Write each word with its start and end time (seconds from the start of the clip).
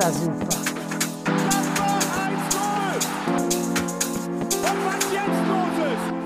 war 0.00 0.12
super. 0.12 0.48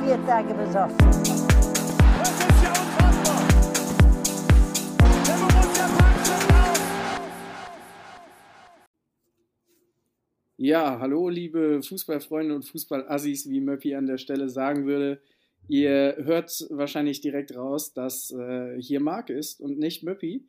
Vier 0.05 0.27
Tage 0.27 0.55
besoffen. 0.55 0.97
Das 0.99 2.31
ist 2.31 2.63
ja 2.63 2.71
unfassbar. 2.71 3.43
Der 5.27 5.37
Borussia 5.41 5.87
Park 5.99 6.19
schon 6.25 6.43
auf. 6.57 6.79
Ja, 10.57 10.99
hallo 11.01 11.29
liebe 11.29 11.83
Fußballfreunde 11.83 12.55
und 12.55 12.65
Fußballassis, 12.65 13.51
wie 13.51 13.61
Möppi 13.61 13.97
an 13.97 14.07
der 14.07 14.19
Stelle 14.19 14.49
sagen 14.49 14.87
würde. 14.87 15.21
Ihr 15.67 16.17
hört 16.19 16.65
wahrscheinlich 16.71 17.23
direkt 17.23 17.57
raus, 17.57 17.93
dass 17.93 18.31
äh, 18.31 18.81
hier 18.81 19.01
Marc 19.01 19.31
ist 19.31 19.61
und 19.61 19.79
nicht 19.79 20.05
Möppi. 20.05 20.47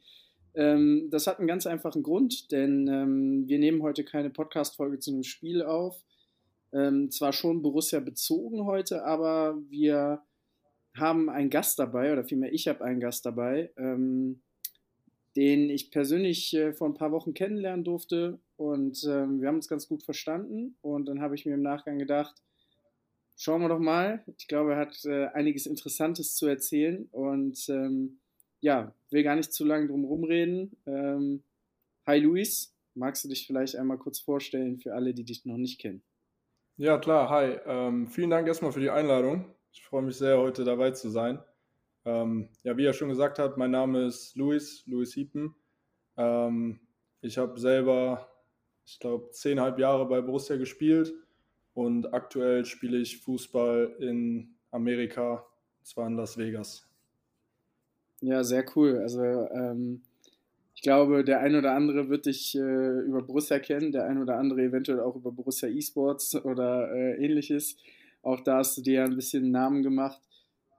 Ähm, 0.56 1.10
das 1.12 1.28
hat 1.28 1.40
einen 1.40 1.48
ganz 1.48 1.66
einfachen 1.66 2.04
Grund, 2.04 2.52
denn 2.52 2.88
ähm, 2.88 3.48
wir 3.48 3.60
nehmen 3.60 3.82
heute 3.82 4.04
keine 4.04 4.30
Podcast-Folge 4.30 5.00
zu 5.00 5.12
einem 5.12 5.24
Spiel 5.24 5.62
auf. 5.62 6.04
Ähm, 6.74 7.12
zwar 7.12 7.34
schon 7.34 7.62
Borussia 7.62 8.00
bezogen 8.00 8.66
heute, 8.66 9.06
aber 9.06 9.58
wir 9.70 10.24
haben 10.98 11.30
einen 11.30 11.50
Gast 11.50 11.80
dabei, 11.80 12.14
oder 12.14 12.24
vielmehr 12.24 12.54
ich 12.54 12.68
habe 12.68 12.84
einen 12.84 13.00
Gast 13.00 13.26
dabei, 13.26 13.72
ähm, 13.78 14.42
den 15.36 15.70
ich 15.70 15.92
persönlich 15.92 16.54
äh, 16.54 16.74
vor 16.74 16.88
ein 16.88 16.94
paar 16.94 17.12
Wochen 17.12 17.34
kennenlernen 17.34 17.84
durfte 17.84 18.40
und 18.56 19.04
ähm, 19.04 19.42
wir 19.42 19.50
haben 19.50 19.56
uns 19.56 19.68
ganz 19.68 19.88
gut 19.88 20.04
verstanden 20.04 20.78
und 20.82 21.08
dann 21.08 21.22
habe 21.22 21.36
ich 21.36 21.46
mir 21.46 21.56
im 21.56 21.62
Nachgang 21.62 22.00
gedacht, 22.00 22.42
schauen 23.36 23.62
wir 23.62 23.70
doch 23.70 23.80
mal. 23.80 24.24
Ich 24.38 24.48
glaube, 24.48 24.74
er 24.74 24.80
hat 24.80 25.04
äh, 25.06 25.28
einiges 25.28 25.66
Interessantes 25.66 26.36
zu 26.36 26.48
erzählen 26.48 27.08
und 27.12 27.68
ähm, 27.70 28.20
ja, 28.62 28.94
will 29.10 29.24
gar 29.24 29.36
nicht 29.36 29.54
zu 29.54 29.66
lange 29.66 29.88
drum 29.88 30.06
rumreden. 30.06 30.76
Ähm, 30.86 31.44
hi 32.06 32.20
Luis, 32.20 32.76
magst 32.94 33.24
du 33.24 33.30
dich 33.30 33.48
vielleicht 33.48 33.76
einmal 33.76 33.98
kurz 33.98 34.20
vorstellen 34.20 34.78
für 34.78 34.94
alle, 34.94 35.14
die 35.14 35.24
dich 35.24 35.46
noch 35.46 35.58
nicht 35.58 35.80
kennen? 35.80 36.04
Ja, 36.78 36.98
klar, 36.98 37.30
hi. 37.30 37.58
Ähm, 37.66 38.08
vielen 38.08 38.30
Dank 38.30 38.48
erstmal 38.48 38.72
für 38.72 38.82
die 38.82 38.90
Einladung. 38.90 39.54
Ich 39.72 39.84
freue 39.84 40.02
mich 40.02 40.18
sehr, 40.18 40.38
heute 40.38 40.64
dabei 40.64 40.92
zu 40.92 41.10
sein. 41.10 41.40
Ähm, 42.06 42.50
ja, 42.64 42.78
wie 42.78 42.86
er 42.86 42.94
schon 42.94 43.10
gesagt 43.10 43.40
hat, 43.40 43.58
mein 43.58 43.72
Name 43.72 44.06
ist 44.06 44.36
Luis, 44.36 44.86
Luis 44.86 45.14
Hiepen. 45.14 45.56
Ähm, 46.18 46.80
ich 47.22 47.38
habe 47.38 47.60
selber, 47.60 48.30
ich 48.86 49.00
glaube, 49.00 49.32
zehnhalb 49.32 49.80
Jahre 49.80 50.08
bei 50.08 50.22
Borussia 50.22 50.58
gespielt 50.58 51.14
und 51.74 52.14
aktuell 52.14 52.66
spiele 52.66 52.98
ich 52.98 53.22
Fußball 53.22 53.96
in 54.00 54.56
Amerika, 54.72 55.46
und 55.80 55.86
zwar 55.88 56.08
in 56.08 56.16
Las 56.16 56.38
Vegas. 56.38 56.88
Ja, 58.22 58.44
sehr 58.44 58.66
cool. 58.76 58.98
Also 59.00 59.22
ähm, 59.22 60.02
ich 60.74 60.82
glaube, 60.82 61.24
der 61.24 61.40
ein 61.40 61.56
oder 61.56 61.74
andere 61.74 62.10
wird 62.10 62.26
dich 62.26 62.56
äh, 62.56 63.00
über 63.02 63.22
Borussia 63.22 63.60
kennen, 63.60 63.92
der 63.92 64.06
ein 64.06 64.22
oder 64.22 64.38
andere 64.38 64.62
eventuell 64.62 65.00
auch 65.00 65.16
über 65.16 65.32
Borussia 65.32 65.70
eSports 65.70 66.36
oder 66.46 66.92
äh, 66.92 67.24
ähnliches. 67.24 67.78
Auch 68.22 68.42
da 68.42 68.58
hast 68.58 68.78
du 68.78 68.82
dir 68.82 68.94
ja 68.96 69.06
ein 69.06 69.16
bisschen 69.16 69.44
einen 69.44 69.52
Namen 69.52 69.84
gemacht. 69.84 70.22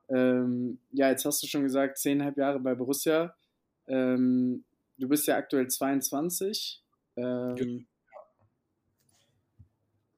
Ähm, 0.09 0.79
ja, 0.93 1.11
jetzt 1.11 1.25
hast 1.25 1.43
du 1.43 1.47
schon 1.47 1.63
gesagt, 1.63 1.99
zehnhalb 1.99 2.37
Jahre 2.37 2.61
bei 2.61 2.75
Borussia. 2.75 3.35
Ähm, 3.89 4.65
du 4.99 5.09
bist 5.09 5.27
ja 5.27 5.37
aktuell 5.37 5.69
22. 5.69 6.83
Ähm, 7.17 7.87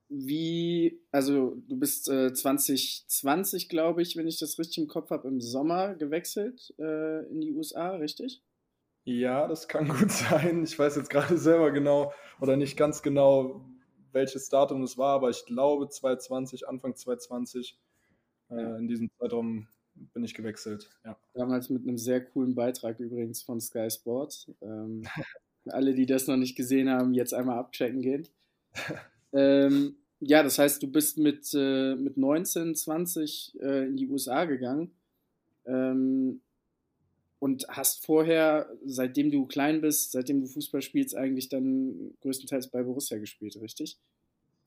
wie, 0.09 1.01
also 1.11 1.57
du 1.69 1.79
bist 1.79 2.09
äh, 2.09 2.33
2020, 2.33 3.69
glaube 3.69 4.03
ich, 4.03 4.17
wenn 4.17 4.27
ich 4.27 4.39
das 4.39 4.59
richtig 4.59 4.79
im 4.79 4.89
Kopf 4.89 5.11
habe, 5.11 5.29
im 5.29 5.41
Sommer 5.41 5.95
gewechselt 5.95 6.75
äh, 6.79 7.27
in 7.29 7.41
die 7.41 7.53
USA, 7.53 7.91
richtig? 7.97 8.43
Ja, 9.05 9.47
das 9.47 9.69
kann 9.69 9.89
gut 9.99 10.11
sein. 10.11 10.65
Ich 10.65 10.79
weiß 10.79 10.97
jetzt 10.97 11.11
gerade 11.11 11.39
selber 11.39 11.71
genau 11.71 12.13
oder 12.41 12.57
nicht 12.57 12.77
ganz 12.77 13.03
genau, 13.03 13.65
welches 14.13 14.49
Datum 14.49 14.83
es 14.83 14.97
war, 14.97 15.15
aber 15.15 15.31
ich 15.31 15.45
glaube 15.45 15.89
2020, 15.89 16.67
Anfang 16.69 16.95
2020, 16.95 17.79
äh, 18.51 18.79
in 18.79 18.89
diesem 18.89 19.11
Zeitraum 19.19 19.69
bin 19.95 20.25
ich 20.25 20.35
gewechselt. 20.35 20.91
Ja. 21.05 21.19
Damals 21.35 21.71
mit 21.71 21.83
einem 21.83 21.99
sehr 21.99 22.25
coolen 22.25 22.55
Beitrag 22.55 23.01
übrigens 23.01 23.43
von 23.43 23.61
Sky 23.61 23.91
Sports. 23.91 24.51
Ähm, 24.63 25.05
alle, 25.67 25.95
die 25.95 26.07
das 26.07 26.27
noch 26.27 26.37
nicht 26.37 26.57
gesehen 26.57 26.89
haben, 26.89 27.13
jetzt 27.13 27.35
einmal 27.35 27.59
abchecken 27.59 28.01
gehen. 28.01 28.29
Ähm, 29.33 29.97
ja, 30.21 30.43
das 30.43 30.59
heißt, 30.59 30.83
du 30.83 30.89
bist 30.89 31.19
mit, 31.19 31.53
äh, 31.55 31.95
mit 31.95 32.17
19, 32.17 32.75
20 32.75 33.57
äh, 33.61 33.87
in 33.87 33.97
die 33.97 34.09
USA 34.09 34.45
gegangen 34.47 34.91
ähm, 35.65 36.41
und 37.39 37.67
hast 37.69 38.05
vorher, 38.05 38.69
seitdem 38.85 39.31
du 39.31 39.47
klein 39.47 39.81
bist, 39.81 40.13
seitdem 40.13 40.41
du 40.41 40.47
Fußball 40.47 40.83
spielst, 40.83 41.17
eigentlich 41.17 41.49
dann 41.49 42.15
größtenteils 42.21 42.69
bei 42.69 42.83
Borussia 42.83 43.19
gespielt, 43.19 43.61
richtig? 43.61 43.99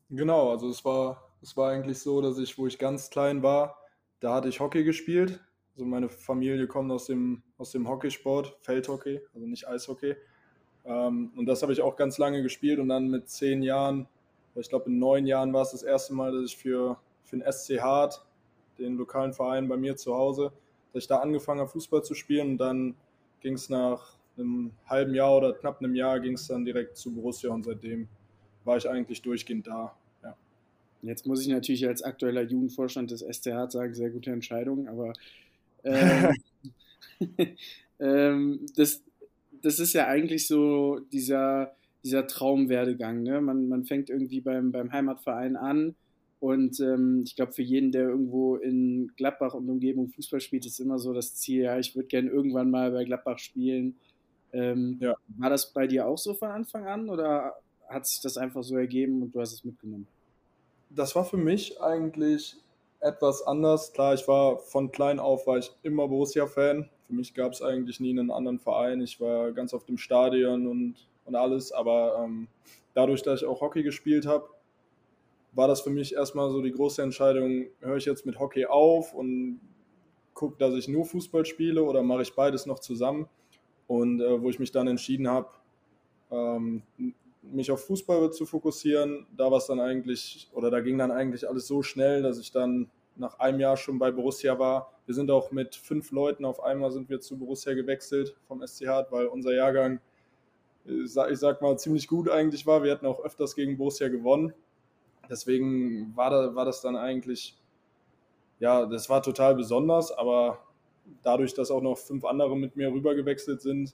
Genau, 0.09 0.51
also 0.51 0.69
es 0.69 0.85
war, 0.85 1.31
es 1.41 1.55
war 1.57 1.71
eigentlich 1.71 1.99
so, 1.99 2.21
dass 2.21 2.37
ich, 2.37 2.57
wo 2.57 2.67
ich 2.67 2.77
ganz 2.77 3.09
klein 3.09 3.43
war, 3.43 3.77
da 4.19 4.35
hatte 4.35 4.49
ich 4.49 4.59
Hockey 4.59 4.83
gespielt. 4.83 5.39
Also 5.73 5.85
meine 5.85 6.09
Familie 6.09 6.67
kommt 6.67 6.91
aus 6.91 7.07
dem, 7.07 7.43
aus 7.57 7.71
dem 7.71 7.87
Hockeysport, 7.87 8.57
Feldhockey, 8.59 9.21
also 9.33 9.47
nicht 9.47 9.67
Eishockey. 9.67 10.15
Ähm, 10.85 11.31
und 11.35 11.45
das 11.45 11.61
habe 11.61 11.73
ich 11.73 11.81
auch 11.81 11.95
ganz 11.95 12.17
lange 12.17 12.43
gespielt 12.43 12.79
und 12.79 12.89
dann 12.89 13.09
mit 13.09 13.29
zehn 13.29 13.63
Jahren 13.63 14.07
ich 14.55 14.69
glaube, 14.69 14.89
in 14.89 14.99
neun 14.99 15.25
Jahren 15.25 15.53
war 15.53 15.61
es 15.61 15.71
das 15.71 15.83
erste 15.83 16.13
Mal, 16.13 16.31
dass 16.31 16.51
ich 16.51 16.57
für, 16.57 16.97
für 17.23 17.37
den 17.37 17.51
SC 17.51 17.79
Hart, 17.79 18.25
den 18.77 18.97
lokalen 18.97 19.33
Verein 19.33 19.67
bei 19.67 19.77
mir 19.77 19.95
zu 19.95 20.15
Hause, 20.15 20.51
dass 20.93 21.03
ich 21.03 21.07
da 21.07 21.19
angefangen 21.19 21.61
habe, 21.61 21.69
Fußball 21.69 22.03
zu 22.03 22.13
spielen. 22.13 22.51
Und 22.51 22.57
dann 22.57 22.95
ging 23.39 23.53
es 23.53 23.69
nach 23.69 24.15
einem 24.37 24.71
halben 24.85 25.13
Jahr 25.13 25.37
oder 25.37 25.53
knapp 25.53 25.79
einem 25.79 25.95
Jahr 25.95 26.19
ging 26.19 26.33
es 26.33 26.47
dann 26.47 26.65
direkt 26.65 26.97
zu 26.97 27.13
Borussia 27.13 27.51
und 27.51 27.63
seitdem 27.63 28.07
war 28.63 28.77
ich 28.77 28.89
eigentlich 28.89 29.21
durchgehend 29.21 29.67
da. 29.67 29.95
Ja. 30.23 30.35
Jetzt 31.01 31.25
muss 31.25 31.41
ich 31.41 31.47
natürlich 31.47 31.87
als 31.87 32.01
aktueller 32.01 32.43
Jugendvorstand 32.43 33.11
des 33.11 33.21
SC 33.21 33.51
Hart 33.53 33.71
sagen, 33.71 33.93
sehr 33.93 34.09
gute 34.09 34.31
Entscheidung, 34.31 34.87
aber 34.87 35.13
ähm, 35.83 36.35
ähm, 37.99 38.65
das, 38.75 39.03
das 39.61 39.79
ist 39.79 39.93
ja 39.93 40.07
eigentlich 40.07 40.47
so 40.47 40.99
dieser 41.11 41.75
dieser 42.03 42.27
Traumwerdegang. 42.27 43.23
Ne? 43.23 43.41
Man, 43.41 43.67
man 43.69 43.85
fängt 43.85 44.09
irgendwie 44.09 44.41
beim, 44.41 44.71
beim 44.71 44.91
Heimatverein 44.91 45.55
an 45.55 45.95
und 46.41 46.79
ähm, 46.79 47.21
ich 47.23 47.35
glaube, 47.35 47.51
für 47.51 47.61
jeden, 47.61 47.91
der 47.91 48.09
irgendwo 48.09 48.55
in 48.55 49.11
Gladbach 49.15 49.53
und 49.53 49.69
Umgebung 49.69 50.09
Fußball 50.09 50.41
spielt, 50.41 50.65
ist 50.65 50.79
immer 50.79 50.97
so 50.97 51.13
das 51.13 51.35
Ziel, 51.35 51.61
ja, 51.61 51.77
ich 51.77 51.95
würde 51.95 52.07
gerne 52.07 52.31
irgendwann 52.31 52.71
mal 52.71 52.89
bei 52.91 53.03
Gladbach 53.03 53.37
spielen. 53.37 53.95
Ähm, 54.51 54.97
ja. 54.99 55.15
War 55.37 55.51
das 55.51 55.71
bei 55.71 55.85
dir 55.85 56.07
auch 56.07 56.17
so 56.17 56.33
von 56.33 56.49
Anfang 56.49 56.87
an 56.87 57.11
oder 57.11 57.53
hat 57.87 58.07
sich 58.07 58.21
das 58.21 58.37
einfach 58.37 58.63
so 58.63 58.75
ergeben 58.75 59.21
und 59.21 59.35
du 59.35 59.39
hast 59.39 59.53
es 59.53 59.63
mitgenommen? 59.63 60.07
Das 60.89 61.15
war 61.15 61.25
für 61.25 61.37
mich 61.37 61.79
eigentlich 61.79 62.55
etwas 63.01 63.45
anders. 63.45 63.93
Klar, 63.93 64.15
ich 64.15 64.27
war 64.27 64.57
von 64.57 64.91
klein 64.91 65.19
auf 65.19 65.45
war 65.45 65.59
ich 65.59 65.71
immer 65.83 66.07
Borussia-Fan. 66.07 66.89
Für 67.05 67.13
mich 67.13 67.35
gab 67.35 67.51
es 67.51 67.61
eigentlich 67.61 67.99
nie 67.99 68.17
einen 68.17 68.31
anderen 68.31 68.57
Verein. 68.57 68.99
Ich 69.01 69.21
war 69.21 69.51
ganz 69.51 69.75
oft 69.75 69.87
im 69.89 69.99
Stadion 69.99 70.65
und 70.65 70.95
und 71.25 71.35
alles. 71.35 71.71
Aber 71.71 72.23
ähm, 72.23 72.47
dadurch, 72.93 73.23
dass 73.23 73.41
ich 73.41 73.47
auch 73.47 73.61
Hockey 73.61 73.83
gespielt 73.83 74.25
habe, 74.25 74.49
war 75.53 75.67
das 75.67 75.81
für 75.81 75.89
mich 75.89 76.13
erstmal 76.13 76.49
so 76.49 76.61
die 76.61 76.71
große 76.71 77.01
Entscheidung, 77.01 77.65
höre 77.81 77.97
ich 77.97 78.05
jetzt 78.05 78.25
mit 78.25 78.39
Hockey 78.39 78.65
auf 78.65 79.13
und 79.13 79.59
gucke, 80.33 80.57
dass 80.57 80.73
ich 80.75 80.87
nur 80.87 81.05
Fußball 81.05 81.45
spiele 81.45 81.83
oder 81.83 82.03
mache 82.03 82.21
ich 82.21 82.33
beides 82.33 82.65
noch 82.65 82.79
zusammen. 82.79 83.27
Und 83.87 84.21
äh, 84.21 84.41
wo 84.41 84.49
ich 84.49 84.59
mich 84.59 84.71
dann 84.71 84.87
entschieden 84.87 85.27
habe, 85.27 85.49
ähm, 86.31 86.83
mich 87.41 87.71
auf 87.71 87.85
Fußball 87.85 88.31
zu 88.31 88.45
fokussieren, 88.45 89.25
da 89.35 89.51
war 89.51 89.57
es 89.57 89.67
dann 89.67 89.79
eigentlich, 89.79 90.49
oder 90.53 90.71
da 90.71 90.79
ging 90.79 90.97
dann 90.97 91.11
eigentlich 91.11 91.47
alles 91.47 91.67
so 91.67 91.83
schnell, 91.83 92.21
dass 92.21 92.39
ich 92.39 92.51
dann 92.51 92.89
nach 93.15 93.39
einem 93.39 93.59
Jahr 93.59 93.75
schon 93.75 93.99
bei 93.99 94.11
Borussia 94.11 94.57
war. 94.57 94.93
Wir 95.05 95.15
sind 95.15 95.29
auch 95.29 95.51
mit 95.51 95.75
fünf 95.75 96.11
Leuten 96.11 96.45
auf 96.45 96.63
einmal 96.63 96.91
sind 96.91 97.09
wir 97.09 97.19
zu 97.19 97.37
Borussia 97.37 97.73
gewechselt 97.73 98.35
vom 98.47 98.65
SCH, 98.65 99.11
weil 99.11 99.25
unser 99.25 99.53
Jahrgang 99.53 99.99
ich 100.85 101.39
sag 101.39 101.61
mal, 101.61 101.77
ziemlich 101.77 102.07
gut 102.07 102.29
eigentlich 102.29 102.65
war. 102.65 102.83
Wir 102.83 102.91
hatten 102.91 103.05
auch 103.05 103.23
öfters 103.23 103.55
gegen 103.55 103.77
Borussia 103.77 104.07
gewonnen. 104.07 104.53
Deswegen 105.29 106.15
war, 106.15 106.29
da, 106.29 106.55
war 106.55 106.65
das 106.65 106.81
dann 106.81 106.95
eigentlich, 106.95 107.57
ja, 108.59 108.85
das 108.85 109.09
war 109.09 109.23
total 109.23 109.55
besonders, 109.55 110.11
aber 110.11 110.59
dadurch, 111.23 111.53
dass 111.53 111.71
auch 111.71 111.81
noch 111.81 111.97
fünf 111.97 112.25
andere 112.25 112.57
mit 112.57 112.75
mir 112.75 112.91
rübergewechselt 112.91 113.61
sind, 113.61 113.93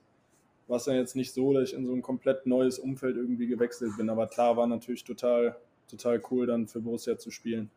war 0.68 0.78
es 0.78 0.86
dann 0.86 0.96
jetzt 0.96 1.16
nicht 1.16 1.34
so, 1.34 1.54
dass 1.54 1.70
ich 1.70 1.76
in 1.76 1.86
so 1.86 1.94
ein 1.94 2.02
komplett 2.02 2.46
neues 2.46 2.80
Umfeld 2.80 3.16
irgendwie 3.16 3.48
gewechselt 3.48 3.92
bin. 3.98 4.10
Aber 4.10 4.28
klar, 4.28 4.58
war 4.58 4.68
natürlich 4.68 5.04
total, 5.04 5.56
total 5.90 6.22
cool, 6.32 6.48
dann 6.48 6.68
für 6.68 6.82
Borussia 6.82 7.18
zu 7.18 7.32
spielen. 7.32 7.70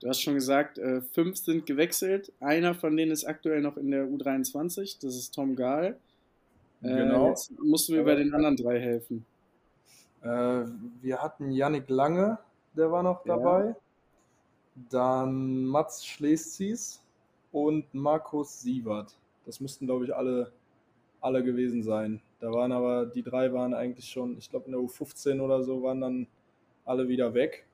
Du 0.00 0.08
hast 0.08 0.22
schon 0.22 0.34
gesagt, 0.34 0.78
äh, 0.78 1.02
fünf 1.02 1.36
sind 1.36 1.66
gewechselt. 1.66 2.32
Einer 2.40 2.74
von 2.74 2.96
denen 2.96 3.12
ist 3.12 3.24
aktuell 3.24 3.60
noch 3.60 3.76
in 3.76 3.90
der 3.90 4.06
U23, 4.06 4.98
das 5.02 5.14
ist 5.14 5.34
Tom 5.34 5.56
Gahl. 5.56 5.98
Äh, 6.82 6.88
genau. 6.88 7.28
Jetzt 7.28 7.52
musst 7.58 7.88
du 7.88 7.92
mir 7.92 8.04
bei 8.04 8.14
den 8.14 8.32
anderen 8.34 8.56
drei 8.56 8.80
helfen. 8.80 9.24
Äh, 10.22 10.64
wir 11.02 11.22
hatten 11.22 11.50
Yannick 11.50 11.88
Lange, 11.88 12.38
der 12.76 12.90
war 12.90 13.02
noch 13.02 13.24
dabei. 13.24 13.66
Ja. 13.66 13.76
Dann 14.90 15.64
Mats 15.64 16.06
Schlesies 16.06 17.02
und 17.52 17.92
Markus 17.92 18.62
Sievert. 18.62 19.16
Das 19.44 19.60
müssten, 19.60 19.86
glaube 19.86 20.04
ich, 20.04 20.14
alle, 20.14 20.52
alle 21.20 21.42
gewesen 21.42 21.82
sein. 21.82 22.20
Da 22.40 22.52
waren 22.52 22.72
aber, 22.72 23.06
die 23.06 23.22
drei 23.22 23.52
waren 23.52 23.74
eigentlich 23.74 24.08
schon, 24.08 24.38
ich 24.38 24.48
glaube 24.48 24.66
in 24.66 24.72
der 24.72 24.80
U15 24.80 25.40
oder 25.40 25.62
so, 25.62 25.82
waren 25.82 26.00
dann 26.00 26.26
alle 26.84 27.08
wieder 27.08 27.34
weg. 27.34 27.66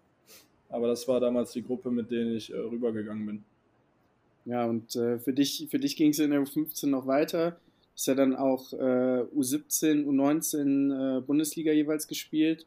Aber 0.69 0.89
das 0.89 1.07
war 1.07 1.21
damals 1.21 1.53
die 1.53 1.63
Gruppe, 1.63 1.91
mit 1.91 2.11
denen 2.11 2.35
ich 2.35 2.53
äh, 2.53 2.57
rübergegangen 2.57 3.27
bin. 3.27 3.45
Ja, 4.47 4.65
und 4.65 4.95
äh, 4.97 5.19
für 5.19 5.33
dich, 5.33 5.67
für 5.71 5.79
dich 5.79 5.97
ging 5.97 6.11
es 6.11 6.19
in 6.19 6.31
der 6.31 6.41
U15 6.41 6.89
noch 6.89 7.07
weiter. 7.07 7.57
Ist 7.97 8.07
ja 8.07 8.15
dann 8.15 8.37
auch 8.37 8.75
äh, 8.75 9.25
U17, 9.35 10.05
U19 10.05 11.17
äh, 11.17 11.21
Bundesliga 11.23 11.73
jeweils 11.73 12.07
gespielt. 12.07 12.67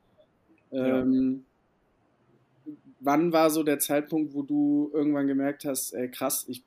Ähm, 0.71 1.45
ja. 2.65 2.73
Wann 3.01 3.31
war 3.31 3.51
so 3.51 3.61
der 3.61 3.77
Zeitpunkt, 3.77 4.33
wo 4.33 4.41
du 4.41 4.89
irgendwann 4.91 5.27
gemerkt 5.27 5.65
hast, 5.65 5.93
ey, 5.93 6.09
krass, 6.09 6.45
ich 6.47 6.63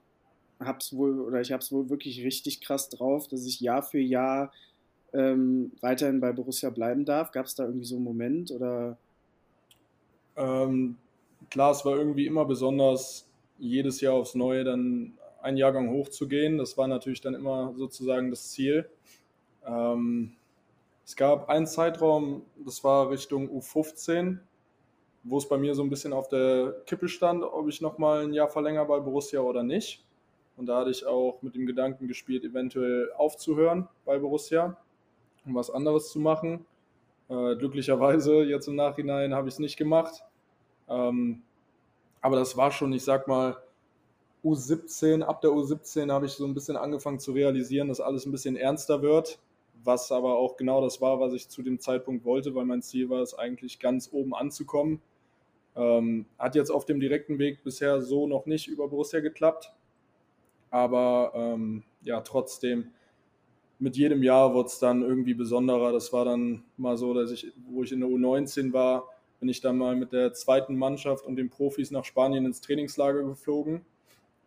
hab's 0.61 0.97
wohl 0.97 1.21
oder 1.21 1.41
ich 1.41 1.51
hab's 1.51 1.73
wohl 1.73 1.91
wirklich 1.91 2.25
richtig 2.25 2.61
krass 2.61 2.89
drauf, 2.89 3.27
dass 3.27 3.45
ich 3.47 3.61
Jahr 3.61 3.83
für 3.83 3.99
Jahr 3.99 4.53
ähm, 5.13 5.73
weiterhin 5.81 6.21
bei 6.21 6.31
Borussia 6.31 6.71
bleiben 6.71 7.05
darf? 7.05 7.33
Gab 7.33 7.47
es 7.47 7.57
da 7.57 7.65
irgendwie 7.65 7.85
so 7.85 7.97
einen 7.97 8.05
Moment 8.05 8.53
oder? 8.53 8.97
Ähm, 10.37 10.97
klar, 11.51 11.73
es 11.73 11.85
war 11.85 11.97
irgendwie 11.97 12.27
immer 12.27 12.45
besonders, 12.45 13.27
jedes 13.59 14.01
Jahr 14.01 14.15
aufs 14.15 14.37
Neue 14.37 14.63
dann 14.63 15.15
einen 15.43 15.57
Jahrgang 15.57 15.91
hochzugehen. 15.91 16.59
Das 16.59 16.79
war 16.79 16.89
natürlich 16.89 17.21
dann 17.21 17.35
immer 17.35 17.75
sozusagen 17.77 18.31
das 18.31 18.51
Ziel. 18.51 18.89
Ähm, 19.67 20.33
es 21.05 21.17
gab 21.17 21.49
einen 21.49 21.67
Zeitraum, 21.67 22.45
das 22.65 22.83
war 22.85 23.11
Richtung 23.11 23.49
U15, 23.51 24.39
wo 25.25 25.39
es 25.39 25.49
bei 25.49 25.59
mir 25.59 25.75
so 25.75 25.83
ein 25.83 25.91
bisschen 25.91 26.13
auf 26.13 26.29
der 26.29 26.83
Kippe 26.87 27.09
stand, 27.09 27.43
ob 27.43 27.69
ich 27.69 27.81
nochmal 27.81 28.25
ein 28.25 28.33
Jahr 28.33 28.49
verlängere 28.49 28.87
bei 28.87 29.01
Borussia 29.01 29.41
oder 29.41 29.63
nicht. 29.63 30.05
Und 30.57 30.67
da 30.67 30.79
hatte 30.79 30.91
ich 30.91 31.07
auch 31.07 31.43
mit 31.43 31.55
dem 31.55 31.67
Gedanken 31.67 32.07
gespielt, 32.07 32.45
eventuell 32.45 33.11
aufzuhören 33.17 33.89
bei 34.05 34.19
Borussia, 34.19 34.77
um 35.45 35.55
was 35.55 35.71
anderes 35.71 36.11
zu 36.11 36.21
machen. 36.21 36.67
Äh, 37.29 37.57
glücklicherweise 37.57 38.43
jetzt 38.45 38.69
im 38.69 38.77
Nachhinein 38.77 39.35
habe 39.35 39.49
ich 39.49 39.55
es 39.55 39.59
nicht 39.59 39.77
gemacht. 39.77 40.23
Ähm, 40.89 41.43
aber 42.21 42.37
das 42.37 42.57
war 42.57 42.71
schon, 42.71 42.93
ich 42.93 43.05
sag 43.05 43.27
mal, 43.27 43.57
U17, 44.45 45.23
ab 45.23 45.41
der 45.41 45.51
U17 45.51 46.11
habe 46.11 46.27
ich 46.27 46.33
so 46.33 46.45
ein 46.45 46.55
bisschen 46.55 46.77
angefangen 46.77 47.21
zu 47.21 47.33
realisieren, 47.33 47.89
dass 47.89 48.01
alles 48.01 48.27
ein 48.27 48.33
bisschen 48.33 48.57
ernster 48.57 49.03
wird, 49.03 49.39
was 49.85 50.11
aber 50.11 50.37
auch 50.37 50.57
genau 50.57 50.81
das 50.81 51.01
war, 51.01 51.21
was 51.21 51.33
ich 51.33 51.49
zu 51.49 51.63
dem 51.63 51.79
Zeitpunkt 51.79 52.25
wollte, 52.25 52.55
weil 52.55 52.65
mein 52.65 52.83
Ziel 52.83 53.09
war 53.09 53.21
es 53.21 53.35
eigentlich 53.35 53.79
ganz 53.79 54.09
oben 54.13 54.35
anzukommen. 54.35 55.01
Ähm, 55.75 56.27
hat 56.39 56.55
jetzt 56.55 56.71
auf 56.71 56.85
dem 56.85 57.01
direkten 57.01 57.39
Weg 57.39 57.63
bisher 57.65 58.03
so 58.03 58.27
noch 58.27 58.47
nicht 58.47 58.69
über 58.69 58.89
Borussia 58.89 59.21
geklappt, 59.21 59.73
aber 60.71 61.33
ähm, 61.35 61.85
ja, 62.03 62.21
trotzdem, 62.21 62.93
mit 63.79 63.97
jedem 63.97 64.23
Jahr 64.23 64.55
wurde 64.55 64.69
es 64.69 64.79
dann 64.79 65.03
irgendwie 65.03 65.35
besonderer. 65.35 65.93
Das 65.93 66.13
war 66.13 66.25
dann 66.25 66.63
mal 66.77 66.97
so, 66.97 67.15
dass 67.15 67.31
ich, 67.31 67.53
wo 67.69 67.83
ich 67.83 67.93
in 67.93 68.01
der 68.01 68.09
U19 68.09 68.73
war, 68.73 69.09
bin 69.41 69.49
ich 69.49 69.61
dann 69.61 69.77
mal 69.77 69.97
mit 69.97 70.13
der 70.13 70.33
zweiten 70.35 70.77
Mannschaft 70.77 71.27
und 71.27 71.37
den 71.37 71.51
Profis 71.51 71.91
nach 71.91 72.05
Spanien 72.05 72.47
ins 72.47 72.61
Trainingslager 72.61 73.25
geflogen. 73.25 73.85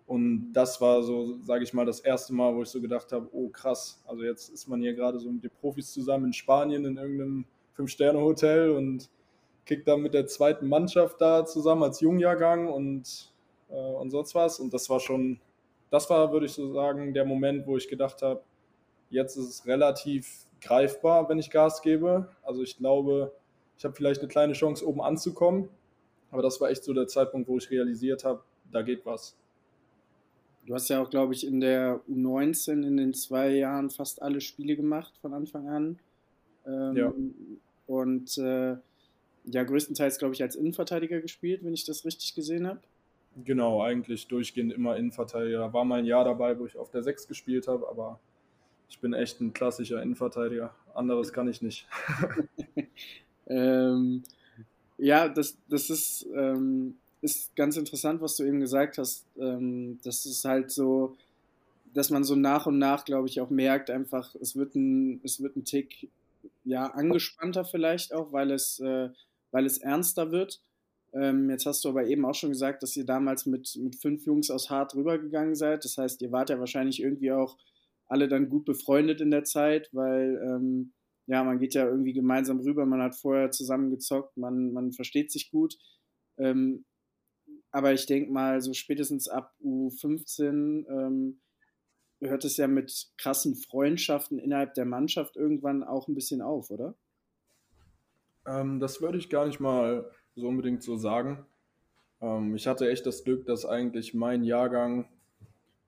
Und 0.07 0.53
das 0.53 0.79
war 0.81 1.01
so, 1.01 1.39
sage 1.41 1.63
ich 1.63 1.73
mal, 1.73 1.85
das 1.85 1.99
erste 1.99 2.33
Mal, 2.33 2.55
wo 2.55 2.61
ich 2.61 2.69
so 2.69 2.79
gedacht 2.79 3.11
habe, 3.11 3.27
oh 3.31 3.49
krass, 3.49 4.03
also 4.05 4.23
jetzt 4.23 4.49
ist 4.49 4.67
man 4.67 4.79
hier 4.79 4.93
gerade 4.93 5.19
so 5.19 5.31
mit 5.31 5.43
den 5.43 5.51
Profis 5.59 5.91
zusammen 5.91 6.25
in 6.25 6.33
Spanien 6.33 6.85
in 6.85 6.97
irgendeinem 6.97 7.45
Fünf-Sterne-Hotel 7.73 8.69
und 8.69 9.09
kickt 9.65 9.87
dann 9.87 10.01
mit 10.01 10.13
der 10.13 10.27
zweiten 10.27 10.67
Mannschaft 10.67 11.19
da 11.19 11.43
zusammen 11.45 11.83
als 11.83 12.01
Jungjahrgang 12.01 12.67
und, 12.67 13.33
äh, 13.69 13.73
und 13.73 14.11
sonst 14.11 14.35
was. 14.35 14.59
Und 14.59 14.73
das 14.73 14.89
war 14.91 14.99
schon 14.99 15.39
das 15.95 16.09
war, 16.09 16.31
würde 16.31 16.45
ich 16.45 16.53
so 16.53 16.73
sagen, 16.73 17.13
der 17.13 17.25
Moment, 17.25 17.67
wo 17.67 17.77
ich 17.77 17.87
gedacht 17.87 18.21
habe, 18.21 18.43
jetzt 19.09 19.37
ist 19.37 19.47
es 19.47 19.65
relativ 19.65 20.45
greifbar, 20.59 21.29
wenn 21.29 21.39
ich 21.39 21.49
Gas 21.49 21.81
gebe. 21.81 22.27
Also 22.43 22.63
ich 22.63 22.77
glaube, 22.77 23.31
ich 23.77 23.85
habe 23.85 23.93
vielleicht 23.93 24.21
eine 24.21 24.27
kleine 24.27 24.53
Chance, 24.53 24.85
oben 24.87 25.01
anzukommen. 25.01 25.69
Aber 26.31 26.41
das 26.41 26.59
war 26.59 26.69
echt 26.69 26.83
so 26.83 26.93
der 26.93 27.07
Zeitpunkt, 27.07 27.47
wo 27.47 27.57
ich 27.57 27.69
realisiert 27.69 28.25
habe, 28.25 28.43
da 28.71 28.81
geht 28.81 29.05
was. 29.05 29.37
Du 30.65 30.73
hast 30.73 30.89
ja 30.89 31.01
auch, 31.01 31.09
glaube 31.09 31.33
ich, 31.33 31.45
in 31.45 31.59
der 31.59 32.01
U19 32.09 32.85
in 32.85 32.97
den 32.97 33.13
zwei 33.13 33.51
Jahren 33.51 33.91
fast 33.91 34.21
alle 34.21 34.41
Spiele 34.41 34.75
gemacht 34.75 35.13
von 35.21 35.33
Anfang 35.33 35.67
an. 35.67 35.99
Ähm, 36.65 36.95
ja. 36.95 37.13
Und 37.85 38.37
äh, 38.39 38.75
ja, 39.45 39.63
größtenteils, 39.63 40.17
glaube 40.17 40.33
ich, 40.33 40.41
als 40.41 40.55
Innenverteidiger 40.55 41.21
gespielt, 41.21 41.63
wenn 41.63 41.73
ich 41.73 41.85
das 41.85 42.03
richtig 42.03 42.33
gesehen 42.33 42.65
habe. 42.65 42.79
Genau, 43.43 43.83
eigentlich 43.83 44.27
durchgehend 44.27 44.73
immer 44.73 44.95
Innenverteidiger. 44.97 45.59
Da 45.59 45.73
war 45.73 45.85
mal 45.85 45.99
ein 45.99 46.05
Jahr 46.05 46.23
dabei, 46.23 46.57
wo 46.57 46.65
ich 46.65 46.77
auf 46.77 46.89
der 46.89 47.03
6 47.03 47.27
gespielt 47.27 47.67
habe, 47.67 47.87
aber 47.87 48.19
ich 48.89 48.99
bin 48.99 49.13
echt 49.13 49.41
ein 49.41 49.53
klassischer 49.53 50.01
Innenverteidiger. 50.01 50.73
Anderes 50.93 51.33
kann 51.33 51.47
ich 51.47 51.61
nicht. 51.61 51.87
ähm, 53.47 54.23
ja, 54.97 55.27
das, 55.27 55.57
das 55.67 55.89
ist, 55.89 56.25
ähm, 56.33 56.95
ist 57.25 57.55
ganz 57.55 57.75
interessant, 57.75 58.21
was 58.21 58.37
du 58.37 58.43
eben 58.43 58.59
gesagt 58.59 58.97
hast. 58.97 59.25
Ähm, 59.37 59.99
das 60.03 60.25
ist 60.25 60.45
halt 60.45 60.71
so, 60.71 61.17
dass 61.93 62.09
man 62.09 62.23
so 62.23 62.35
nach 62.35 62.67
und 62.67 62.77
nach, 62.77 63.03
glaube 63.05 63.27
ich, 63.27 63.41
auch 63.41 63.49
merkt, 63.49 63.89
einfach, 63.89 64.35
es 64.35 64.55
wird 64.55 64.75
ein, 64.75 65.19
es 65.23 65.41
wird 65.41 65.55
ein 65.55 65.65
Tick 65.65 66.09
ja, 66.63 66.87
angespannter 66.87 67.65
vielleicht 67.65 68.13
auch, 68.13 68.31
weil 68.31 68.51
es, 68.51 68.79
äh, 68.79 69.09
weil 69.51 69.65
es 69.65 69.77
ernster 69.79 70.31
wird. 70.31 70.61
Ähm, 71.13 71.49
jetzt 71.49 71.65
hast 71.65 71.83
du 71.85 71.89
aber 71.89 72.05
eben 72.05 72.25
auch 72.25 72.35
schon 72.35 72.49
gesagt, 72.49 72.83
dass 72.83 72.95
ihr 72.97 73.05
damals 73.05 73.45
mit, 73.45 73.75
mit 73.77 73.95
fünf 73.95 74.25
Jungs 74.25 74.51
aus 74.51 74.69
Hart 74.69 74.95
rübergegangen 74.95 75.55
seid. 75.55 75.85
Das 75.85 75.97
heißt, 75.97 76.21
ihr 76.21 76.31
wart 76.31 76.49
ja 76.49 76.59
wahrscheinlich 76.59 77.01
irgendwie 77.01 77.31
auch 77.31 77.57
alle 78.07 78.27
dann 78.27 78.49
gut 78.49 78.65
befreundet 78.65 79.21
in 79.21 79.31
der 79.31 79.45
Zeit, 79.45 79.89
weil 79.91 80.41
ähm, 80.43 80.91
ja, 81.27 81.43
man 81.43 81.59
geht 81.59 81.73
ja 81.73 81.87
irgendwie 81.87 82.13
gemeinsam 82.13 82.59
rüber, 82.59 82.85
man 82.85 83.01
hat 83.01 83.15
vorher 83.15 83.51
zusammen 83.51 83.89
gezockt, 83.89 84.37
man, 84.37 84.73
man 84.73 84.91
versteht 84.91 85.31
sich 85.31 85.49
gut. 85.49 85.77
Ähm, 86.37 86.85
aber 87.75 87.91
ich 87.91 88.05
denke 88.05 88.31
mal, 88.31 88.61
so 88.61 88.73
spätestens 88.73 89.27
ab 89.27 89.53
U15 89.61 90.87
ähm, 90.87 91.41
hört 92.21 92.45
es 92.45 92.55
ja 92.55 92.67
mit 92.67 93.09
krassen 93.17 93.53
Freundschaften 93.53 94.39
innerhalb 94.39 94.75
der 94.75 94.85
Mannschaft 94.85 95.35
irgendwann 95.35 95.83
auch 95.83 96.07
ein 96.07 96.15
bisschen 96.15 96.41
auf, 96.41 96.71
oder? 96.71 96.95
Ähm, 98.47 98.79
das 98.79 99.01
würde 99.01 99.17
ich 99.17 99.29
gar 99.29 99.45
nicht 99.45 99.59
mal 99.59 100.09
so 100.37 100.47
unbedingt 100.47 100.83
so 100.83 100.95
sagen. 100.95 101.45
Ähm, 102.21 102.55
ich 102.55 102.65
hatte 102.65 102.89
echt 102.89 103.05
das 103.05 103.25
Glück, 103.25 103.45
dass 103.45 103.65
eigentlich 103.65 104.13
mein 104.13 104.45
Jahrgang 104.45 105.09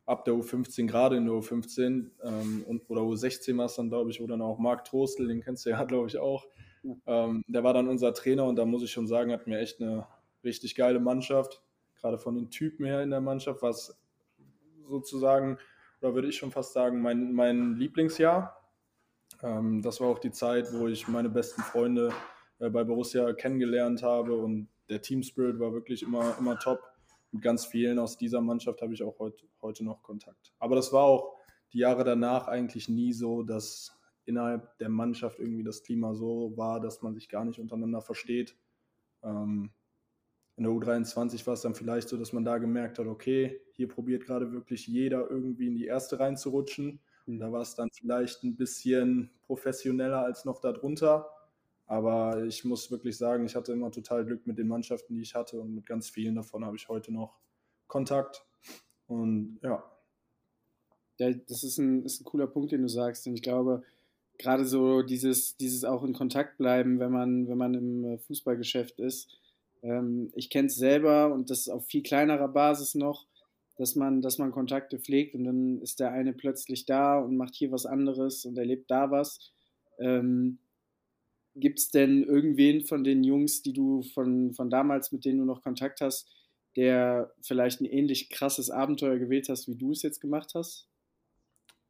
ab 0.06 0.26
der 0.26 0.34
U15, 0.34 0.88
gerade 0.88 1.16
in 1.16 1.24
der 1.24 1.36
U15 1.36 2.10
ähm, 2.22 2.66
und, 2.68 2.90
oder 2.90 3.04
U16 3.04 3.56
war 3.56 3.68
es 3.68 3.76
dann, 3.76 3.88
glaube 3.88 4.12
ich, 4.12 4.20
wo 4.20 4.28
dann 4.28 4.42
auch 4.42 4.60
Marc 4.60 4.84
Trostel, 4.84 5.30
den 5.30 5.40
kennst 5.40 5.66
du 5.66 5.70
ja, 5.70 5.82
glaube 5.86 6.10
ich, 6.10 6.18
auch. 6.18 6.48
Ja. 6.84 6.96
Ähm, 7.06 7.46
der 7.48 7.64
war 7.64 7.74
dann 7.74 7.88
unser 7.88 8.14
Trainer 8.14 8.44
und 8.44 8.58
da 8.58 8.66
muss 8.66 8.84
ich 8.84 8.92
schon 8.92 9.08
sagen, 9.08 9.32
hat 9.32 9.48
mir 9.48 9.60
echt 9.60 9.82
eine 9.82 10.06
richtig 10.44 10.76
geile 10.76 11.00
Mannschaft, 11.00 11.62
gerade 12.00 12.18
von 12.18 12.36
den 12.36 12.50
Typen 12.50 12.86
her 12.86 13.02
in 13.02 13.10
der 13.10 13.22
Mannschaft, 13.22 13.62
was 13.62 14.00
sozusagen, 14.88 15.58
oder 16.02 16.14
würde 16.14 16.28
ich 16.28 16.38
schon 16.38 16.52
fast 16.52 16.74
sagen, 16.74 17.02
mein, 17.02 17.34
mein 17.34 17.76
Lieblingsjahr. 17.76 18.56
Ähm, 19.42 19.82
das 19.82 20.00
war 20.00 20.08
auch 20.08 20.20
die 20.20 20.32
Zeit, 20.32 20.72
wo 20.74 20.88
ich 20.88 21.08
meine 21.08 21.30
besten 21.30 21.62
Freunde 21.62 22.12
äh, 22.60 22.70
bei 22.70 22.84
Borussia 22.84 23.34
kennengelernt 23.34 24.04
habe 24.04 24.36
und 24.36 24.70
der 24.90 25.02
Team 25.02 25.22
Spirit 25.22 25.60
war 25.60 25.74
wirklich 25.74 26.04
immer, 26.04 26.38
immer 26.40 26.58
top. 26.60 26.80
Mit 27.32 27.42
ganz 27.42 27.66
vielen 27.66 28.00
aus 28.00 28.18
dieser 28.18 28.40
Mannschaft 28.40 28.82
habe 28.82 28.94
ich 28.94 29.04
auch 29.04 29.20
heut, 29.20 29.46
heute 29.62 29.84
noch 29.84 30.02
Kontakt. 30.02 30.54
Aber 30.60 30.76
das 30.76 30.94
war 30.94 31.04
auch 31.04 31.36
die 31.74 31.80
Jahre 31.80 32.06
danach 32.06 32.48
eigentlich 32.48 32.88
nie 32.88 33.12
so, 33.12 33.44
dass 33.44 33.98
innerhalb 34.26 34.78
der 34.78 34.90
Mannschaft 34.90 35.40
irgendwie 35.40 35.64
das 35.64 35.84
Klima 35.84 36.14
so 36.14 36.54
war, 36.56 36.80
dass 36.80 37.02
man 37.02 37.14
sich 37.14 37.28
gar 37.28 37.44
nicht 37.44 37.60
untereinander 37.60 38.02
versteht. 38.02 38.56
Ähm, 39.24 39.72
in 40.58 40.64
der 40.64 40.74
U23 40.74 41.46
war 41.46 41.54
es 41.54 41.62
dann 41.62 41.76
vielleicht 41.76 42.10
so, 42.10 42.18
dass 42.18 42.34
man 42.34 42.44
da 42.44 42.58
gemerkt 42.58 42.98
hat, 42.98 43.06
okay, 43.06 43.62
hier 43.74 43.88
probiert 43.88 44.26
gerade 44.26 44.52
wirklich 44.52 44.88
jeder 44.88 45.30
irgendwie 45.30 45.68
in 45.68 45.76
die 45.76 45.86
erste 45.86 46.20
reinzurutschen. 46.20 47.00
Und 47.28 47.40
da 47.40 47.52
war 47.52 47.62
es 47.62 47.76
dann 47.76 47.90
vielleicht 47.92 48.44
ein 48.44 48.56
bisschen 48.56 49.30
professioneller 49.46 50.24
als 50.24 50.46
noch 50.46 50.60
darunter. 50.60 51.30
Aber 51.86 52.44
ich 52.44 52.66
muss 52.66 52.90
wirklich 52.90 53.18
sagen, 53.18 53.46
ich 53.46 53.56
hatte 53.56 53.72
immer 53.72 53.92
total 53.92 54.26
Glück 54.26 54.48
mit 54.48 54.58
den 54.58 54.68
Mannschaften, 54.68 55.14
die 55.14 55.22
ich 55.22 55.36
hatte 55.36 55.60
und 55.60 55.76
mit 55.76 55.86
ganz 55.86 56.10
vielen 56.10 56.36
davon 56.36 56.66
habe 56.66 56.76
ich 56.76 56.90
heute 56.90 57.14
noch 57.14 57.38
Kontakt. 57.86 58.44
Und 59.06 59.60
ja. 59.62 59.84
Ja, 61.20 61.32
das 61.32 61.64
ist 61.64 61.78
ein, 61.78 62.04
ist 62.04 62.22
ein 62.22 62.26
cooler 62.26 62.48
Punkt, 62.48 62.72
den 62.72 62.82
du 62.82 62.90
sagst. 62.90 63.28
Und 63.28 63.36
ich 63.36 63.44
glaube, 63.44 63.84
gerade 64.40 64.66
so 64.66 65.04
dieses, 65.04 65.56
dieses 65.56 65.84
auch 65.84 66.04
in 66.04 66.14
Kontakt 66.14 66.58
bleiben, 66.58 67.00
wenn 67.00 67.12
man, 67.12 67.48
wenn 67.48 67.58
man 67.58 67.74
im 67.76 68.06
äh, 68.06 68.18
Fußballgeschäft 68.18 69.00
ist. 69.00 69.40
Ähm, 69.82 70.32
ich 70.36 70.50
kenne 70.50 70.68
es 70.68 70.76
selber 70.76 71.34
und 71.34 71.50
das 71.50 71.70
auf 71.70 71.86
viel 71.88 72.04
kleinerer 72.04 72.48
Basis 72.48 72.96
noch, 72.96 73.28
dass 73.78 73.96
man, 73.96 74.22
dass 74.22 74.38
man 74.38 74.52
Kontakte 74.52 75.00
pflegt 75.00 75.36
und 75.36 75.44
dann 75.44 75.80
ist 75.82 76.00
der 76.00 76.12
eine 76.12 76.34
plötzlich 76.34 76.86
da 76.86 77.20
und 77.20 77.38
macht 77.38 77.56
hier 77.56 77.72
was 77.72 77.86
anderes 77.86 78.46
und 78.46 78.58
erlebt 78.58 78.90
da 78.90 79.12
was. 79.12 79.52
Ähm, 80.00 80.60
Gibt 81.56 81.80
es 81.80 81.90
denn 81.90 82.24
irgendwen 82.24 82.86
von 82.86 83.04
den 83.04 83.24
Jungs, 83.24 83.64
die 83.64 83.74
du 83.74 84.04
von, 84.04 84.54
von 84.54 84.70
damals, 84.70 85.12
mit 85.12 85.26
denen 85.26 85.40
du 85.40 85.46
noch 85.46 85.64
Kontakt 85.64 86.02
hast, 86.02 86.30
der 86.76 87.34
vielleicht 87.42 87.82
ein 87.82 87.86
ähnlich 87.86 88.30
krasses 88.30 88.70
Abenteuer 88.70 89.18
gewählt 89.18 89.50
hast, 89.50 89.68
wie 89.68 89.76
du 89.76 89.92
es 89.92 90.04
jetzt 90.04 90.22
gemacht 90.22 90.52
hast? 90.54 90.88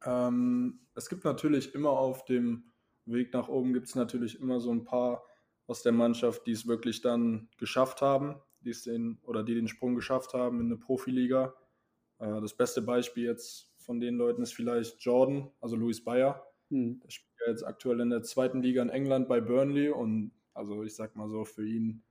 Ähm, 0.04 0.80
es 0.94 1.08
gibt 1.08 1.24
natürlich 1.24 1.74
immer 1.74 1.90
auf 1.90 2.24
dem 2.24 2.68
Weg 3.12 3.32
nach 3.32 3.48
oben 3.48 3.72
gibt 3.72 3.88
es 3.88 3.94
natürlich 3.94 4.40
immer 4.40 4.60
so 4.60 4.70
ein 4.70 4.84
paar 4.84 5.22
aus 5.68 5.82
der 5.82 5.92
Mannschaft, 5.92 6.46
die 6.46 6.52
es 6.52 6.66
wirklich 6.66 7.02
dann 7.02 7.48
geschafft 7.58 8.02
haben, 8.02 8.40
die 8.62 8.70
es 8.70 8.82
den 8.82 9.18
oder 9.22 9.44
die 9.44 9.54
den 9.54 9.68
Sprung 9.68 9.94
geschafft 9.94 10.34
haben 10.34 10.60
in 10.60 10.66
eine 10.66 10.76
Profiliga. 10.76 11.54
Äh, 12.18 12.40
das 12.40 12.54
beste 12.54 12.82
Beispiel 12.82 13.24
jetzt 13.24 13.70
von 13.76 14.00
den 14.00 14.16
Leuten 14.16 14.42
ist 14.42 14.54
vielleicht 14.54 15.00
Jordan, 15.00 15.50
also 15.60 15.76
Luis 15.76 16.02
Bayer. 16.02 16.44
Hm. 16.70 17.00
Der 17.00 17.10
spielt 17.10 17.28
jetzt 17.46 17.66
aktuell 17.66 18.00
in 18.00 18.10
der 18.10 18.22
zweiten 18.22 18.62
Liga 18.62 18.82
in 18.82 18.88
England 18.88 19.28
bei 19.28 19.40
Burnley 19.40 19.90
und 19.90 20.32
also 20.54 20.82
ich 20.82 20.96
sag 20.96 21.14
mal 21.14 21.28
so, 21.28 21.44
für 21.44 21.66
ihn 21.66 22.02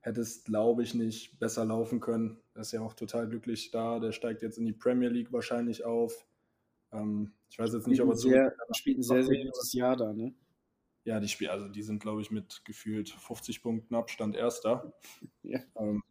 hätte 0.00 0.20
es, 0.20 0.44
glaube 0.44 0.82
ich, 0.82 0.94
nicht 0.94 1.38
besser 1.38 1.64
laufen 1.64 2.00
können. 2.00 2.38
Er 2.54 2.62
ist 2.62 2.72
ja 2.72 2.80
auch 2.80 2.94
total 2.94 3.28
glücklich 3.28 3.70
da. 3.70 4.00
Der 4.00 4.12
steigt 4.12 4.42
jetzt 4.42 4.58
in 4.58 4.66
die 4.66 4.72
Premier 4.72 5.08
League 5.08 5.32
wahrscheinlich 5.32 5.84
auf. 5.84 6.26
Ähm, 6.92 7.32
ich 7.48 7.58
weiß 7.58 7.72
jetzt 7.72 7.86
nicht, 7.86 8.02
ob 8.02 8.10
er 8.10 8.16
so. 8.16 8.30
Spielt 8.72 8.98
ein 8.98 9.02
sehr, 9.02 9.22
sehr 9.22 9.44
gutes 9.44 9.72
Jahr 9.72 9.96
da, 9.96 10.12
ne? 10.12 10.34
Ja, 11.04 11.20
die 11.20 11.28
Spiel, 11.28 11.48
also 11.48 11.68
die 11.68 11.82
sind, 11.82 12.00
glaube 12.00 12.22
ich, 12.22 12.30
mit 12.30 12.64
gefühlt 12.64 13.10
50 13.10 13.62
Punkten 13.62 13.94
Abstand 13.94 14.36
Erster. 14.36 14.92
Ja. 15.42 15.60
Ähm, 15.76 16.02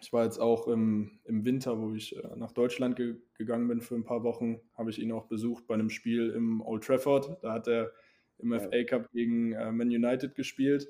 ich 0.00 0.12
war 0.12 0.24
jetzt 0.24 0.38
auch 0.38 0.68
im, 0.68 1.18
im 1.24 1.44
Winter, 1.44 1.80
wo 1.80 1.92
ich 1.92 2.16
äh, 2.16 2.36
nach 2.36 2.52
Deutschland 2.52 2.96
ge 2.96 3.16
gegangen 3.34 3.68
bin 3.68 3.80
für 3.80 3.94
ein 3.94 4.04
paar 4.04 4.22
Wochen, 4.22 4.60
habe 4.74 4.90
ich 4.90 4.98
ihn 4.98 5.12
auch 5.12 5.26
besucht 5.26 5.66
bei 5.66 5.74
einem 5.74 5.90
Spiel 5.90 6.30
im 6.30 6.60
Old 6.60 6.84
Trafford. 6.84 7.42
Da 7.42 7.52
hat 7.52 7.68
er 7.68 7.92
im 8.38 8.52
ja. 8.52 8.60
FA 8.60 8.84
Cup 8.84 9.10
gegen 9.12 9.52
äh, 9.52 9.70
Man 9.70 9.88
United 9.88 10.34
gespielt. 10.34 10.88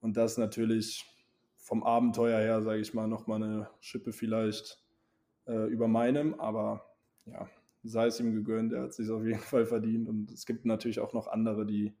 Und 0.00 0.16
das 0.16 0.38
natürlich 0.38 1.04
vom 1.56 1.82
Abenteuer 1.82 2.38
her, 2.40 2.62
sage 2.62 2.80
ich 2.80 2.94
mal, 2.94 3.08
nochmal 3.08 3.42
eine 3.42 3.70
Schippe 3.80 4.12
vielleicht 4.12 4.82
äh, 5.46 5.66
über 5.68 5.88
meinem. 5.88 6.38
Aber 6.40 6.90
ja, 7.26 7.48
sei 7.82 8.06
es 8.06 8.20
ihm 8.20 8.34
gegönnt, 8.34 8.72
er 8.72 8.82
hat 8.82 8.90
es 8.90 8.96
sich 8.96 9.10
auf 9.10 9.24
jeden 9.24 9.38
Fall 9.40 9.66
verdient. 9.66 10.08
Und 10.08 10.30
es 10.30 10.46
gibt 10.46 10.64
natürlich 10.64 11.00
auch 11.00 11.12
noch 11.12 11.26
andere, 11.28 11.66
die 11.66 11.94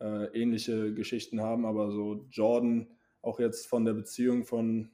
äh, 0.00 0.26
ähnliche 0.40 0.92
Geschichten 0.94 1.40
haben. 1.40 1.64
Aber 1.64 1.90
so 1.90 2.26
Jordan, 2.30 2.88
auch 3.22 3.38
jetzt 3.38 3.66
von 3.66 3.84
der 3.84 3.94
Beziehung 3.94 4.44
von 4.44 4.90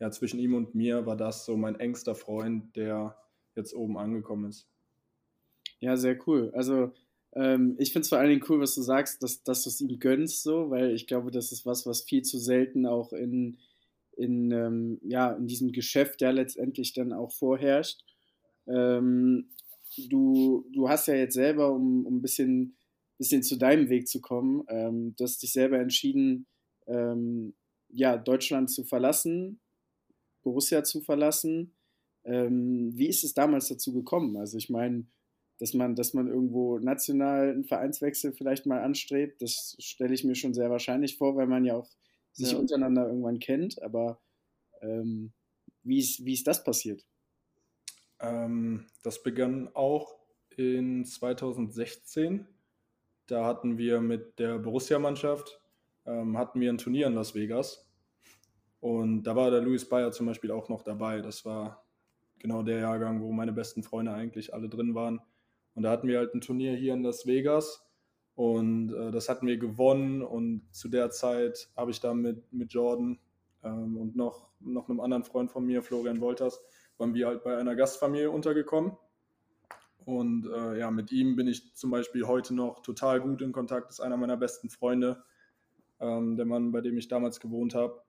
ja, 0.00 0.10
zwischen 0.10 0.38
ihm 0.38 0.54
und 0.54 0.74
mir 0.74 1.06
war 1.06 1.16
das 1.16 1.44
so 1.44 1.56
mein 1.56 1.78
engster 1.78 2.14
Freund, 2.14 2.74
der 2.76 3.16
jetzt 3.54 3.74
oben 3.74 3.96
angekommen 3.96 4.50
ist. 4.50 4.68
Ja, 5.80 5.96
sehr 5.96 6.18
cool. 6.26 6.50
Also 6.54 6.92
ähm, 7.34 7.76
ich 7.78 7.92
finde 7.92 8.02
es 8.02 8.08
vor 8.08 8.18
allen 8.18 8.30
Dingen 8.30 8.44
cool, 8.48 8.60
was 8.60 8.74
du 8.74 8.82
sagst, 8.82 9.22
dass, 9.22 9.42
dass 9.42 9.64
du 9.64 9.70
es 9.70 9.80
ihm 9.80 9.98
gönnst, 9.98 10.42
so, 10.42 10.70
weil 10.70 10.92
ich 10.92 11.06
glaube, 11.06 11.30
das 11.30 11.52
ist 11.52 11.66
was, 11.66 11.86
was 11.86 12.02
viel 12.02 12.22
zu 12.22 12.38
selten 12.38 12.86
auch 12.86 13.12
in, 13.12 13.58
in, 14.16 14.50
ähm, 14.52 15.00
ja, 15.02 15.32
in 15.32 15.46
diesem 15.46 15.72
Geschäft 15.72 16.22
ja 16.22 16.30
letztendlich 16.30 16.92
dann 16.92 17.12
auch 17.12 17.32
vorherrscht. 17.32 18.04
Ähm, 18.66 19.48
du, 20.08 20.64
du 20.72 20.88
hast 20.88 21.08
ja 21.08 21.14
jetzt 21.14 21.34
selber, 21.34 21.72
um, 21.72 22.06
um 22.06 22.16
ein 22.16 22.22
bisschen, 22.22 22.76
bisschen 23.18 23.42
zu 23.42 23.56
deinem 23.56 23.88
Weg 23.88 24.08
zu 24.08 24.20
kommen, 24.20 24.64
ähm, 24.68 25.14
du 25.16 25.24
hast 25.24 25.42
dich 25.42 25.52
selber 25.52 25.78
entschieden, 25.78 26.46
ähm, 26.86 27.54
ja, 27.88 28.16
Deutschland 28.16 28.70
zu 28.70 28.84
verlassen, 28.84 29.60
Borussia 30.42 30.84
zu 30.84 31.00
verlassen. 31.00 31.74
Ähm, 32.24 32.92
wie 32.94 33.08
ist 33.08 33.24
es 33.24 33.34
damals 33.34 33.68
dazu 33.68 33.92
gekommen? 33.92 34.36
Also 34.36 34.58
ich 34.58 34.70
meine, 34.70 35.06
dass 35.58 35.74
man, 35.74 35.94
dass 35.94 36.14
man 36.14 36.26
irgendwo 36.26 36.78
national 36.78 37.50
einen 37.50 37.64
Vereinswechsel 37.64 38.32
vielleicht 38.32 38.66
mal 38.66 38.82
anstrebt, 38.82 39.40
das 39.40 39.76
stelle 39.78 40.14
ich 40.14 40.24
mir 40.24 40.34
schon 40.34 40.54
sehr 40.54 40.70
wahrscheinlich 40.70 41.16
vor, 41.16 41.36
weil 41.36 41.46
man 41.46 41.64
ja 41.64 41.76
auch 41.76 41.88
sich 42.32 42.52
ja. 42.52 42.58
untereinander 42.58 43.06
irgendwann 43.06 43.38
kennt. 43.38 43.80
Aber 43.82 44.20
ähm, 44.80 45.32
wie, 45.82 45.98
ist, 45.98 46.24
wie 46.24 46.34
ist 46.34 46.46
das 46.46 46.64
passiert? 46.64 47.06
Ähm, 48.20 48.86
das 49.02 49.22
begann 49.22 49.68
auch 49.74 50.18
in 50.56 51.04
2016. 51.04 52.46
Da 53.26 53.44
hatten 53.44 53.78
wir 53.78 54.00
mit 54.00 54.38
der 54.38 54.58
Borussia-Mannschaft 54.58 55.60
ähm, 56.06 56.36
hatten 56.36 56.60
wir 56.60 56.70
ein 56.70 56.78
Turnier 56.78 57.06
in 57.06 57.14
Las 57.14 57.34
Vegas 57.34 57.88
und 58.80 59.22
da 59.22 59.34
war 59.34 59.50
der 59.50 59.62
Luis 59.62 59.88
Bayer 59.88 60.12
zum 60.12 60.26
Beispiel 60.26 60.50
auch 60.50 60.68
noch 60.68 60.82
dabei. 60.82 61.20
Das 61.20 61.44
war 61.44 61.86
genau 62.38 62.62
der 62.62 62.80
Jahrgang, 62.80 63.22
wo 63.22 63.32
meine 63.32 63.52
besten 63.52 63.82
Freunde 63.82 64.12
eigentlich 64.12 64.52
alle 64.52 64.68
drin 64.68 64.94
waren. 64.94 65.20
Und 65.74 65.82
da 65.82 65.90
hatten 65.90 66.06
wir 66.06 66.18
halt 66.18 66.34
ein 66.34 66.42
Turnier 66.42 66.74
hier 66.76 66.92
in 66.92 67.02
Las 67.02 67.26
Vegas 67.26 67.82
und 68.34 68.92
äh, 68.92 69.10
das 69.10 69.28
hatten 69.28 69.46
wir 69.46 69.56
gewonnen. 69.56 70.22
Und 70.22 70.68
zu 70.72 70.88
der 70.88 71.10
Zeit 71.10 71.70
habe 71.76 71.90
ich 71.90 72.00
da 72.00 72.12
mit, 72.12 72.52
mit 72.52 72.72
Jordan 72.72 73.18
ähm, 73.62 73.96
und 73.96 74.16
noch, 74.16 74.50
noch 74.60 74.88
einem 74.88 75.00
anderen 75.00 75.24
Freund 75.24 75.50
von 75.50 75.64
mir, 75.64 75.82
Florian 75.82 76.20
Wolters, 76.20 76.62
waren 76.98 77.14
wir 77.14 77.26
halt 77.26 77.42
bei 77.42 77.56
einer 77.56 77.74
Gastfamilie 77.74 78.30
untergekommen. 78.30 78.92
Und 80.04 80.46
äh, 80.46 80.78
ja, 80.78 80.90
mit 80.90 81.12
ihm 81.12 81.36
bin 81.36 81.48
ich 81.48 81.74
zum 81.74 81.90
Beispiel 81.90 82.26
heute 82.26 82.54
noch 82.54 82.80
total 82.82 83.20
gut 83.20 83.40
in 83.42 83.52
Kontakt. 83.52 83.88
Das 83.88 83.98
ist 83.98 84.04
einer 84.04 84.16
meiner 84.16 84.36
besten 84.36 84.68
Freunde, 84.68 85.24
ähm, 86.00 86.36
der 86.36 86.46
Mann, 86.46 86.72
bei 86.72 86.80
dem 86.80 86.98
ich 86.98 87.08
damals 87.08 87.40
gewohnt 87.40 87.74
habe. 87.74 88.02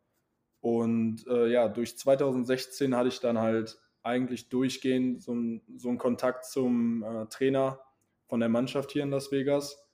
Und 0.60 1.26
äh, 1.28 1.48
ja, 1.48 1.68
durch 1.68 1.98
2016 1.98 2.96
hatte 2.96 3.10
ich 3.10 3.20
dann 3.20 3.38
halt 3.38 3.80
eigentlich 4.04 4.50
durchgehend 4.50 5.24
so, 5.24 5.34
ein, 5.34 5.62
so 5.78 5.90
einen 5.90 5.98
Kontakt 5.98 6.46
zum 6.46 7.04
äh, 7.04 7.26
Trainer 7.28 7.80
von 8.26 8.40
der 8.40 8.50
Mannschaft 8.50 8.92
hier 8.92 9.04
in 9.04 9.12
Las 9.12 9.32
Vegas. 9.32 9.86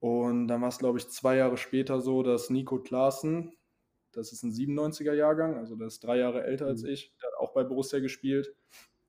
Und 0.00 0.48
dann 0.48 0.60
war 0.60 0.68
es, 0.68 0.78
glaube 0.78 0.98
ich, 0.98 1.08
zwei 1.08 1.36
Jahre 1.36 1.56
später 1.56 2.00
so, 2.00 2.22
dass 2.22 2.50
Nico 2.50 2.78
Klaassen, 2.78 3.52
das 4.12 4.32
ist 4.32 4.42
ein 4.42 4.52
97er 4.52 5.12
Jahrgang, 5.12 5.56
also 5.56 5.76
der 5.76 5.88
ist 5.88 6.00
drei 6.04 6.18
Jahre 6.18 6.44
älter 6.44 6.66
mhm. 6.66 6.70
als 6.70 6.84
ich, 6.84 7.14
der 7.20 7.30
hat 7.30 7.38
auch 7.38 7.52
bei 7.52 7.64
Borussia 7.64 7.98
gespielt. 8.00 8.54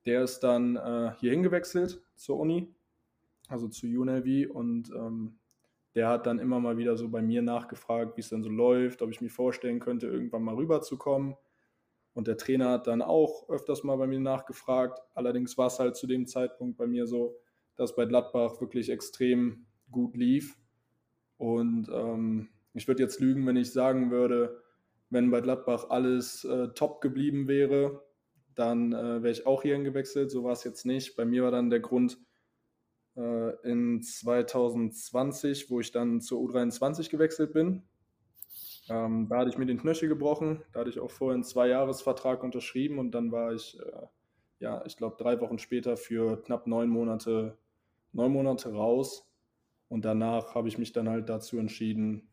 Der 0.06 0.22
ist 0.22 0.40
dann 0.40 0.76
äh, 0.76 1.12
hier 1.18 1.30
hingewechselt 1.30 2.02
zur 2.14 2.38
Uni, 2.38 2.74
also 3.48 3.68
zu 3.68 3.86
UNLV 3.86 4.50
und 4.50 4.90
ähm, 4.90 5.38
der 5.94 6.08
hat 6.08 6.26
dann 6.26 6.38
immer 6.38 6.60
mal 6.60 6.76
wieder 6.76 6.96
so 6.96 7.08
bei 7.08 7.20
mir 7.20 7.42
nachgefragt, 7.42 8.16
wie 8.16 8.20
es 8.20 8.28
denn 8.28 8.42
so 8.42 8.48
läuft, 8.48 9.02
ob 9.02 9.10
ich 9.10 9.20
mir 9.20 9.30
vorstellen 9.30 9.80
könnte, 9.80 10.06
irgendwann 10.06 10.42
mal 10.42 10.54
rüberzukommen. 10.54 11.36
Und 12.12 12.26
der 12.26 12.36
Trainer 12.36 12.70
hat 12.70 12.86
dann 12.86 13.02
auch 13.02 13.48
öfters 13.48 13.82
mal 13.82 13.96
bei 13.96 14.06
mir 14.06 14.20
nachgefragt. 14.20 15.00
Allerdings 15.14 15.58
war 15.58 15.66
es 15.66 15.78
halt 15.78 15.96
zu 15.96 16.06
dem 16.06 16.26
Zeitpunkt 16.26 16.76
bei 16.76 16.86
mir 16.86 17.06
so, 17.06 17.36
dass 17.76 17.94
bei 17.94 18.04
Gladbach 18.04 18.60
wirklich 18.60 18.90
extrem 18.90 19.66
gut 19.90 20.16
lief. 20.16 20.56
Und 21.38 21.88
ähm, 21.92 22.48
ich 22.74 22.86
würde 22.86 23.02
jetzt 23.02 23.20
lügen, 23.20 23.46
wenn 23.46 23.56
ich 23.56 23.72
sagen 23.72 24.10
würde, 24.10 24.62
wenn 25.08 25.30
bei 25.30 25.40
Gladbach 25.40 25.86
alles 25.88 26.44
äh, 26.44 26.68
top 26.68 27.00
geblieben 27.00 27.48
wäre, 27.48 28.02
dann 28.54 28.92
äh, 28.92 29.22
wäre 29.22 29.30
ich 29.30 29.46
auch 29.46 29.62
hierhin 29.62 29.84
gewechselt. 29.84 30.30
So 30.30 30.44
war 30.44 30.52
es 30.52 30.64
jetzt 30.64 30.86
nicht. 30.86 31.16
Bei 31.16 31.24
mir 31.24 31.44
war 31.44 31.50
dann 31.50 31.70
der 31.70 31.80
Grund, 31.80 32.18
äh, 33.16 33.70
in 33.70 34.02
2020, 34.02 35.70
wo 35.70 35.80
ich 35.80 35.92
dann 35.92 36.20
zur 36.20 36.40
U23 36.40 37.10
gewechselt 37.10 37.52
bin. 37.52 37.82
Ähm, 38.88 39.28
da 39.28 39.38
hatte 39.38 39.50
ich 39.50 39.58
mir 39.58 39.66
den 39.66 39.78
Knöchel 39.78 40.08
gebrochen, 40.08 40.62
da 40.72 40.80
hatte 40.80 40.90
ich 40.90 40.98
auch 40.98 41.10
vorher 41.10 41.34
einen 41.34 41.44
Zwei-Jahres-Vertrag 41.44 42.42
unterschrieben 42.42 42.98
und 42.98 43.12
dann 43.12 43.30
war 43.30 43.52
ich, 43.52 43.78
äh, 43.78 44.06
ja, 44.58 44.84
ich 44.84 44.96
glaube, 44.96 45.16
drei 45.18 45.40
Wochen 45.40 45.58
später 45.58 45.96
für 45.96 46.42
knapp 46.42 46.66
neun 46.66 46.88
Monate, 46.88 47.56
neun 48.12 48.32
Monate 48.32 48.72
raus. 48.72 49.26
Und 49.88 50.04
danach 50.04 50.54
habe 50.54 50.68
ich 50.68 50.78
mich 50.78 50.92
dann 50.92 51.08
halt 51.08 51.28
dazu 51.28 51.58
entschieden, 51.58 52.28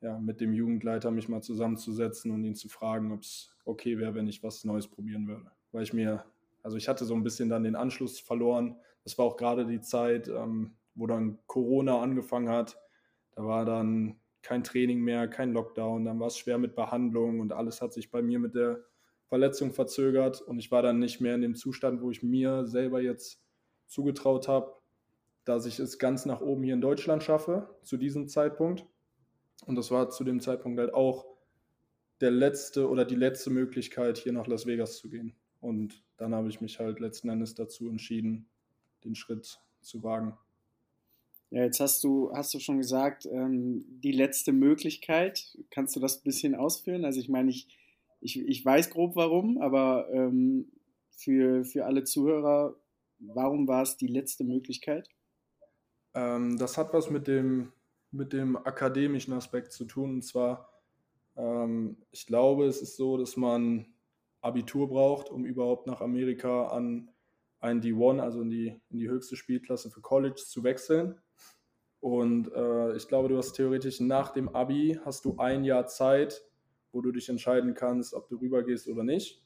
ja, 0.00 0.18
mit 0.18 0.40
dem 0.40 0.52
Jugendleiter 0.52 1.10
mich 1.10 1.28
mal 1.28 1.42
zusammenzusetzen 1.42 2.30
und 2.30 2.44
ihn 2.44 2.54
zu 2.54 2.68
fragen, 2.68 3.12
ob 3.12 3.22
es 3.22 3.54
okay 3.64 3.98
wäre, 3.98 4.14
wenn 4.14 4.28
ich 4.28 4.42
was 4.42 4.64
Neues 4.64 4.88
probieren 4.88 5.26
würde. 5.26 5.50
Weil 5.72 5.82
ich 5.82 5.92
mir, 5.92 6.24
also 6.62 6.76
ich 6.76 6.88
hatte 6.88 7.04
so 7.04 7.14
ein 7.14 7.24
bisschen 7.24 7.48
dann 7.48 7.64
den 7.64 7.76
Anschluss 7.76 8.20
verloren 8.20 8.76
das 9.08 9.16
war 9.16 9.24
auch 9.24 9.38
gerade 9.38 9.64
die 9.64 9.80
Zeit, 9.80 10.28
ähm, 10.28 10.76
wo 10.94 11.06
dann 11.06 11.38
Corona 11.46 12.02
angefangen 12.02 12.50
hat. 12.50 12.78
Da 13.34 13.42
war 13.42 13.64
dann 13.64 14.20
kein 14.42 14.62
Training 14.62 15.00
mehr, 15.00 15.28
kein 15.28 15.54
Lockdown, 15.54 16.04
dann 16.04 16.20
war 16.20 16.26
es 16.26 16.36
schwer 16.36 16.58
mit 16.58 16.74
Behandlung 16.74 17.40
und 17.40 17.54
alles 17.54 17.80
hat 17.80 17.94
sich 17.94 18.10
bei 18.10 18.20
mir 18.20 18.38
mit 18.38 18.54
der 18.54 18.84
Verletzung 19.24 19.72
verzögert 19.72 20.42
und 20.42 20.58
ich 20.58 20.70
war 20.70 20.82
dann 20.82 20.98
nicht 20.98 21.22
mehr 21.22 21.34
in 21.34 21.40
dem 21.40 21.54
Zustand, 21.54 22.02
wo 22.02 22.10
ich 22.10 22.22
mir 22.22 22.66
selber 22.66 23.00
jetzt 23.00 23.42
zugetraut 23.86 24.46
habe, 24.46 24.74
dass 25.46 25.64
ich 25.64 25.78
es 25.78 25.98
ganz 25.98 26.26
nach 26.26 26.42
oben 26.42 26.62
hier 26.62 26.74
in 26.74 26.82
Deutschland 26.82 27.22
schaffe, 27.22 27.78
zu 27.82 27.96
diesem 27.96 28.28
Zeitpunkt. 28.28 28.84
Und 29.68 29.76
das 29.76 29.90
war 29.90 30.08
zu 30.08 30.24
dem 30.24 30.40
Zeitpunkt 30.40 30.80
halt 30.80 30.94
auch 30.94 31.26
der 32.22 32.30
letzte 32.30 32.88
oder 32.88 33.04
die 33.04 33.14
letzte 33.14 33.50
Möglichkeit, 33.50 34.16
hier 34.16 34.32
nach 34.32 34.46
Las 34.46 34.64
Vegas 34.66 34.96
zu 34.96 35.10
gehen. 35.10 35.34
Und 35.60 36.02
dann 36.16 36.34
habe 36.34 36.48
ich 36.48 36.62
mich 36.62 36.78
halt 36.78 37.00
letzten 37.00 37.28
Endes 37.28 37.54
dazu 37.54 37.90
entschieden, 37.90 38.48
den 39.04 39.14
Schritt 39.14 39.60
zu 39.82 40.02
wagen. 40.02 40.38
Ja, 41.50 41.64
jetzt 41.64 41.80
hast 41.80 42.02
du, 42.02 42.32
hast 42.32 42.54
du 42.54 42.60
schon 42.60 42.78
gesagt, 42.78 43.26
ähm, 43.26 43.84
die 43.88 44.12
letzte 44.12 44.52
Möglichkeit. 44.52 45.58
Kannst 45.70 45.94
du 45.94 46.00
das 46.00 46.16
ein 46.16 46.24
bisschen 46.24 46.54
ausführen? 46.54 47.04
Also 47.04 47.20
ich 47.20 47.28
meine, 47.28 47.50
ich, 47.50 47.68
ich, 48.20 48.40
ich 48.40 48.64
weiß 48.64 48.88
grob 48.88 49.16
warum, 49.16 49.58
aber 49.58 50.08
ähm, 50.10 50.72
für, 51.10 51.66
für 51.66 51.84
alle 51.84 52.04
Zuhörer, 52.04 52.74
warum 53.18 53.68
war 53.68 53.82
es 53.82 53.98
die 53.98 54.06
letzte 54.06 54.44
Möglichkeit? 54.44 55.10
Ähm, 56.14 56.56
das 56.56 56.78
hat 56.78 56.94
was 56.94 57.10
mit 57.10 57.26
dem, 57.28 57.70
mit 58.10 58.32
dem 58.32 58.56
akademischen 58.56 59.32
Aspekt 59.34 59.72
zu 59.72 59.84
tun. 59.84 60.14
Und 60.14 60.22
zwar, 60.22 60.72
ähm, 61.36 61.96
ich 62.10 62.26
glaube, 62.26 62.66
es 62.66 62.82
ist 62.82 62.96
so, 62.96 63.16
dass 63.16 63.36
man 63.36 63.86
Abitur 64.40 64.88
braucht, 64.88 65.30
um 65.30 65.44
überhaupt 65.44 65.86
nach 65.86 66.00
Amerika 66.00 66.68
an 66.68 67.10
ein 67.60 67.82
D1, 67.82 68.20
also 68.20 68.42
in 68.42 68.50
die, 68.50 68.80
in 68.90 68.98
die 68.98 69.08
höchste 69.08 69.36
Spielklasse 69.36 69.90
für 69.90 70.00
College 70.00 70.42
zu 70.46 70.62
wechseln. 70.62 71.20
Und 72.00 72.52
äh, 72.52 72.96
ich 72.96 73.08
glaube, 73.08 73.28
du 73.28 73.36
hast 73.36 73.52
theoretisch 73.52 74.00
nach 74.00 74.30
dem 74.30 74.48
Abi 74.48 74.98
hast 75.04 75.24
du 75.24 75.36
ein 75.38 75.64
Jahr 75.64 75.86
Zeit, 75.86 76.44
wo 76.92 77.00
du 77.00 77.10
dich 77.10 77.28
entscheiden 77.28 77.74
kannst, 77.74 78.14
ob 78.14 78.28
du 78.28 78.36
rübergehst 78.36 78.88
oder 78.88 79.02
nicht. 79.02 79.42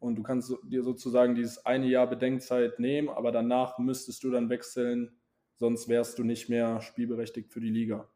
Und 0.00 0.16
du 0.16 0.22
kannst 0.22 0.52
dir 0.64 0.82
sozusagen 0.82 1.34
dieses 1.34 1.64
eine 1.64 1.86
Jahr 1.86 2.08
Bedenkzeit 2.08 2.80
nehmen, 2.80 3.08
aber 3.08 3.32
danach 3.32 3.78
müsstest 3.78 4.24
du 4.24 4.30
dann 4.30 4.48
wechseln, 4.48 5.19
sonst 5.60 5.88
wärst 5.88 6.18
du 6.18 6.24
nicht 6.24 6.48
mehr 6.48 6.80
spielberechtigt 6.80 7.52
für 7.52 7.60
die 7.60 7.70
Liga. 7.70 8.08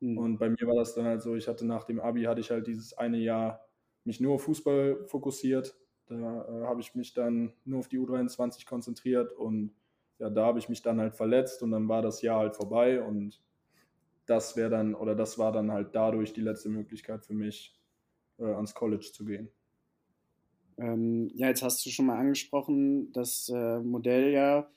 Mhm. 0.00 0.18
Und 0.18 0.38
bei 0.38 0.48
mir 0.48 0.66
war 0.66 0.74
das 0.74 0.94
dann 0.94 1.04
halt 1.04 1.22
so, 1.22 1.36
ich 1.36 1.46
hatte 1.46 1.66
nach 1.66 1.84
dem 1.84 2.00
Abi 2.00 2.24
hatte 2.24 2.40
ich 2.40 2.50
halt 2.50 2.66
dieses 2.66 2.94
eine 2.94 3.18
Jahr 3.18 3.60
mich 4.04 4.18
nur 4.18 4.34
auf 4.34 4.44
Fußball 4.44 5.04
fokussiert. 5.06 5.76
Da 6.06 6.16
äh, 6.16 6.66
habe 6.66 6.80
ich 6.80 6.94
mich 6.94 7.12
dann 7.12 7.52
nur 7.64 7.80
auf 7.80 7.88
die 7.88 7.98
U23 7.98 8.66
konzentriert 8.66 9.32
und 9.32 9.74
ja, 10.18 10.30
da 10.30 10.46
habe 10.46 10.58
ich 10.58 10.68
mich 10.68 10.82
dann 10.82 11.00
halt 11.00 11.14
verletzt 11.14 11.62
und 11.62 11.70
dann 11.70 11.88
war 11.88 12.02
das 12.02 12.22
Jahr 12.22 12.40
halt 12.40 12.56
vorbei 12.56 13.02
und 13.02 13.40
das 14.26 14.56
wäre 14.56 14.70
dann, 14.70 14.94
oder 14.94 15.14
das 15.14 15.38
war 15.38 15.52
dann 15.52 15.70
halt 15.70 15.94
dadurch 15.94 16.32
die 16.32 16.40
letzte 16.40 16.68
Möglichkeit 16.68 17.24
für 17.24 17.34
mich, 17.34 17.78
äh, 18.38 18.44
ans 18.44 18.74
College 18.74 19.10
zu 19.12 19.24
gehen. 19.24 19.50
Ähm, 20.78 21.30
ja, 21.34 21.48
jetzt 21.48 21.62
hast 21.62 21.84
du 21.84 21.90
schon 21.90 22.06
mal 22.06 22.18
angesprochen, 22.18 23.12
das 23.12 23.50
äh, 23.54 23.80
Modell 23.80 24.32
ja, 24.32 24.70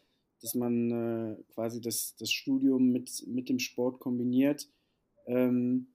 dass 0.44 0.56
man 0.56 0.92
äh, 0.92 1.44
quasi 1.54 1.82
das, 1.82 2.16
das 2.20 2.32
Studium 2.32 2.92
mit, 2.92 3.24
mit 3.28 3.48
dem 3.48 3.60
Sport 3.60 4.00
kombiniert. 4.00 4.70
Ähm, 5.26 5.88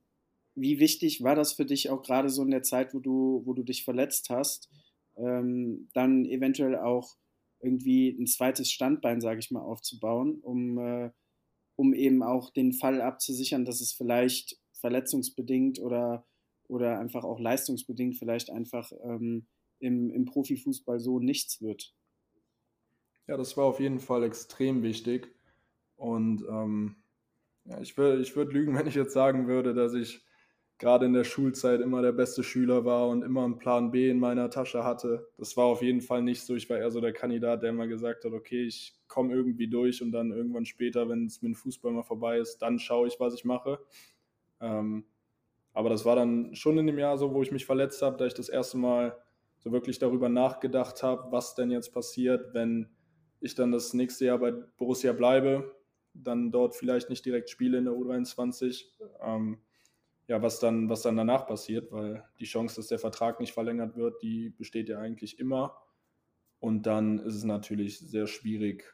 wie 0.54 0.80
wichtig 0.80 1.22
war 1.22 1.36
das 1.36 1.52
für 1.52 1.66
dich 1.66 1.90
auch 1.90 2.02
gerade 2.02 2.30
so 2.30 2.42
in 2.42 2.50
der 2.50 2.62
Zeit, 2.62 2.94
wo 2.94 2.98
du, 2.98 3.42
wo 3.44 3.52
du 3.52 3.62
dich 3.62 3.84
verletzt 3.84 4.30
hast, 4.30 4.70
ähm, 5.16 5.88
dann 5.92 6.24
eventuell 6.24 6.76
auch 6.76 7.16
irgendwie 7.60 8.08
ein 8.08 8.26
zweites 8.26 8.70
Standbein, 8.70 9.20
sage 9.20 9.40
ich 9.40 9.50
mal, 9.50 9.60
aufzubauen, 9.60 10.40
um, 10.40 10.78
äh, 10.78 11.10
um 11.76 11.92
eben 11.92 12.22
auch 12.22 12.50
den 12.50 12.72
Fall 12.72 13.02
abzusichern, 13.02 13.64
dass 13.64 13.80
es 13.80 13.92
vielleicht 13.92 14.58
verletzungsbedingt 14.72 15.78
oder, 15.78 16.26
oder 16.68 16.98
einfach 16.98 17.24
auch 17.24 17.38
leistungsbedingt 17.38 18.16
vielleicht 18.16 18.50
einfach 18.50 18.90
ähm, 19.04 19.46
im, 19.80 20.10
im 20.10 20.24
Profifußball 20.24 21.00
so 21.00 21.18
nichts 21.18 21.60
wird. 21.60 21.94
Ja, 23.28 23.36
das 23.36 23.56
war 23.56 23.64
auf 23.66 23.78
jeden 23.80 24.00
Fall 24.00 24.24
extrem 24.24 24.82
wichtig. 24.82 25.30
Und 25.96 26.44
ähm, 26.48 26.96
ja, 27.64 27.80
ich 27.80 27.96
würde 27.98 28.22
ich 28.22 28.36
würd 28.36 28.52
lügen, 28.52 28.74
wenn 28.78 28.86
ich 28.86 28.94
jetzt 28.94 29.12
sagen 29.14 29.48
würde, 29.48 29.74
dass 29.74 29.94
ich 29.94 30.24
gerade 30.78 31.06
in 31.06 31.12
der 31.12 31.24
Schulzeit 31.24 31.80
immer 31.80 32.02
der 32.02 32.12
beste 32.12 32.44
Schüler 32.44 32.84
war 32.84 33.08
und 33.08 33.22
immer 33.22 33.44
einen 33.44 33.58
Plan 33.58 33.90
B 33.90 34.10
in 34.10 34.20
meiner 34.20 34.50
Tasche 34.50 34.84
hatte. 34.84 35.28
Das 35.38 35.56
war 35.56 35.66
auf 35.66 35.82
jeden 35.82 36.00
Fall 36.00 36.22
nicht 36.22 36.42
so. 36.42 36.54
Ich 36.56 36.70
war 36.70 36.78
eher 36.78 36.90
so 36.90 37.00
der 37.00 37.12
Kandidat, 37.12 37.62
der 37.62 37.70
immer 37.70 37.88
gesagt 37.88 38.24
hat, 38.24 38.32
okay, 38.32 38.64
ich 38.64 38.96
komme 39.08 39.34
irgendwie 39.34 39.68
durch 39.68 40.02
und 40.02 40.12
dann 40.12 40.32
irgendwann 40.32 40.66
später, 40.66 41.08
wenn 41.08 41.26
es 41.26 41.42
mit 41.42 41.50
dem 41.50 41.56
Fußball 41.56 41.92
mal 41.92 42.04
vorbei 42.04 42.38
ist, 42.38 42.58
dann 42.58 42.78
schaue 42.78 43.08
ich, 43.08 43.20
was 43.20 43.34
ich 43.34 43.44
mache. 43.44 43.80
Ähm, 44.60 45.04
aber 45.74 45.90
das 45.90 46.04
war 46.04 46.16
dann 46.16 46.54
schon 46.56 46.78
in 46.78 46.86
dem 46.86 46.98
Jahr 46.98 47.18
so, 47.18 47.34
wo 47.34 47.42
ich 47.42 47.52
mich 47.52 47.66
verletzt 47.66 48.02
habe, 48.02 48.16
da 48.18 48.26
ich 48.26 48.34
das 48.34 48.48
erste 48.48 48.78
Mal 48.78 49.18
so 49.58 49.72
wirklich 49.72 49.98
darüber 49.98 50.28
nachgedacht 50.28 51.02
habe, 51.02 51.32
was 51.32 51.54
denn 51.56 51.70
jetzt 51.70 51.92
passiert, 51.92 52.54
wenn 52.54 52.88
ich 53.40 53.54
dann 53.54 53.72
das 53.72 53.94
nächste 53.94 54.26
Jahr 54.26 54.38
bei 54.38 54.50
Borussia 54.50 55.12
bleibe, 55.12 55.74
dann 56.14 56.50
dort 56.50 56.74
vielleicht 56.74 57.10
nicht 57.10 57.24
direkt 57.24 57.50
spiele 57.50 57.78
in 57.78 57.84
der 57.84 57.94
U23. 57.94 58.84
Ähm, 59.20 59.58
ja, 60.26 60.42
was 60.42 60.60
dann, 60.60 60.88
was 60.90 61.02
dann 61.02 61.16
danach 61.16 61.46
passiert, 61.46 61.90
weil 61.90 62.24
die 62.38 62.44
Chance, 62.44 62.76
dass 62.76 62.88
der 62.88 62.98
Vertrag 62.98 63.40
nicht 63.40 63.52
verlängert 63.52 63.96
wird, 63.96 64.22
die 64.22 64.50
besteht 64.50 64.88
ja 64.88 64.98
eigentlich 64.98 65.38
immer. 65.38 65.76
Und 66.60 66.86
dann 66.86 67.18
ist 67.20 67.34
es 67.34 67.44
natürlich 67.44 67.98
sehr 67.98 68.26
schwierig, 68.26 68.84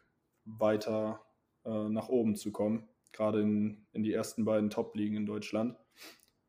weiter 0.44 1.24
äh, 1.64 1.88
nach 1.88 2.08
oben 2.08 2.36
zu 2.36 2.52
kommen, 2.52 2.88
gerade 3.12 3.40
in, 3.40 3.86
in 3.92 4.02
die 4.02 4.12
ersten 4.12 4.44
beiden 4.44 4.70
Top-Ligen 4.70 5.16
in 5.16 5.26
Deutschland. 5.26 5.76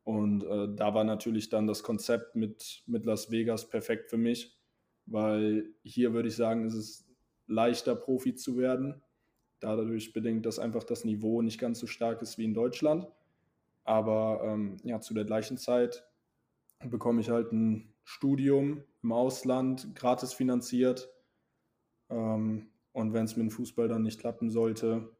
Und 0.04 0.44
äh, 0.44 0.68
da 0.76 0.94
war 0.94 1.02
natürlich 1.02 1.48
dann 1.48 1.66
das 1.66 1.82
Konzept 1.82 2.36
mit, 2.36 2.84
mit 2.86 3.04
Las 3.06 3.30
Vegas 3.30 3.68
perfekt 3.68 4.08
für 4.08 4.18
mich, 4.18 4.56
weil 5.06 5.74
hier 5.82 6.12
würde 6.12 6.28
ich 6.28 6.36
sagen, 6.36 6.64
ist 6.64 6.74
es 6.74 7.05
leichter, 7.46 7.94
Profi 7.94 8.34
zu 8.34 8.56
werden. 8.56 9.02
Dadurch 9.60 10.12
bedingt, 10.12 10.44
dass 10.46 10.58
einfach 10.58 10.84
das 10.84 11.04
Niveau 11.04 11.42
nicht 11.42 11.58
ganz 11.58 11.78
so 11.78 11.86
stark 11.86 12.22
ist 12.22 12.38
wie 12.38 12.44
in 12.44 12.54
Deutschland. 12.54 13.06
Aber 13.84 14.40
ähm, 14.44 14.76
ja, 14.82 15.00
zu 15.00 15.14
der 15.14 15.24
gleichen 15.24 15.56
Zeit 15.56 16.04
bekomme 16.84 17.20
ich 17.20 17.30
halt 17.30 17.52
ein 17.52 17.92
Studium 18.04 18.82
im 19.02 19.12
Ausland, 19.12 19.94
gratis 19.94 20.32
finanziert. 20.32 21.08
Ähm, 22.10 22.68
und 22.92 23.12
wenn 23.12 23.24
es 23.24 23.36
mit 23.36 23.44
dem 23.44 23.50
Fußball 23.50 23.88
dann 23.88 24.02
nicht 24.02 24.20
klappen 24.20 24.50
sollte, 24.50 25.10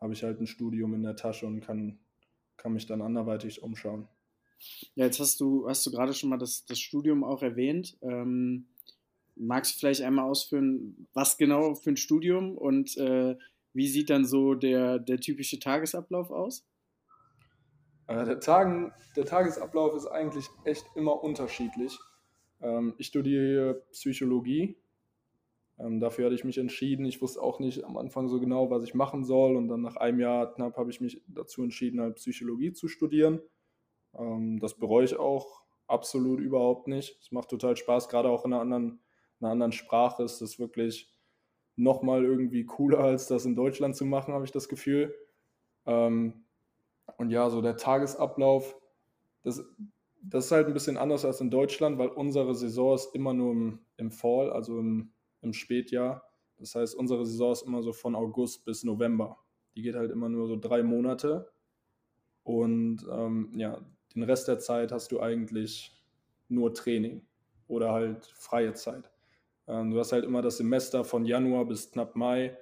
habe 0.00 0.12
ich 0.12 0.22
halt 0.22 0.40
ein 0.40 0.46
Studium 0.46 0.94
in 0.94 1.02
der 1.02 1.16
Tasche 1.16 1.46
und 1.46 1.60
kann, 1.60 1.98
kann 2.56 2.72
mich 2.72 2.86
dann 2.86 3.02
anderweitig 3.02 3.62
umschauen. 3.62 4.08
Ja, 4.94 5.04
jetzt 5.04 5.20
hast 5.20 5.40
du, 5.40 5.68
hast 5.68 5.86
du 5.86 5.90
gerade 5.90 6.14
schon 6.14 6.30
mal 6.30 6.38
das, 6.38 6.64
das 6.66 6.78
Studium 6.80 7.24
auch 7.24 7.42
erwähnt. 7.42 7.96
Ähm, 8.02 8.66
magst 9.38 9.74
du 9.74 9.78
vielleicht 9.80 10.02
einmal 10.02 10.24
ausführen, 10.24 11.06
was 11.12 11.36
genau 11.36 11.74
für 11.74 11.90
ein 11.90 11.96
Studium 11.96 12.56
und 12.56 12.96
äh, 12.96 13.36
wie 13.72 13.88
sieht 13.88 14.10
dann 14.10 14.24
so 14.24 14.54
der, 14.54 14.98
der 14.98 15.20
typische 15.20 15.58
Tagesablauf 15.58 16.30
aus? 16.30 16.66
Äh, 18.08 18.24
der, 18.24 18.40
Tagen, 18.40 18.92
der 19.16 19.26
Tagesablauf 19.26 19.94
ist 19.94 20.06
eigentlich 20.06 20.46
echt 20.64 20.84
immer 20.94 21.22
unterschiedlich. 21.22 21.98
Ähm, 22.60 22.94
ich 22.98 23.08
studiere 23.08 23.82
Psychologie. 23.92 24.76
Ähm, 25.78 26.00
dafür 26.00 26.24
hatte 26.26 26.34
ich 26.34 26.44
mich 26.44 26.58
entschieden. 26.58 27.04
Ich 27.04 27.22
wusste 27.22 27.40
auch 27.40 27.60
nicht 27.60 27.84
am 27.84 27.96
Anfang 27.96 28.28
so 28.28 28.40
genau, 28.40 28.70
was 28.70 28.82
ich 28.82 28.94
machen 28.94 29.24
soll. 29.24 29.56
Und 29.56 29.68
dann 29.68 29.82
nach 29.82 29.96
einem 29.96 30.20
Jahr 30.20 30.52
knapp 30.52 30.76
habe 30.76 30.90
ich 30.90 31.00
mich 31.00 31.22
dazu 31.28 31.62
entschieden, 31.62 32.00
halt 32.00 32.16
Psychologie 32.16 32.72
zu 32.72 32.88
studieren. 32.88 33.40
Ähm, 34.18 34.58
das 34.58 34.76
bereue 34.76 35.04
ich 35.04 35.16
auch 35.16 35.62
absolut 35.86 36.40
überhaupt 36.40 36.88
nicht. 36.88 37.18
Es 37.20 37.30
macht 37.30 37.48
total 37.48 37.76
Spaß, 37.76 38.08
gerade 38.08 38.30
auch 38.30 38.44
in 38.44 38.52
einer 38.52 38.62
anderen, 38.62 39.00
einer 39.40 39.52
anderen 39.52 39.72
Sprache 39.72 40.22
ist 40.22 40.40
es 40.40 40.58
wirklich 40.58 41.12
nochmal 41.76 42.24
irgendwie 42.24 42.64
cooler, 42.64 42.98
als 42.98 43.28
das 43.28 43.44
in 43.44 43.54
Deutschland 43.54 43.96
zu 43.96 44.04
machen, 44.04 44.34
habe 44.34 44.44
ich 44.44 44.50
das 44.50 44.68
Gefühl. 44.68 45.14
Ähm, 45.86 46.44
und 47.16 47.30
ja, 47.30 47.48
so 47.50 47.62
der 47.62 47.76
Tagesablauf, 47.76 48.76
das, 49.42 49.64
das 50.22 50.46
ist 50.46 50.52
halt 50.52 50.66
ein 50.66 50.74
bisschen 50.74 50.96
anders 50.96 51.24
als 51.24 51.40
in 51.40 51.50
Deutschland, 51.50 51.98
weil 51.98 52.08
unsere 52.08 52.54
Saison 52.54 52.94
ist 52.94 53.14
immer 53.14 53.32
nur 53.32 53.52
im, 53.52 53.78
im 53.96 54.10
Fall, 54.10 54.50
also 54.50 54.78
im, 54.78 55.12
im 55.40 55.52
Spätjahr. 55.52 56.28
Das 56.58 56.74
heißt, 56.74 56.96
unsere 56.96 57.24
Saison 57.24 57.52
ist 57.52 57.62
immer 57.62 57.82
so 57.82 57.92
von 57.92 58.16
August 58.16 58.64
bis 58.64 58.82
November. 58.82 59.38
Die 59.76 59.82
geht 59.82 59.94
halt 59.94 60.10
immer 60.10 60.28
nur 60.28 60.48
so 60.48 60.56
drei 60.56 60.82
Monate. 60.82 61.50
Und 62.42 63.06
ähm, 63.10 63.52
ja, 63.54 63.80
den 64.14 64.24
Rest 64.24 64.48
der 64.48 64.58
Zeit 64.58 64.90
hast 64.90 65.12
du 65.12 65.20
eigentlich 65.20 66.02
nur 66.48 66.74
Training 66.74 67.24
oder 67.68 67.92
halt 67.92 68.26
freie 68.26 68.72
Zeit. 68.74 69.10
Ähm, 69.68 69.90
du 69.90 69.98
hast 69.98 70.12
halt 70.12 70.24
immer 70.24 70.42
das 70.42 70.56
Semester 70.56 71.04
von 71.04 71.24
Januar 71.24 71.66
bis 71.66 71.90
knapp 71.92 72.16
Mai 72.16 72.56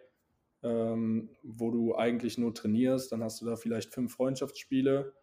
ähm, 0.67 1.31
wo 1.43 1.71
du 1.71 1.95
eigentlich 1.95 2.39
nur 2.39 2.55
trainierst. 2.55 3.13
Dann 3.13 3.23
hast 3.23 3.41
du 3.41 3.47
da 3.47 3.57
vielleicht 3.57 3.93
fünf 3.93 4.15
Freundschaftsspiele 4.15 5.15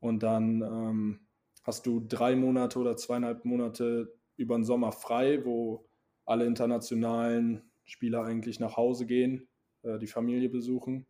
und 0.00 0.22
dann 0.22 0.62
ähm, 0.62 1.20
hast 1.62 1.86
du 1.86 2.00
drei 2.00 2.34
Monate 2.36 2.78
oder 2.78 2.96
zweieinhalb 2.96 3.44
Monate 3.44 4.12
über 4.36 4.56
den 4.56 4.64
Sommer 4.64 4.92
frei, 4.92 5.44
wo 5.44 5.86
alle 6.24 6.46
internationalen 6.46 7.62
Spieler 7.84 8.24
eigentlich 8.24 8.60
nach 8.60 8.76
Hause 8.76 9.06
gehen, 9.06 9.48
äh, 9.82 9.98
die 9.98 10.06
Familie 10.06 10.48
besuchen. 10.48 11.06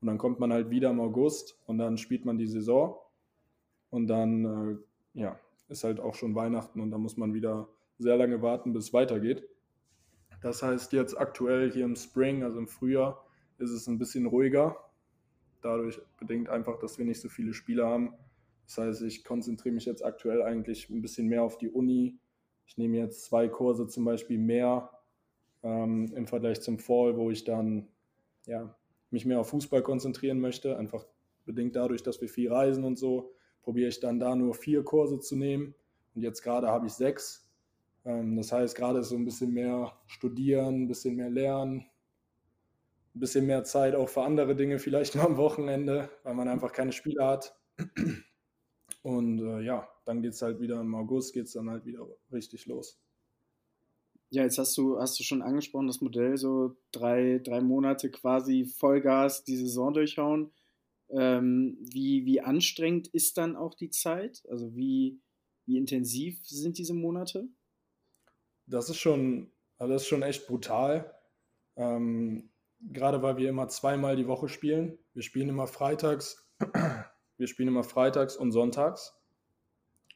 Und 0.00 0.08
dann 0.08 0.18
kommt 0.18 0.40
man 0.40 0.52
halt 0.52 0.70
wieder 0.70 0.90
im 0.90 1.00
August 1.00 1.58
und 1.66 1.78
dann 1.78 1.96
spielt 1.98 2.24
man 2.24 2.38
die 2.38 2.46
Saison. 2.46 2.96
Und 3.90 4.06
dann 4.06 4.44
äh, 5.14 5.20
ja, 5.20 5.38
ist 5.68 5.84
halt 5.84 6.00
auch 6.00 6.14
schon 6.14 6.34
Weihnachten 6.34 6.80
und 6.80 6.90
dann 6.90 7.02
muss 7.02 7.16
man 7.16 7.34
wieder 7.34 7.68
sehr 7.98 8.16
lange 8.16 8.40
warten, 8.42 8.72
bis 8.72 8.86
es 8.86 8.92
weitergeht. 8.92 9.46
Das 10.42 10.62
heißt, 10.62 10.92
jetzt 10.92 11.18
aktuell 11.18 11.70
hier 11.72 11.84
im 11.84 11.96
Spring, 11.96 12.42
also 12.42 12.58
im 12.58 12.66
Frühjahr, 12.66 13.24
ist 13.58 13.70
es 13.70 13.86
ein 13.86 13.98
bisschen 13.98 14.26
ruhiger. 14.26 14.76
Dadurch 15.62 16.00
bedingt 16.18 16.48
einfach, 16.48 16.78
dass 16.78 16.98
wir 16.98 17.04
nicht 17.04 17.20
so 17.20 17.28
viele 17.28 17.54
Spiele 17.54 17.86
haben. 17.86 18.14
Das 18.66 18.78
heißt, 18.78 19.02
ich 19.02 19.24
konzentriere 19.24 19.74
mich 19.74 19.84
jetzt 19.84 20.04
aktuell 20.04 20.42
eigentlich 20.42 20.90
ein 20.90 21.00
bisschen 21.00 21.28
mehr 21.28 21.42
auf 21.44 21.58
die 21.58 21.70
Uni. 21.70 22.18
Ich 22.66 22.76
nehme 22.76 22.98
jetzt 22.98 23.24
zwei 23.24 23.48
Kurse 23.48 23.86
zum 23.86 24.04
Beispiel 24.04 24.38
mehr 24.38 24.90
ähm, 25.62 26.12
im 26.14 26.26
Vergleich 26.26 26.60
zum 26.60 26.78
Fall, 26.78 27.16
wo 27.16 27.30
ich 27.30 27.44
dann 27.44 27.88
ja, 28.46 28.74
mich 29.10 29.24
mehr 29.24 29.40
auf 29.40 29.50
Fußball 29.50 29.82
konzentrieren 29.82 30.40
möchte. 30.40 30.76
Einfach 30.76 31.06
bedingt 31.44 31.76
dadurch, 31.76 32.02
dass 32.02 32.20
wir 32.20 32.28
viel 32.28 32.52
reisen 32.52 32.84
und 32.84 32.98
so, 32.98 33.32
probiere 33.62 33.88
ich 33.88 34.00
dann 34.00 34.18
da 34.18 34.34
nur 34.34 34.54
vier 34.54 34.82
Kurse 34.82 35.20
zu 35.20 35.36
nehmen. 35.36 35.74
Und 36.14 36.22
jetzt 36.22 36.42
gerade 36.42 36.68
habe 36.68 36.86
ich 36.86 36.92
sechs. 36.92 37.41
Ähm, 38.04 38.36
das 38.36 38.52
heißt, 38.52 38.76
gerade 38.76 39.00
ist 39.00 39.08
so 39.08 39.16
ein 39.16 39.24
bisschen 39.24 39.52
mehr 39.52 39.92
studieren, 40.06 40.82
ein 40.82 40.88
bisschen 40.88 41.16
mehr 41.16 41.30
lernen, 41.30 41.86
ein 43.14 43.20
bisschen 43.20 43.46
mehr 43.46 43.64
Zeit 43.64 43.94
auch 43.94 44.08
für 44.08 44.22
andere 44.22 44.56
Dinge, 44.56 44.78
vielleicht 44.78 45.14
nur 45.16 45.24
am 45.24 45.36
Wochenende, 45.36 46.10
weil 46.22 46.34
man 46.34 46.48
einfach 46.48 46.72
keine 46.72 46.92
Spiele 46.92 47.24
hat. 47.24 47.56
Und 49.02 49.40
äh, 49.40 49.60
ja, 49.60 49.88
dann 50.04 50.22
geht 50.22 50.32
es 50.32 50.42
halt 50.42 50.60
wieder 50.60 50.80
im 50.80 50.94
August, 50.94 51.32
geht 51.32 51.46
es 51.46 51.52
dann 51.52 51.70
halt 51.70 51.84
wieder 51.84 52.06
richtig 52.32 52.66
los. 52.66 52.98
Ja, 54.30 54.44
jetzt 54.44 54.58
hast 54.58 54.76
du, 54.78 54.98
hast 54.98 55.18
du 55.20 55.24
schon 55.24 55.42
angesprochen, 55.42 55.88
das 55.88 56.00
Modell, 56.00 56.38
so 56.38 56.76
drei, 56.90 57.38
drei 57.44 57.60
Monate 57.60 58.10
quasi 58.10 58.64
Vollgas 58.64 59.44
die 59.44 59.56
Saison 59.56 59.92
durchhauen. 59.92 60.50
Ähm, 61.10 61.76
wie, 61.80 62.24
wie 62.24 62.40
anstrengend 62.40 63.08
ist 63.08 63.36
dann 63.36 63.56
auch 63.56 63.74
die 63.74 63.90
Zeit? 63.90 64.42
Also 64.48 64.74
wie, 64.74 65.20
wie 65.66 65.76
intensiv 65.76 66.40
sind 66.46 66.78
diese 66.78 66.94
Monate? 66.94 67.46
Das 68.66 68.88
ist 68.90 68.98
schon, 68.98 69.50
also 69.78 69.92
das 69.92 70.02
ist 70.02 70.08
schon 70.08 70.22
echt 70.22 70.46
brutal. 70.46 71.14
Ähm, 71.76 72.50
gerade 72.80 73.22
weil 73.22 73.36
wir 73.36 73.48
immer 73.48 73.68
zweimal 73.68 74.16
die 74.16 74.26
Woche 74.26 74.48
spielen. 74.48 74.98
Wir 75.14 75.22
spielen 75.22 75.48
immer 75.48 75.66
freitags, 75.66 76.48
wir 77.36 77.46
spielen 77.46 77.68
immer 77.68 77.84
freitags 77.84 78.36
und 78.36 78.52
sonntags. 78.52 79.18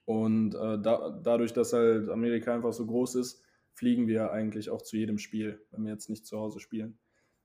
Und 0.05 0.55
äh, 0.55 0.81
da, 0.81 1.21
dadurch, 1.23 1.53
dass 1.53 1.73
halt 1.73 2.09
Amerika 2.09 2.55
einfach 2.55 2.73
so 2.73 2.87
groß 2.87 3.17
ist, 3.17 3.43
fliegen 3.73 4.07
wir 4.07 4.31
eigentlich 4.31 4.71
auch 4.71 4.83
zu 4.83 4.97
jedem 4.97 5.19
Spiel, 5.19 5.61
wenn 5.71 5.85
wir 5.85 5.93
jetzt 5.93 6.09
nicht 6.09 6.27
zu 6.27 6.39
Hause 6.39 6.61
spielen. 6.61 6.99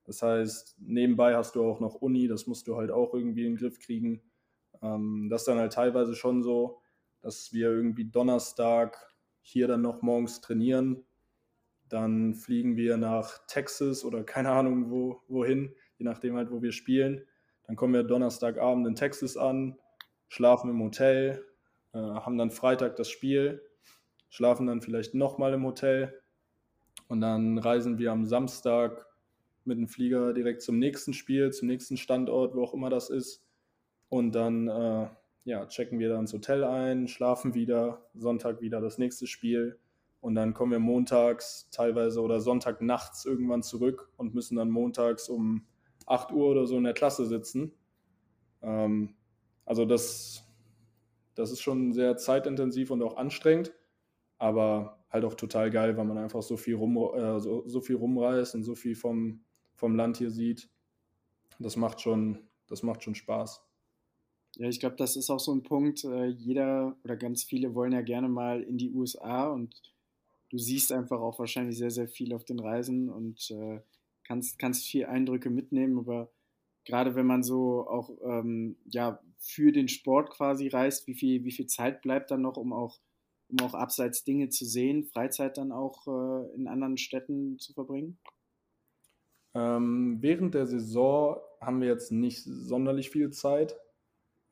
Das 0.04 0.22
heißt, 0.22 0.78
nebenbei 0.80 1.36
hast 1.36 1.56
du 1.56 1.64
auch 1.64 1.80
noch 1.80 1.96
Uni, 1.96 2.28
das 2.28 2.48
musst 2.48 2.68
du 2.68 2.78
halt 2.78 2.92
auch 2.92 3.14
irgendwie 3.14 3.46
in 3.46 3.54
den 3.54 3.58
Griff 3.58 3.80
kriegen. 3.80 4.22
Ähm, 4.82 5.28
das 5.30 5.42
ist 5.42 5.48
dann 5.48 5.58
halt 5.58 5.74
teilweise 5.74 6.16
schon 6.16 6.44
so, 6.44 6.82
dass 7.22 7.52
wir 7.54 7.70
irgendwie 7.70 8.06
Donnerstag 8.06 9.11
hier 9.42 9.68
dann 9.68 9.82
noch 9.82 10.02
morgens 10.02 10.42
trainieren. 10.42 11.04
Dann 11.90 12.34
fliegen 12.36 12.78
wir 12.78 12.98
nach 12.98 13.46
Texas 13.48 14.06
oder 14.06 14.24
keine 14.24 14.52
Ahnung 14.52 14.90
wo, 14.90 15.22
wohin, 15.28 15.76
je 15.98 16.06
nachdem 16.06 16.36
halt, 16.36 16.52
wo 16.52 16.62
wir 16.62 16.72
spielen. 16.72 17.26
Dann 17.66 17.76
kommen 17.76 17.94
wir 17.94 18.04
Donnerstagabend 18.04 18.88
in 18.88 18.96
Texas 18.96 19.38
an, 19.38 19.78
schlafen 20.28 20.70
im 20.70 20.82
Hotel, 20.82 21.46
äh, 21.94 21.98
haben 21.98 22.38
dann 22.38 22.52
Freitag 22.52 22.96
das 22.96 23.10
Spiel, 23.10 23.62
schlafen 24.30 24.68
dann 24.68 24.82
vielleicht 24.82 25.14
nochmal 25.14 25.54
im 25.54 25.66
Hotel 25.66 26.22
und 27.08 27.22
dann 27.22 27.58
reisen 27.58 27.98
wir 27.98 28.12
am 28.12 28.26
Samstag 28.26 29.06
mit 29.66 29.78
dem 29.78 29.88
Flieger 29.88 30.34
direkt 30.34 30.62
zum 30.62 30.80
nächsten 30.80 31.14
Spiel, 31.14 31.52
zum 31.52 31.68
nächsten 31.68 31.98
Standort, 31.98 32.56
wo 32.56 32.64
auch 32.64 32.74
immer 32.74 32.90
das 32.90 33.10
ist. 33.10 33.46
Und 34.10 34.34
dann 34.34 34.68
äh, 34.68 35.08
ja, 35.44 35.66
checken 35.68 36.00
wir 36.00 36.10
dann 36.10 36.22
ins 36.22 36.34
Hotel 36.34 36.64
ein, 36.64 37.08
schlafen 37.08 37.54
wieder, 37.54 38.10
Sonntag 38.14 38.62
wieder 38.62 38.82
das 38.82 38.98
nächste 38.98 39.28
Spiel. 39.28 39.80
Und 40.20 40.36
dann 40.36 40.54
kommen 40.54 40.72
wir 40.72 40.80
montags 40.80 41.70
teilweise 41.72 42.22
oder 42.22 42.42
Sonntag 42.42 42.82
nachts 42.82 43.26
irgendwann 43.26 43.64
zurück 43.64 44.12
und 44.18 44.36
müssen 44.36 44.56
dann 44.56 44.70
montags 44.70 45.30
um 45.30 45.66
8 46.06 46.32
Uhr 46.32 46.48
oder 46.48 46.68
so 46.68 46.78
in 46.78 46.84
der 46.84 46.94
Klasse 46.94 47.26
sitzen. 47.26 47.74
Ähm, 48.62 49.16
also 49.66 49.86
das 49.86 50.52
das 51.36 51.52
ist 51.52 51.62
schon 51.62 51.94
sehr 51.94 52.18
zeitintensiv 52.18 52.92
und 52.92 53.02
auch 53.02 53.18
anstrengend, 53.18 53.74
aber 54.38 55.04
halt 55.10 55.26
auch 55.26 55.34
total 55.34 55.70
geil, 55.70 55.98
weil 55.98 56.06
man 56.06 56.18
einfach 56.18 56.42
so 56.42 56.58
viel, 56.58 56.76
rum, 56.76 56.98
äh, 56.98 57.40
so, 57.40 57.68
so 57.68 57.82
viel 57.82 57.96
rumreist 57.96 58.56
und 58.56 58.64
so 58.64 58.76
viel 58.76 58.96
vom, 58.96 59.44
vom 59.76 59.96
Land 59.96 60.18
hier 60.18 60.32
sieht. 60.32 60.70
Das 61.60 61.76
macht 61.76 62.02
schon, 62.02 62.40
das 62.68 62.84
macht 62.84 63.04
schon 63.04 63.16
Spaß. 63.16 63.64
Ja, 64.56 64.68
ich 64.68 64.80
glaube, 64.80 64.96
das 64.98 65.16
ist 65.16 65.30
auch 65.30 65.40
so 65.40 65.54
ein 65.54 65.64
Punkt. 65.64 66.04
Äh, 66.04 66.28
jeder 66.28 66.98
oder 67.04 67.16
ganz 67.16 67.44
viele 67.44 67.74
wollen 67.74 67.94
ja 67.94 68.02
gerne 68.02 68.30
mal 68.30 68.62
in 68.62 68.78
die 68.78 68.92
USA 68.92 69.48
und 69.48 69.82
du 70.50 70.58
siehst 70.58 70.92
einfach 70.92 71.22
auch 71.22 71.40
wahrscheinlich 71.40 71.78
sehr, 71.78 71.92
sehr 71.92 72.08
viel 72.08 72.34
auf 72.34 72.44
den 72.44 72.60
Reisen 72.60 73.10
und 73.10 73.50
äh, 73.52 73.80
kannst, 74.24 74.60
kannst 74.60 74.86
viel 74.86 75.06
Eindrücke 75.06 75.50
mitnehmen, 75.50 75.98
aber 75.98 76.30
gerade 76.86 77.16
wenn 77.16 77.26
man 77.26 77.44
so 77.44 77.88
auch 77.88 78.12
ähm, 78.24 78.78
ja, 78.86 79.22
für 79.38 79.72
den 79.72 79.88
Sport 79.88 80.32
quasi 80.32 80.68
reist, 80.68 81.08
wie 81.08 81.16
viel, 81.16 81.44
wie 81.44 81.52
viel 81.52 81.68
Zeit 81.68 82.02
bleibt 82.02 82.32
dann 82.32 82.42
noch, 82.42 82.58
um 82.58 82.74
auch, 82.74 83.00
um 83.50 83.60
auch 83.62 83.74
abseits 83.74 84.24
Dinge 84.24 84.50
zu 84.50 84.66
sehen, 84.66 85.06
Freizeit 85.06 85.58
dann 85.58 85.72
auch 85.72 86.08
äh, 86.08 86.56
in 86.56 86.68
anderen 86.68 86.98
Städten 86.98 87.58
zu 87.60 87.74
verbringen? 87.74 88.20
Ähm, 89.54 90.18
während 90.22 90.54
der 90.56 90.66
Saison 90.66 91.38
haben 91.60 91.82
wir 91.82 91.88
jetzt 91.88 92.12
nicht 92.12 92.44
sonderlich 92.44 93.10
viel 93.10 93.32
Zeit. 93.32 93.76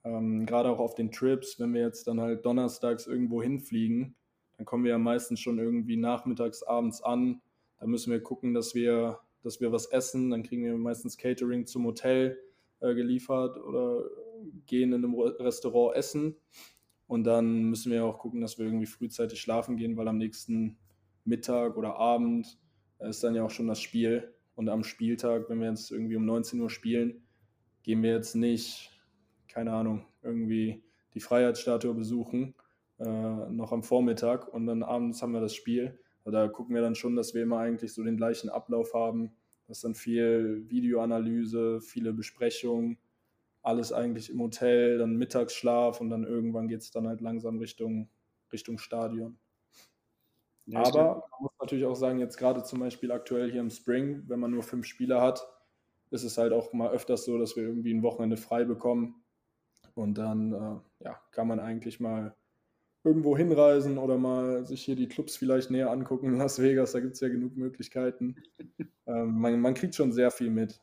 Ähm, 0.10 0.45
gerade 0.45 0.69
auch 0.69 0.80
auf 0.80 0.95
den 0.95 1.12
Trips, 1.12 1.60
wenn 1.60 1.74
wir 1.74 1.82
jetzt 1.82 2.08
dann 2.08 2.19
halt 2.19 2.45
donnerstags 2.45 3.08
irgendwo 3.08 3.41
hinfliegen, 3.41 4.15
dann 4.58 4.65
kommen 4.65 4.84
wir 4.84 4.91
ja 4.91 4.98
meistens 4.98 5.39
schon 5.39 5.60
irgendwie 5.60 5.98
nachmittags, 5.98 6.63
abends 6.63 7.02
an. 7.02 7.41
Da 7.78 7.88
müssen 7.88 8.12
wir 8.12 8.22
gucken, 8.22 8.54
dass 8.54 8.76
wir 8.76 9.19
dass 9.43 9.62
wir 9.62 9.72
was 9.72 9.86
essen. 9.88 10.30
Dann 10.30 10.43
kriegen 10.43 10.63
wir 10.63 10.78
meistens 10.78 11.17
Catering 11.17 11.65
zum 11.65 11.86
Hotel 11.86 12.39
äh, 12.80 12.93
geliefert 12.93 13.58
oder 13.58 14.04
gehen 14.65 14.93
in 14.93 15.04
einem 15.04 15.15
Restaurant 15.15 15.95
essen. 15.95 16.36
Und 17.08 17.24
dann 17.24 17.63
müssen 17.63 17.91
wir 17.91 18.06
auch 18.06 18.19
gucken, 18.19 18.41
dass 18.41 18.58
wir 18.58 18.65
irgendwie 18.65 18.86
frühzeitig 18.86 19.41
schlafen 19.41 19.78
gehen, 19.78 19.98
weil 19.98 20.08
am 20.08 20.17
nächsten 20.17 20.78
Mittag 21.26 21.76
oder 21.78 21.95
Abend 21.95 22.60
äh, 23.00 23.10
ist 23.10 23.24
dann 23.24 23.36
ja 23.36 23.43
auch 23.43 23.52
schon 23.52 23.67
das 23.67 23.82
Spiel. 23.82 24.34
Und 24.56 24.69
am 24.69 24.84
Spieltag, 24.84 25.50
wenn 25.50 25.62
wir 25.62 25.69
jetzt 25.69 25.91
irgendwie 25.91 26.17
um 26.17 26.26
19 26.26 26.60
Uhr 26.60 26.69
spielen, 26.69 27.24
gehen 27.84 28.04
wir 28.04 28.12
jetzt 28.12 28.36
nicht, 28.36 28.91
keine 29.60 29.74
Ahnung, 29.74 30.06
irgendwie 30.22 30.82
die 31.13 31.19
Freiheitsstatue 31.19 31.93
besuchen, 31.93 32.56
äh, 32.98 33.04
noch 33.50 33.74
am 33.74 33.84
Vormittag 33.84 34.48
und 34.54 34.65
dann 34.67 34.84
abends 34.84 35.22
haben 35.22 35.34
wir 35.34 35.41
das 35.41 35.54
Spiel, 35.54 36.00
da 36.24 36.48
gucken 36.48 36.76
wir 36.76 36.82
dann 36.82 36.95
schon, 36.95 37.17
dass 37.17 37.34
wir 37.34 37.43
immer 37.43 37.60
eigentlich 37.60 37.93
so 37.93 38.02
den 38.02 38.15
gleichen 38.15 38.50
Ablauf 38.50 38.93
haben. 38.93 39.36
Das 39.67 39.80
ist 39.80 39.84
dann 39.84 39.95
viel 39.95 40.63
Videoanalyse, 40.69 41.82
viele 41.82 42.13
Besprechungen, 42.13 43.00
alles 43.62 43.91
eigentlich 43.91 44.30
im 44.30 44.39
Hotel, 44.39 44.98
dann 44.98 45.17
Mittagsschlaf 45.17 46.00
und 46.00 46.10
dann 46.10 46.24
irgendwann 46.24 46.69
geht 46.69 46.80
es 46.80 46.91
dann 46.91 47.08
halt 47.08 47.19
langsam 47.19 47.58
Richtung, 47.58 48.08
Richtung 48.54 48.78
Stadion. 48.78 49.39
Ja, 50.67 50.86
Aber 50.86 51.24
man 51.32 51.41
muss 51.41 51.52
natürlich 51.60 51.86
auch 51.86 51.95
sagen, 51.95 52.19
jetzt 52.19 52.38
gerade 52.38 52.63
zum 52.63 52.80
Beispiel 52.80 53.12
aktuell 53.12 53.52
hier 53.52 53.60
im 53.60 53.72
Spring, 53.72 54.24
wenn 54.28 54.39
man 54.39 54.52
nur 54.52 54.63
fünf 54.63 54.86
Spieler 54.86 55.22
hat, 55.22 55.45
ist 56.12 56.24
es 56.24 56.38
halt 56.38 56.54
auch 56.54 56.74
mal 56.74 56.91
öfters 56.91 57.26
so, 57.26 57.38
dass 57.38 57.56
wir 57.56 57.63
irgendwie 57.63 57.93
ein 57.93 58.04
Wochenende 58.04 58.38
frei 58.38 58.63
bekommen. 58.65 59.18
Und 60.00 60.18
dann 60.18 60.54
äh, 60.54 61.04
ja, 61.06 61.22
kann 61.32 61.48
man 61.48 61.60
eigentlich 61.60 62.00
mal 62.00 62.34
irgendwo 63.04 63.38
hinreisen 63.38 63.98
oder 63.98 64.18
mal 64.18 64.66
sich 64.66 64.84
hier 64.84 64.96
die 64.96 65.08
Clubs 65.08 65.36
vielleicht 65.36 65.72
näher 65.72 65.92
angucken 65.92 66.28
in 66.28 66.38
Las 66.38 66.62
Vegas. 66.62 66.94
Da 66.94 67.02
gibt 67.02 67.16
es 67.16 67.20
ja 67.20 67.28
genug 67.28 67.58
Möglichkeiten. 67.58 68.42
ähm, 69.08 69.40
man, 69.40 69.60
man, 69.60 69.74
kriegt 69.74 69.96
schon 69.96 70.14
sehr 70.14 70.32
viel 70.32 70.50
mit. 70.50 70.80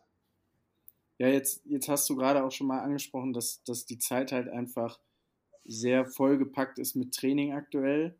Ja, 1.18 1.28
jetzt, 1.28 1.64
jetzt 1.64 1.88
hast 1.88 2.08
du 2.10 2.16
gerade 2.16 2.44
auch 2.44 2.52
schon 2.52 2.66
mal 2.66 2.80
angesprochen, 2.80 3.32
dass, 3.32 3.64
dass 3.64 3.86
die 3.86 3.98
Zeit 3.98 4.32
halt 4.32 4.48
einfach 4.48 5.00
sehr 5.64 6.04
vollgepackt 6.04 6.78
ist 6.78 6.94
mit 6.94 7.14
Training 7.14 7.54
aktuell. 7.54 8.14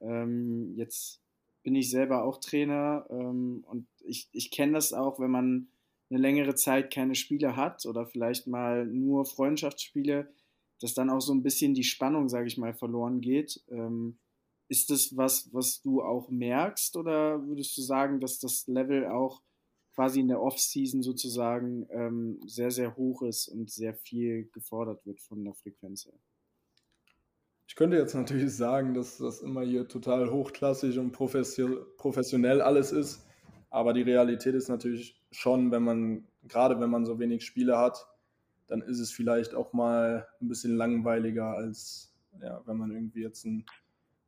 Ähm, 0.00 0.72
jetzt 0.76 1.20
bin 1.62 1.74
ich 1.74 1.90
selber 1.90 2.24
auch 2.24 2.38
Trainer 2.38 3.06
ähm, 3.10 3.64
und 3.68 3.86
ich, 4.00 4.28
ich 4.32 4.50
kenne 4.50 4.72
das 4.72 4.94
auch, 4.94 5.20
wenn 5.20 5.30
man 5.30 5.68
eine 6.12 6.20
längere 6.20 6.54
Zeit 6.54 6.92
keine 6.92 7.14
Spiele 7.14 7.56
hat 7.56 7.86
oder 7.86 8.06
vielleicht 8.06 8.46
mal 8.46 8.84
nur 8.86 9.24
Freundschaftsspiele, 9.24 10.30
dass 10.80 10.92
dann 10.92 11.08
auch 11.08 11.20
so 11.20 11.32
ein 11.32 11.42
bisschen 11.42 11.72
die 11.72 11.84
Spannung, 11.84 12.28
sage 12.28 12.48
ich 12.48 12.58
mal, 12.58 12.74
verloren 12.74 13.20
geht. 13.22 13.64
Ähm, 13.70 14.18
ist 14.68 14.90
das 14.90 15.16
was, 15.16 15.52
was 15.52 15.80
du 15.80 16.02
auch 16.02 16.28
merkst 16.28 16.96
oder 16.96 17.46
würdest 17.46 17.76
du 17.76 17.82
sagen, 17.82 18.20
dass 18.20 18.38
das 18.38 18.66
Level 18.66 19.06
auch 19.06 19.42
quasi 19.94 20.20
in 20.20 20.28
der 20.28 20.40
Off-Season 20.40 21.02
sozusagen 21.02 21.86
ähm, 21.90 22.40
sehr, 22.46 22.70
sehr 22.70 22.96
hoch 22.96 23.22
ist 23.22 23.48
und 23.48 23.70
sehr 23.70 23.94
viel 23.94 24.50
gefordert 24.52 25.04
wird 25.06 25.20
von 25.20 25.44
der 25.44 25.54
Frequenz 25.54 26.06
her? 26.06 26.18
Ich 27.66 27.74
könnte 27.74 27.96
jetzt 27.96 28.14
natürlich 28.14 28.54
sagen, 28.54 28.92
dass 28.92 29.16
das 29.18 29.40
immer 29.40 29.62
hier 29.62 29.88
total 29.88 30.30
hochklassig 30.30 30.98
und 30.98 31.12
professionell 31.12 32.60
alles 32.60 32.92
ist, 32.92 33.26
aber 33.72 33.94
die 33.94 34.02
Realität 34.02 34.54
ist 34.54 34.68
natürlich 34.68 35.18
schon, 35.30 35.70
wenn 35.70 35.82
man, 35.82 36.24
gerade 36.46 36.78
wenn 36.78 36.90
man 36.90 37.06
so 37.06 37.18
wenig 37.18 37.42
Spiele 37.42 37.78
hat, 37.78 38.06
dann 38.66 38.82
ist 38.82 39.00
es 39.00 39.10
vielleicht 39.10 39.54
auch 39.54 39.72
mal 39.72 40.28
ein 40.42 40.48
bisschen 40.48 40.76
langweiliger, 40.76 41.54
als 41.54 42.14
ja, 42.42 42.60
wenn 42.66 42.76
man 42.76 42.90
irgendwie 42.90 43.22
jetzt 43.22 43.46
ein 43.46 43.64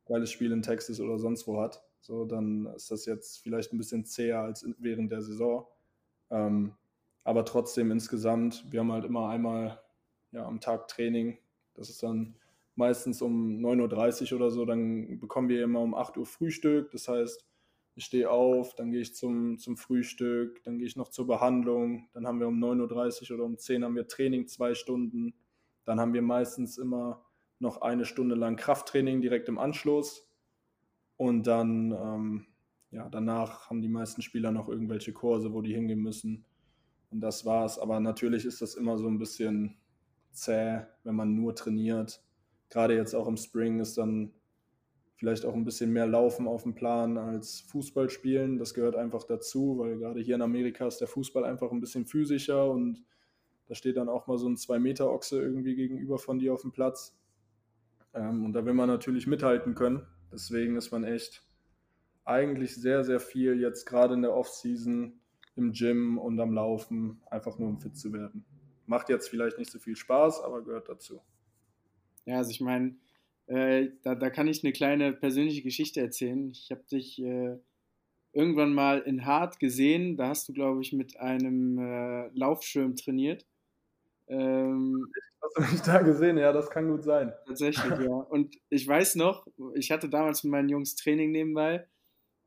geiles 0.07 0.31
Spiel 0.31 0.51
in 0.51 0.63
Texas 0.63 0.99
oder 0.99 1.19
sonst 1.19 1.45
wo 1.45 1.61
hat. 1.61 1.83
So, 2.01 2.25
dann 2.25 2.65
ist 2.75 2.89
das 2.89 3.05
jetzt 3.05 3.37
vielleicht 3.37 3.71
ein 3.71 3.77
bisschen 3.77 4.03
zäher 4.03 4.39
als 4.39 4.67
während 4.79 5.11
der 5.11 5.21
Saison. 5.21 5.67
Ähm, 6.31 6.73
aber 7.23 7.45
trotzdem 7.45 7.91
insgesamt, 7.91 8.65
wir 8.71 8.79
haben 8.79 8.91
halt 8.91 9.05
immer 9.05 9.29
einmal 9.29 9.79
ja, 10.31 10.43
am 10.43 10.59
Tag 10.59 10.87
Training. 10.87 11.37
Das 11.75 11.91
ist 11.91 12.01
dann 12.01 12.33
meistens 12.75 13.21
um 13.21 13.59
9.30 13.59 14.31
Uhr 14.33 14.39
oder 14.39 14.49
so. 14.49 14.65
Dann 14.65 15.19
bekommen 15.19 15.49
wir 15.49 15.63
immer 15.63 15.81
um 15.81 15.93
8 15.93 16.17
Uhr 16.17 16.25
Frühstück. 16.25 16.89
Das 16.89 17.07
heißt, 17.07 17.45
ich 17.95 18.05
stehe 18.05 18.29
auf, 18.29 18.75
dann 18.75 18.91
gehe 18.91 19.01
ich 19.01 19.15
zum, 19.15 19.57
zum 19.57 19.77
Frühstück, 19.77 20.61
dann 20.63 20.77
gehe 20.77 20.87
ich 20.87 20.97
noch 20.97 21.09
zur 21.09 21.27
Behandlung, 21.27 22.09
dann 22.13 22.27
haben 22.27 22.39
wir 22.39 22.47
um 22.47 22.61
9.30 22.61 23.31
Uhr 23.31 23.37
oder 23.37 23.45
um 23.45 23.57
10 23.57 23.81
Uhr 23.81 23.87
haben 23.87 23.95
wir 23.95 24.07
Training, 24.07 24.47
zwei 24.47 24.75
Stunden. 24.75 25.33
Dann 25.85 25.99
haben 25.99 26.13
wir 26.13 26.21
meistens 26.21 26.77
immer 26.77 27.23
noch 27.59 27.81
eine 27.81 28.05
Stunde 28.05 28.35
lang 28.35 28.57
Krafttraining 28.57 29.21
direkt 29.21 29.47
im 29.47 29.57
Anschluss. 29.57 30.29
Und 31.15 31.47
dann, 31.47 31.91
ähm, 31.91 32.45
ja, 32.91 33.07
danach 33.07 33.69
haben 33.69 33.81
die 33.81 33.87
meisten 33.87 34.21
Spieler 34.21 34.51
noch 34.51 34.67
irgendwelche 34.67 35.13
Kurse, 35.13 35.53
wo 35.53 35.61
die 35.61 35.73
hingehen 35.73 36.01
müssen. 36.01 36.45
Und 37.11 37.21
das 37.21 37.45
war's. 37.45 37.79
Aber 37.79 38.01
natürlich 38.01 38.43
ist 38.43 38.61
das 38.61 38.75
immer 38.75 38.97
so 38.97 39.07
ein 39.07 39.19
bisschen 39.19 39.77
zäh, 40.31 40.81
wenn 41.03 41.15
man 41.15 41.33
nur 41.33 41.55
trainiert. 41.55 42.21
Gerade 42.69 42.95
jetzt 42.95 43.13
auch 43.13 43.27
im 43.27 43.37
Spring 43.37 43.79
ist 43.79 43.97
dann 43.97 44.33
vielleicht 45.15 45.45
auch 45.45 45.53
ein 45.53 45.63
bisschen 45.63 45.91
mehr 45.91 46.07
Laufen 46.07 46.47
auf 46.47 46.63
dem 46.63 46.75
Plan 46.75 47.17
als 47.17 47.61
Fußball 47.61 48.09
spielen. 48.09 48.57
Das 48.57 48.73
gehört 48.73 48.95
einfach 48.95 49.23
dazu, 49.23 49.77
weil 49.77 49.97
gerade 49.97 50.21
hier 50.21 50.35
in 50.35 50.41
Amerika 50.41 50.87
ist 50.87 50.99
der 50.99 51.07
Fußball 51.07 51.45
einfach 51.45 51.71
ein 51.71 51.79
bisschen 51.79 52.05
physischer 52.05 52.69
und 52.69 53.03
da 53.67 53.75
steht 53.75 53.97
dann 53.97 54.09
auch 54.09 54.27
mal 54.27 54.37
so 54.37 54.47
ein 54.47 54.57
2-Meter-Ochse 54.57 55.41
irgendwie 55.41 55.75
gegenüber 55.75 56.17
von 56.17 56.37
dir 56.37 56.53
auf 56.53 56.61
dem 56.61 56.71
Platz. 56.71 57.17
Ähm, 58.13 58.45
und 58.45 58.53
da 58.53 58.65
will 58.65 58.73
man 58.73 58.87
natürlich 58.87 59.25
mithalten 59.25 59.73
können. 59.73 60.05
Deswegen 60.31 60.75
ist 60.75 60.91
man 60.91 61.03
echt 61.03 61.43
eigentlich 62.25 62.75
sehr, 62.75 63.03
sehr 63.03 63.19
viel 63.19 63.59
jetzt 63.59 63.85
gerade 63.85 64.13
in 64.15 64.21
der 64.21 64.35
Offseason 64.35 65.19
im 65.55 65.71
Gym 65.71 66.17
und 66.17 66.39
am 66.39 66.53
Laufen, 66.53 67.21
einfach 67.29 67.57
nur 67.57 67.69
um 67.69 67.79
fit 67.79 67.95
zu 67.95 68.11
werden. 68.11 68.45
Macht 68.85 69.09
jetzt 69.09 69.29
vielleicht 69.29 69.57
nicht 69.57 69.71
so 69.71 69.79
viel 69.79 69.95
Spaß, 69.95 70.41
aber 70.43 70.63
gehört 70.63 70.89
dazu. 70.89 71.21
Ja, 72.25 72.37
also 72.37 72.51
ich 72.51 72.61
meine, 72.61 72.95
äh, 73.47 73.89
da, 74.03 74.15
da 74.15 74.29
kann 74.29 74.47
ich 74.47 74.63
eine 74.63 74.73
kleine 74.73 75.13
persönliche 75.13 75.61
Geschichte 75.61 76.01
erzählen. 76.01 76.51
Ich 76.51 76.71
habe 76.71 76.83
dich 76.91 77.21
äh, 77.21 77.57
irgendwann 78.33 78.73
mal 78.73 78.99
in 78.99 79.25
Hart 79.25 79.59
gesehen. 79.59 80.17
Da 80.17 80.29
hast 80.29 80.49
du, 80.49 80.53
glaube 80.53 80.81
ich, 80.81 80.93
mit 80.93 81.17
einem 81.17 81.77
äh, 81.77 82.27
Laufschirm 82.33 82.95
trainiert. 82.95 83.45
Ähm, 84.27 85.11
Hast 85.41 85.57
du 85.57 85.73
mich 85.73 85.81
da 85.81 86.01
gesehen? 86.01 86.37
Ja, 86.37 86.51
das 86.51 86.69
kann 86.69 86.89
gut 86.89 87.03
sein. 87.03 87.31
Tatsächlich, 87.45 87.85
ja. 87.99 88.13
Und 88.13 88.57
ich 88.69 88.87
weiß 88.87 89.15
noch, 89.15 89.47
ich 89.75 89.91
hatte 89.91 90.09
damals 90.09 90.43
mit 90.43 90.51
meinen 90.51 90.69
Jungs 90.69 90.95
Training 90.95 91.31
nebenbei. 91.31 91.85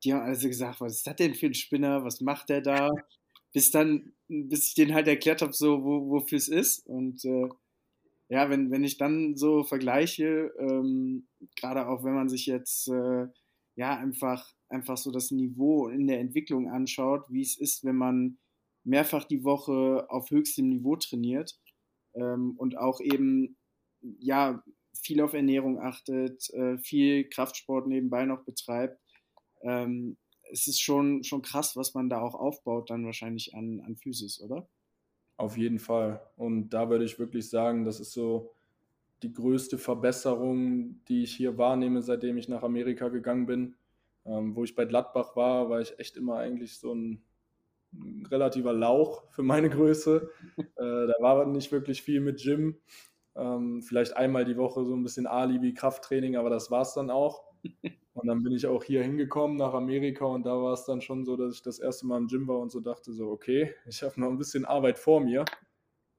Die 0.05 0.13
haben 0.13 0.23
also 0.23 0.49
gesagt, 0.49 0.81
was 0.81 0.95
ist 0.95 1.07
das 1.07 1.17
denn 1.17 1.35
für 1.35 1.47
ein 1.47 1.55
Spinner? 1.55 2.05
Was 2.05 2.21
macht 2.21 2.49
der 2.49 2.61
da? 2.61 2.91
Bis 3.53 3.71
dann, 3.71 4.13
bis 4.29 4.69
ich 4.69 4.75
denen 4.75 4.95
halt 4.95 5.09
erklärt 5.09 5.43
habe, 5.43 5.53
so, 5.53 5.83
wo, 5.85 6.11
wofür 6.11 6.39
es 6.39 6.49
ist. 6.49 6.87
Und 6.87 7.25
äh, 7.25 7.49
ja, 8.29 8.51
wenn, 8.51 8.71
wenn 8.71 8.85
ich 8.85 8.99
dann 8.99 9.37
so 9.37 9.65
vergleiche, 9.65 10.53
ähm, 10.59 11.29
gerade 11.57 11.89
auch 11.89 12.05
wenn 12.05 12.15
man 12.15 12.29
sich 12.29 12.47
jetzt 12.47 12.89
äh, 12.89 13.27
ja 13.75 13.97
einfach, 13.97 14.53
einfach 14.69 14.99
so 14.99 15.11
das 15.11 15.31
Niveau 15.31 15.89
in 15.89 16.07
der 16.07 16.21
Entwicklung 16.21 16.69
anschaut, 16.69 17.25
wie 17.31 17.43
es 17.43 17.57
ist, 17.59 17.85
wenn 17.85 17.97
man 17.97 18.39
mehrfach 18.85 19.25
die 19.25 19.45
Woche 19.45 20.07
auf 20.11 20.31
höchstem 20.31 20.69
Niveau 20.69 20.97
trainiert 20.97 21.59
ähm, 22.15 22.55
und 22.59 22.77
auch 22.77 23.01
eben 23.01 23.57
ja 24.19 24.63
viel 24.95 25.21
auf 25.23 25.33
Ernährung 25.33 25.81
achtet, 25.81 26.51
äh, 26.51 26.79
viel 26.79 27.29
Kraftsport 27.29 27.87
nebenbei 27.87 28.27
noch 28.27 28.45
betreibt. 28.45 29.01
Ähm, 29.63 30.19
es 30.51 30.67
ist 30.67 30.81
schon, 30.81 31.25
schon 31.25 31.43
krass, 31.43 31.77
was 31.77 31.95
man 31.95 32.09
da 32.09 32.21
auch 32.21 32.35
aufbaut, 32.35 32.91
dann 32.91 33.05
wahrscheinlich 33.05 33.55
an, 33.55 33.81
an 33.81 33.97
Physis, 33.97 34.41
oder? 34.41 34.69
Auf 35.39 35.57
jeden 35.57 35.79
Fall. 35.79 36.21
Und 36.37 36.71
da 36.71 36.91
würde 36.91 37.05
ich 37.05 37.19
wirklich 37.21 37.49
sagen, 37.49 37.85
das 37.85 38.01
ist 38.01 38.13
so 38.13 38.53
die 39.23 39.33
größte 39.33 39.79
Verbesserung, 39.79 41.05
die 41.09 41.25
ich 41.25 41.35
hier 41.37 41.59
wahrnehme, 41.59 42.03
seitdem 42.03 42.39
ich 42.39 42.49
nach 42.49 42.63
Amerika 42.65 43.09
gegangen 43.09 43.47
bin. 43.47 43.77
Ähm, 44.27 44.57
wo 44.57 44.65
ich 44.65 44.75
bei 44.77 44.85
Gladbach 44.85 45.37
war, 45.37 45.71
war 45.71 45.81
ich 45.81 45.99
echt 46.01 46.17
immer 46.17 46.39
eigentlich 46.39 46.79
so 46.79 46.95
ein, 46.95 47.23
ein 47.95 48.27
relativer 48.27 48.73
Lauch 48.73 49.31
für 49.31 49.43
meine 49.45 49.71
Größe. 49.71 50.31
äh, 50.59 50.65
da 50.77 51.15
war 51.21 51.47
nicht 51.47 51.73
wirklich 51.73 52.03
viel 52.03 52.21
mit 52.21 52.43
Gym. 52.43 52.79
Ähm, 53.37 53.83
vielleicht 53.83 54.17
einmal 54.17 54.45
die 54.45 54.57
Woche 54.59 54.85
so 54.85 54.95
ein 54.97 55.05
bisschen 55.05 55.27
Alibi, 55.29 55.75
Krafttraining, 55.75 56.37
aber 56.37 56.51
das 56.51 56.71
war 56.71 56.83
es 56.83 56.95
dann 56.95 57.11
auch. 57.11 57.45
Und 58.19 58.27
dann 58.27 58.43
bin 58.43 58.53
ich 58.53 58.67
auch 58.67 58.83
hier 58.83 59.05
hingekommen 59.05 59.57
nach 59.57 59.75
Amerika 59.75 60.25
und 60.25 60.45
da 60.45 60.61
war 60.61 60.73
es 60.73 60.85
dann 60.85 61.01
schon 61.01 61.25
so, 61.25 61.37
dass 61.37 61.55
ich 61.55 61.63
das 61.63 61.79
erste 61.79 62.05
Mal 62.05 62.19
im 62.19 62.27
Gym 62.27 62.49
war 62.49 62.59
und 62.59 62.73
so 62.73 62.81
dachte 62.81 63.13
so, 63.13 63.31
okay, 63.31 63.73
ich 63.87 64.03
habe 64.03 64.21
noch 64.21 64.29
ein 64.29 64.39
bisschen 64.39 64.65
Arbeit 64.65 64.99
vor 64.99 65.21
mir. 65.21 65.45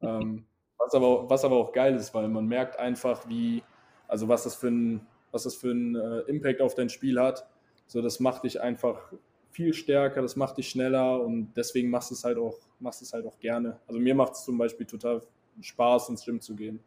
Ähm, 0.01 0.45
was, 0.77 0.93
aber, 0.93 1.29
was 1.29 1.43
aber 1.43 1.57
auch 1.57 1.73
geil 1.73 1.93
ist, 1.93 2.13
weil 2.13 2.29
man 2.29 2.47
merkt 2.47 2.79
einfach, 2.79 3.27
wie, 3.27 3.61
also 4.07 4.29
was 4.29 4.45
das 4.45 4.55
für 4.55 4.69
ein, 4.69 5.05
was 5.31 5.43
das 5.43 5.55
für 5.55 5.71
ein 5.71 5.93
äh, 5.93 6.19
Impact 6.19 6.61
auf 6.61 6.73
dein 6.73 6.87
Spiel 6.87 7.19
hat. 7.19 7.45
So, 7.85 8.01
das 8.01 8.21
macht 8.21 8.45
dich 8.45 8.61
einfach 8.61 9.11
viel 9.51 9.73
stärker, 9.73 10.21
das 10.21 10.37
macht 10.37 10.57
dich 10.57 10.69
schneller 10.69 11.21
und 11.21 11.51
deswegen 11.53 11.89
machst 11.89 12.11
du 12.11 12.15
es 12.15 12.23
halt 12.23 12.37
auch, 12.37 12.57
machst 12.79 13.01
es 13.01 13.11
halt 13.11 13.25
auch 13.25 13.37
gerne. 13.39 13.77
Also 13.87 13.99
mir 13.99 14.15
macht 14.15 14.35
es 14.35 14.45
zum 14.45 14.57
Beispiel 14.57 14.85
total 14.85 15.21
Spaß, 15.59 16.07
ins 16.07 16.23
Gym 16.23 16.39
zu 16.39 16.55
gehen. 16.55 16.79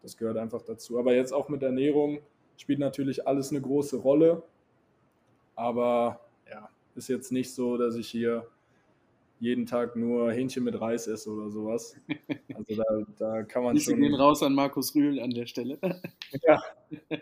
Das 0.00 0.16
gehört 0.16 0.38
einfach 0.38 0.62
dazu. 0.62 0.98
Aber 0.98 1.12
jetzt 1.12 1.32
auch 1.32 1.50
mit 1.50 1.62
Ernährung 1.62 2.20
spielt 2.56 2.78
natürlich 2.78 3.26
alles 3.26 3.50
eine 3.50 3.60
große 3.60 3.96
Rolle. 3.96 4.42
Aber 5.54 6.20
ja, 6.50 6.68
ist 6.94 7.08
jetzt 7.08 7.32
nicht 7.32 7.52
so, 7.52 7.76
dass 7.76 7.96
ich 7.96 8.08
hier 8.08 8.46
jeden 9.38 9.66
Tag 9.66 9.96
nur 9.96 10.32
Hähnchen 10.32 10.64
mit 10.64 10.80
Reis 10.80 11.06
esse 11.06 11.30
oder 11.30 11.50
sowas. 11.50 11.96
Also 12.54 12.74
da, 12.74 12.84
da 13.18 13.42
kann 13.42 13.64
man 13.64 13.78
schon... 13.78 14.00
gehen 14.00 14.14
raus 14.14 14.42
an 14.42 14.54
Markus 14.54 14.94
Rühl 14.94 15.20
an 15.20 15.30
der 15.30 15.46
Stelle. 15.46 15.78
Ja. 16.46 16.62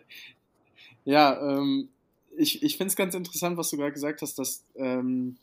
ja, 1.04 1.56
ähm, 1.58 1.88
ich, 2.36 2.62
ich 2.62 2.76
finde 2.76 2.90
es 2.90 2.96
ganz 2.96 3.14
interessant, 3.14 3.56
was 3.56 3.70
du 3.70 3.76
gerade 3.76 3.92
gesagt 3.92 4.22
hast, 4.22 4.38
dass, 4.38 4.64
ähm, 4.76 5.36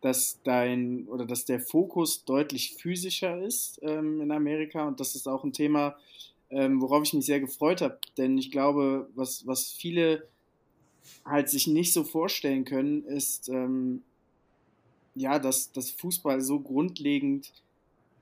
dass 0.00 0.40
dein 0.42 1.06
oder 1.08 1.24
dass 1.24 1.44
der 1.46 1.60
Fokus 1.60 2.24
deutlich 2.24 2.74
physischer 2.74 3.40
ist 3.42 3.80
ähm, 3.82 4.20
in 4.20 4.30
Amerika 4.30 4.86
und 4.86 5.00
das 5.00 5.14
ist 5.14 5.26
auch 5.26 5.44
ein 5.44 5.52
Thema, 5.52 5.96
ähm, 6.54 6.80
worauf 6.80 7.02
ich 7.02 7.12
mich 7.12 7.26
sehr 7.26 7.40
gefreut 7.40 7.82
habe. 7.82 7.98
Denn 8.16 8.38
ich 8.38 8.50
glaube, 8.50 9.08
was, 9.14 9.46
was 9.46 9.72
viele 9.72 10.26
halt 11.24 11.48
sich 11.48 11.66
nicht 11.66 11.92
so 11.92 12.04
vorstellen 12.04 12.64
können, 12.64 13.04
ist, 13.04 13.48
ähm, 13.48 14.02
ja, 15.14 15.38
dass, 15.38 15.72
dass 15.72 15.90
Fußball 15.90 16.40
so 16.40 16.60
grundlegend 16.60 17.52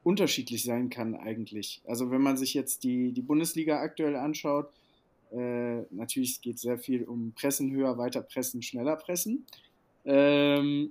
unterschiedlich 0.02 0.64
sein 0.64 0.90
kann 0.90 1.14
eigentlich. 1.14 1.82
Also 1.86 2.10
wenn 2.10 2.22
man 2.22 2.36
sich 2.36 2.54
jetzt 2.54 2.84
die, 2.84 3.12
die 3.12 3.22
Bundesliga 3.22 3.80
aktuell 3.80 4.16
anschaut, 4.16 4.68
äh, 5.30 5.82
natürlich 5.90 6.40
geht 6.40 6.56
es 6.56 6.62
sehr 6.62 6.78
viel 6.78 7.04
um 7.04 7.32
Pressen 7.32 7.70
höher, 7.70 7.98
weiter 7.98 8.22
pressen, 8.22 8.62
schneller 8.62 8.96
pressen. 8.96 9.46
Ähm, 10.04 10.90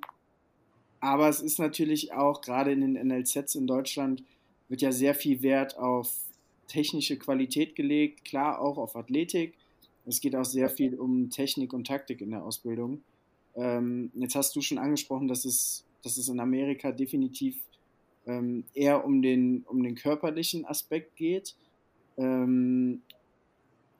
aber 1.00 1.28
es 1.28 1.42
ist 1.42 1.60
natürlich 1.60 2.14
auch 2.14 2.42
gerade 2.42 2.72
in 2.72 2.82
den 2.82 3.08
NLZs 3.08 3.56
in 3.56 3.68
Deutschland 3.68 4.24
wird 4.70 4.82
ja 4.82 4.92
sehr 4.92 5.16
viel 5.16 5.42
Wert 5.42 5.78
auf 5.78 6.10
technische 6.72 7.18
Qualität 7.18 7.76
gelegt, 7.76 8.26
klar 8.26 8.62
auch 8.62 8.78
auf 8.78 8.96
Athletik. 8.96 9.54
Es 10.06 10.22
geht 10.22 10.36
auch 10.36 10.46
sehr 10.46 10.70
viel 10.70 10.96
um 10.96 11.30
Technik 11.30 11.74
und 11.74 11.86
Taktik 11.86 12.22
in 12.22 12.32
der 12.32 12.44
Ausbildung. 12.44 13.04
Ähm, 13.56 14.12
jetzt 14.16 14.36
hast 14.36 14.56
du 14.56 14.62
schon 14.62 14.78
angesprochen, 14.78 15.28
dass 15.28 15.46
es, 15.46 15.86
dass 16.04 16.18
es 16.18 16.30
in 16.30 16.40
Amerika 16.40 16.92
definitiv 16.92 17.58
ähm, 18.26 18.64
eher 18.74 19.06
um 19.06 19.22
den, 19.22 19.64
um 19.68 19.84
den 19.84 19.96
körperlichen 19.96 20.66
Aspekt 20.66 21.16
geht. 21.18 21.56
Ähm, 22.18 23.02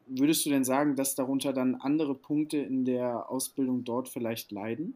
würdest 0.08 0.46
du 0.46 0.50
denn 0.50 0.64
sagen, 0.64 0.96
dass 0.96 1.16
darunter 1.16 1.54
dann 1.54 1.76
andere 1.76 2.16
Punkte 2.16 2.58
in 2.58 2.86
der 2.86 3.30
Ausbildung 3.30 3.84
dort 3.84 4.10
vielleicht 4.10 4.52
leiden? 4.52 4.96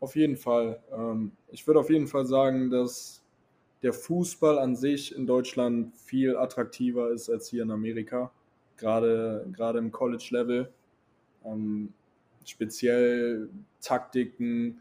Auf 0.00 0.16
jeden 0.16 0.36
Fall. 0.36 0.80
Ähm, 0.92 1.32
ich 1.50 1.66
würde 1.66 1.80
auf 1.80 1.90
jeden 1.90 2.06
Fall 2.06 2.26
sagen, 2.26 2.70
dass 2.70 3.22
der 3.82 3.92
Fußball 3.92 4.58
an 4.58 4.76
sich 4.76 5.14
in 5.14 5.26
Deutschland 5.26 5.94
viel 5.96 6.36
attraktiver 6.36 7.10
ist 7.10 7.30
als 7.30 7.48
hier 7.48 7.62
in 7.62 7.70
Amerika, 7.70 8.32
gerade, 8.76 9.46
gerade 9.52 9.78
im 9.78 9.92
College-Level. 9.92 10.72
Ähm, 11.44 11.92
speziell 12.44 13.48
Taktiken, 13.80 14.80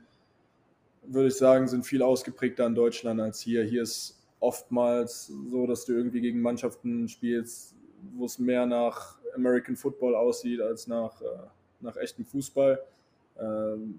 würde 1.04 1.28
ich 1.28 1.36
sagen, 1.36 1.68
sind 1.68 1.86
viel 1.86 2.02
ausgeprägter 2.02 2.66
in 2.66 2.76
Deutschland 2.76 3.22
als 3.22 3.40
hier. 3.40 3.64
Hier 3.64 3.84
ist 3.84 4.20
oftmals 4.40 5.28
so, 5.50 5.68
dass 5.68 5.86
du 5.86 5.94
irgendwie 5.94 6.22
gegen 6.22 6.42
Mannschaften 6.42 7.08
spielst, 7.08 7.76
wo 8.16 8.26
es 8.26 8.40
mehr 8.40 8.66
nach 8.66 9.18
American 9.36 9.76
Football 9.76 10.16
aussieht 10.16 10.62
als 10.62 10.88
nach, 10.88 11.22
äh, 11.22 11.26
nach 11.82 11.98
echtem 11.98 12.26
Fußball. 12.26 12.84
Äh, 13.36 13.42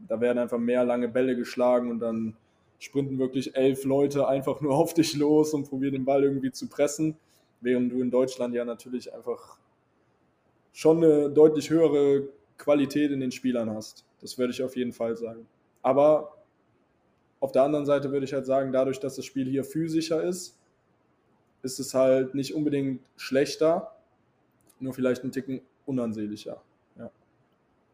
da 0.09 0.21
werden 0.21 0.39
einfach 0.39 0.59
mehr 0.59 0.85
lange 0.85 1.09
Bälle 1.09 1.37
geschlagen 1.37 1.91
und 1.91 2.01
dann 2.01 2.37
sprinten 2.79 3.19
wirklich 3.19 3.55
elf 3.57 3.85
Leute 3.85 4.29
einfach 4.29 4.61
nur 4.61 4.75
auf 4.77 4.95
dich 4.95 5.17
los 5.17 5.55
und 5.55 5.69
probieren 5.69 5.93
den 5.93 6.05
Ball 6.05 6.25
irgendwie 6.25 6.53
zu 6.53 6.69
pressen, 6.69 7.17
während 7.61 7.93
du 7.93 8.01
in 8.01 8.11
Deutschland 8.11 8.55
ja 8.55 8.64
natürlich 8.64 9.12
einfach 9.12 9.59
schon 10.73 11.03
eine 11.03 11.31
deutlich 11.31 11.71
höhere 11.71 12.29
Qualität 12.57 13.11
in 13.11 13.21
den 13.21 13.33
Spielern 13.33 13.71
hast. 13.71 14.05
Das 14.21 14.38
würde 14.38 14.53
ich 14.53 14.62
auf 14.62 14.77
jeden 14.77 14.93
Fall 14.93 15.17
sagen. 15.17 15.47
Aber 15.83 16.38
auf 17.41 17.53
der 17.53 17.62
anderen 17.62 17.87
Seite 17.87 18.11
würde 18.11 18.25
ich 18.25 18.33
halt 18.33 18.47
sagen, 18.47 18.73
dadurch, 18.73 19.01
dass 19.01 19.17
das 19.17 19.25
Spiel 19.25 19.49
hier 19.49 19.64
physischer 19.64 20.23
ist, 20.23 20.59
ist 21.62 21.81
es 21.81 21.95
halt 21.95 22.35
nicht 22.35 22.55
unbedingt 22.55 23.01
schlechter, 23.17 23.97
nur 24.81 24.93
vielleicht 24.93 25.25
ein 25.25 25.33
Ticken 25.33 25.61
unansehnlicher. 25.87 26.62
Ja, 26.97 27.11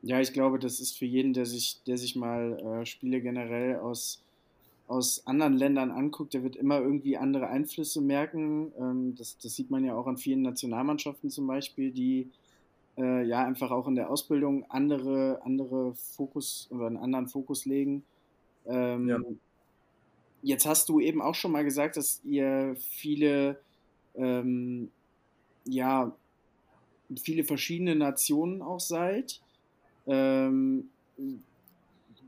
ja 0.03 0.21
ich 0.21 0.33
glaube, 0.33 0.59
das 0.59 0.81
ist 0.81 0.99
für 0.99 1.07
jeden, 1.07 1.33
der 1.33 1.47
sich, 1.47 1.83
der 1.87 1.97
sich 1.97 2.17
mal 2.17 2.59
äh, 2.59 2.87
Spiele 2.87 3.21
generell 3.21 3.77
aus 3.77 4.24
aus 4.87 5.27
anderen 5.27 5.55
Ländern 5.55 5.91
anguckt, 5.91 6.35
der 6.35 6.43
wird 6.43 6.57
immer 6.57 6.81
irgendwie 6.81 7.17
andere 7.17 7.49
Einflüsse 7.49 8.01
merken. 8.01 8.73
Ähm, 8.79 9.15
das, 9.17 9.39
das, 9.39 9.55
sieht 9.55 9.71
man 9.71 9.85
ja 9.85 9.95
auch 9.95 10.07
an 10.07 10.19
vielen 10.19 10.43
Nationalmannschaften 10.43 11.31
zum 11.31 11.47
Beispiel, 11.47 11.91
die 11.91 12.31
äh, 12.99 13.25
ja 13.25 13.45
einfach 13.45 13.71
auch 13.71 13.89
in 13.89 13.95
der 13.95 14.11
Ausbildung 14.11 14.65
andere, 14.71 15.41
andere 15.43 15.95
Fokus 15.95 16.69
oder 16.71 16.87
einen 16.87 16.99
anderen 16.99 17.29
Fokus 17.29 17.65
legen. 17.65 18.05
Ähm, 18.67 19.09
ja. 19.09 19.19
Jetzt 20.43 20.67
hast 20.67 20.91
du 20.91 21.01
eben 21.01 21.23
auch 21.23 21.35
schon 21.35 21.53
mal 21.53 21.65
gesagt, 21.65 21.97
dass 21.97 22.21
ihr 22.25 22.77
viele 22.79 23.59
ähm, 24.15 24.91
ja, 25.65 26.13
viele 27.23 27.45
verschiedene 27.45 27.95
Nationen 27.95 28.63
auch 28.63 28.81
seid. 28.81 29.41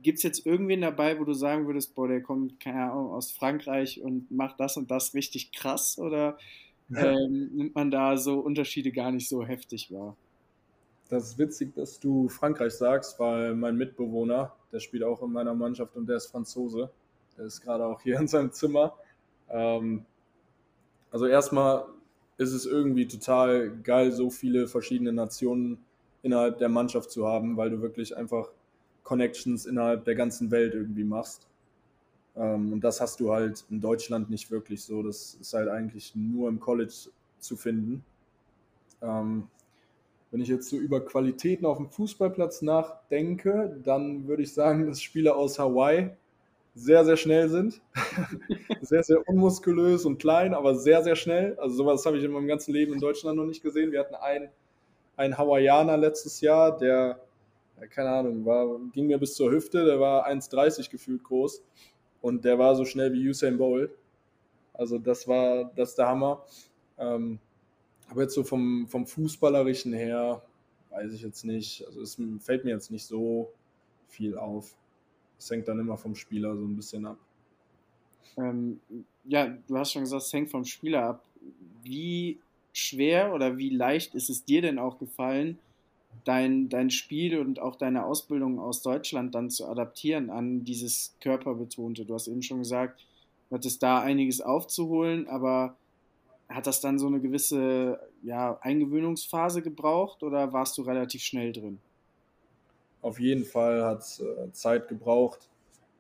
Gibt 0.07 0.19
es 0.19 0.23
jetzt 0.23 0.47
irgendwen 0.47 0.83
dabei, 0.83 1.19
wo 1.19 1.25
du 1.25 1.33
sagen 1.33 1.67
würdest, 1.67 1.97
boah, 1.97 2.07
der 2.07 2.23
kommt, 2.23 2.61
keine 2.61 2.93
Ahnung, 2.93 3.11
aus 3.11 3.33
Frankreich 3.33 4.01
und 4.01 4.31
macht 4.31 4.61
das 4.61 4.77
und 4.77 4.89
das 4.89 5.15
richtig 5.15 5.51
krass? 5.51 5.99
Oder 5.99 6.39
ähm, 6.95 7.51
nimmt 7.53 7.75
man 7.75 7.91
da 7.91 8.17
so 8.17 8.39
Unterschiede 8.39 8.93
gar 8.93 9.11
nicht 9.11 9.29
so 9.29 9.45
heftig 9.45 9.91
wahr? 9.91 10.15
Das 11.09 11.25
ist 11.25 11.39
witzig, 11.41 11.75
dass 11.75 11.99
du 11.99 12.29
Frankreich 12.29 12.75
sagst, 12.75 13.19
weil 13.19 13.57
mein 13.57 13.77
Mitbewohner, 13.77 14.55
der 14.71 14.79
spielt 14.79 15.03
auch 15.03 15.21
in 15.23 15.33
meiner 15.33 15.55
Mannschaft 15.55 15.97
und 15.97 16.09
der 16.09 16.19
ist 16.19 16.29
Franzose. 16.29 16.89
Der 17.37 17.47
ist 17.47 17.63
gerade 17.63 17.85
auch 17.85 18.01
hier 18.01 18.17
in 18.21 18.29
seinem 18.29 18.53
Zimmer. 18.53 18.95
Ähm, 19.51 20.07
also 21.11 21.27
erstmal 21.27 21.85
ist 22.39 22.53
es 22.53 22.65
irgendwie 22.65 23.09
total 23.09 23.77
geil, 23.83 24.13
so 24.13 24.31
viele 24.31 24.69
verschiedene 24.69 25.13
Nationen 25.13 25.79
innerhalb 26.23 26.59
der 26.59 26.69
Mannschaft 26.69 27.11
zu 27.11 27.27
haben, 27.27 27.57
weil 27.57 27.71
du 27.71 27.83
wirklich 27.83 28.17
einfach 28.17 28.51
Connections 29.07 29.67
innerhalb 29.67 30.05
der 30.05 30.17
ganzen 30.17 30.51
Welt 30.51 30.75
irgendwie 30.75 31.05
machst. 31.05 31.47
Ähm, 32.35 32.73
und 32.73 32.83
das 32.83 33.01
hast 33.01 33.21
du 33.21 33.33
halt 33.33 33.65
in 33.71 33.81
Deutschland 33.81 34.31
nicht 34.31 34.51
wirklich 34.51 34.83
so. 34.83 35.01
Das 35.03 35.39
ist 35.41 35.55
halt 35.55 35.69
eigentlich 35.69 36.17
nur 36.17 36.49
im 36.49 36.59
College 36.59 36.93
zu 37.39 37.57
finden. 37.57 38.05
Ähm, 39.01 39.49
wenn 40.33 40.41
ich 40.41 40.49
jetzt 40.49 40.69
so 40.69 40.77
über 40.77 41.05
Qualitäten 41.05 41.67
auf 41.67 41.77
dem 41.77 41.89
Fußballplatz 41.89 42.63
nachdenke, 42.63 43.81
dann 43.85 44.27
würde 44.27 44.43
ich 44.43 44.53
sagen, 44.53 44.89
dass 44.89 45.01
Spieler 45.01 45.37
aus 45.37 45.61
Hawaii 45.61 46.11
sehr, 46.75 47.05
sehr 47.05 47.17
schnell 47.17 47.49
sind. 47.49 47.81
sehr, 48.81 49.05
sehr 49.05 49.29
unmuskulös 49.29 50.05
und 50.05 50.19
klein, 50.19 50.53
aber 50.53 50.75
sehr, 50.75 51.05
sehr 51.05 51.15
schnell. 51.15 51.57
Also 51.61 51.77
sowas 51.77 52.05
habe 52.05 52.19
ich 52.19 52.25
in 52.25 52.33
meinem 52.33 52.49
ganzen 52.49 52.75
Leben 52.75 52.93
in 52.93 52.99
Deutschland 52.99 53.37
noch 53.37 53.47
nicht 53.47 53.63
gesehen. 53.63 53.93
Wir 53.93 54.01
hatten 54.01 54.17
einen, 54.17 54.49
einen 55.17 55.39
Hawaiianer 55.39 55.97
letztes 55.97 56.41
Jahr, 56.41 56.77
der, 56.77 57.21
keine 57.91 58.11
Ahnung, 58.11 58.45
war, 58.45 58.79
ging 58.93 59.07
mir 59.07 59.19
bis 59.19 59.35
zur 59.35 59.51
Hüfte, 59.51 59.85
der 59.85 60.01
war 60.01 60.27
1,30 60.27 60.91
gefühlt 60.91 61.23
groß 61.23 61.63
und 62.23 62.45
der 62.45 62.59
war 62.59 62.75
so 62.75 62.85
schnell 62.85 63.13
wie 63.13 63.29
Usain 63.29 63.59
Bolt. 63.59 63.91
Also 64.73 64.99
das 64.99 65.27
war 65.29 65.71
das 65.77 65.95
der 65.95 66.09
Hammer. 66.09 66.45
Ähm, 66.99 67.39
aber 68.09 68.23
jetzt 68.23 68.35
so 68.35 68.45
vom, 68.45 68.87
vom 68.89 69.07
Fußballerischen 69.07 69.93
her, 69.93 70.43
weiß 70.91 71.13
ich 71.13 71.23
jetzt 71.23 71.45
nicht. 71.45 71.85
Also 71.87 72.03
es 72.03 72.21
fällt 72.41 72.65
mir 72.65 72.71
jetzt 72.71 72.91
nicht 72.91 73.05
so 73.05 73.53
viel 74.09 74.37
auf. 74.37 74.75
Es 75.39 75.51
hängt 75.51 75.69
dann 75.69 75.79
immer 75.79 75.97
vom 75.97 76.15
Spieler 76.15 76.57
so 76.57 76.65
ein 76.65 76.77
bisschen 76.77 77.07
ab. 77.07 77.19
Ähm, 78.39 78.81
ja, 79.25 79.49
du 79.67 79.77
hast 79.77 79.93
schon 79.93 80.03
gesagt, 80.03 80.23
es 80.23 80.33
hängt 80.33 80.51
vom 80.51 80.65
Spieler 80.65 81.03
ab. 81.03 81.25
Wie 81.83 82.39
schwer 82.73 83.33
oder 83.35 83.57
wie 83.57 83.71
leicht 83.71 84.15
ist 84.15 84.31
es 84.31 84.45
dir 84.45 84.63
denn 84.63 84.79
auch 84.79 84.99
gefallen, 84.99 85.59
dein, 86.27 86.69
dein 86.69 86.91
Spiel 86.91 87.39
und 87.39 87.61
auch 87.61 87.77
deine 87.77 88.05
Ausbildung 88.05 88.59
aus 88.59 88.83
Deutschland 88.83 89.35
dann 89.35 89.49
zu 89.49 89.67
adaptieren 89.67 90.29
an 90.29 90.65
dieses 90.65 91.17
Körperbetonte? 91.21 92.05
Du 92.05 92.15
hast 92.15 92.27
eben 92.29 92.43
schon 92.43 92.59
gesagt, 92.59 93.07
du 93.49 93.55
hattest 93.55 93.83
da 93.83 94.01
einiges 94.01 94.41
aufzuholen, 94.41 95.29
aber 95.29 95.77
hat 96.49 96.67
das 96.67 96.81
dann 96.81 96.99
so 96.99 97.07
eine 97.07 97.21
gewisse 97.21 98.01
ja, 98.23 98.59
Eingewöhnungsphase 98.61 99.63
gebraucht 99.63 100.23
oder 100.23 100.53
warst 100.53 100.77
du 100.79 100.83
relativ 100.83 101.23
schnell 101.23 101.53
drin? 101.53 101.79
Auf 103.03 103.21
jeden 103.21 103.45
Fall 103.45 103.85
hat 103.85 104.01
es 104.01 104.21
äh, 104.21 104.53
Zeit 104.53 104.89
gebraucht. 104.89 105.49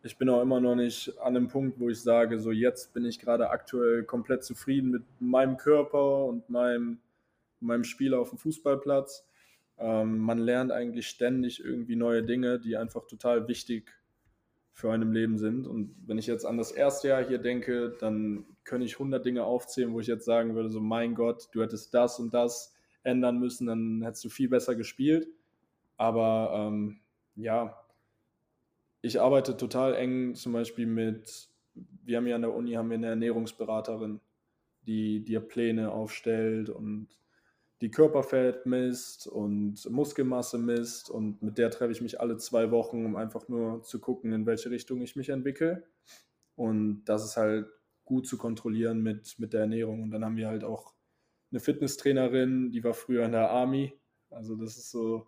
Ich 0.02 0.18
bin 0.18 0.28
auch 0.28 0.42
immer 0.42 0.60
noch 0.60 0.74
nicht 0.74 1.16
an 1.20 1.34
dem 1.34 1.48
Punkt, 1.48 1.78
wo 1.78 1.88
ich 1.88 2.00
sage, 2.00 2.40
so 2.40 2.50
jetzt 2.50 2.92
bin 2.94 3.04
ich 3.04 3.20
gerade 3.20 3.50
aktuell 3.50 4.02
komplett 4.02 4.44
zufrieden 4.44 4.90
mit 4.90 5.02
meinem 5.20 5.56
Körper 5.56 6.24
und 6.24 6.48
meinem, 6.50 6.98
meinem 7.60 7.84
Spiel 7.84 8.14
auf 8.14 8.30
dem 8.30 8.38
Fußballplatz. 8.38 9.24
Ähm, 9.78 10.18
man 10.18 10.38
lernt 10.38 10.72
eigentlich 10.72 11.08
ständig 11.08 11.62
irgendwie 11.62 11.96
neue 11.96 12.22
Dinge, 12.22 12.58
die 12.58 12.76
einfach 12.76 13.06
total 13.06 13.48
wichtig 13.48 13.92
für 14.72 14.92
einem 14.92 15.12
Leben 15.12 15.38
sind. 15.38 15.66
Und 15.66 15.94
wenn 16.06 16.18
ich 16.18 16.26
jetzt 16.26 16.44
an 16.44 16.58
das 16.58 16.70
erste 16.70 17.08
Jahr 17.08 17.24
hier 17.24 17.38
denke, 17.38 17.96
dann 17.98 18.44
könnte 18.64 18.84
ich 18.84 18.94
100 18.94 19.24
Dinge 19.24 19.44
aufzählen, 19.44 19.92
wo 19.92 20.00
ich 20.00 20.06
jetzt 20.06 20.26
sagen 20.26 20.54
würde, 20.54 20.70
so 20.70 20.80
mein 20.80 21.14
Gott, 21.14 21.48
du 21.52 21.62
hättest 21.62 21.94
das 21.94 22.18
und 22.18 22.34
das 22.34 22.74
ändern 23.02 23.38
müssen, 23.38 23.66
dann 23.66 24.02
hättest 24.02 24.24
du 24.24 24.28
viel 24.28 24.48
besser 24.48 24.74
gespielt. 24.74 25.28
Aber 25.96 26.52
ähm, 26.54 27.00
ja, 27.36 27.80
ich 29.00 29.20
arbeite 29.20 29.56
total 29.56 29.94
eng 29.94 30.34
zum 30.34 30.52
Beispiel 30.52 30.86
mit, 30.86 31.48
wir 32.04 32.16
haben 32.18 32.26
ja 32.26 32.34
an 32.34 32.42
der 32.42 32.52
Uni 32.52 32.72
haben 32.72 32.90
wir 32.90 32.96
eine 32.96 33.08
Ernährungsberaterin, 33.08 34.20
die 34.82 35.24
dir 35.24 35.40
Pläne 35.40 35.90
aufstellt 35.92 36.68
und 36.68 37.08
die 37.80 37.90
Körperfett 37.90 38.64
misst 38.64 39.26
und 39.26 39.88
Muskelmasse 39.90 40.58
misst 40.58 41.10
und 41.10 41.42
mit 41.42 41.58
der 41.58 41.70
treffe 41.70 41.92
ich 41.92 42.00
mich 42.00 42.20
alle 42.20 42.38
zwei 42.38 42.70
Wochen, 42.70 43.04
um 43.04 43.16
einfach 43.16 43.48
nur 43.48 43.82
zu 43.82 44.00
gucken, 44.00 44.32
in 44.32 44.46
welche 44.46 44.70
Richtung 44.70 45.02
ich 45.02 45.16
mich 45.16 45.28
entwickle. 45.28 45.84
Und 46.54 47.04
das 47.04 47.24
ist 47.24 47.36
halt 47.36 47.68
gut 48.06 48.26
zu 48.26 48.38
kontrollieren 48.38 49.02
mit, 49.02 49.38
mit 49.38 49.52
der 49.52 49.62
Ernährung. 49.62 50.02
Und 50.02 50.10
dann 50.10 50.24
haben 50.24 50.36
wir 50.36 50.48
halt 50.48 50.64
auch 50.64 50.94
eine 51.50 51.60
Fitnesstrainerin, 51.60 52.70
die 52.70 52.82
war 52.82 52.94
früher 52.94 53.24
in 53.26 53.32
der 53.32 53.50
Army. 53.50 53.92
Also 54.30 54.56
das 54.56 54.76
ist 54.76 54.90
so, 54.90 55.26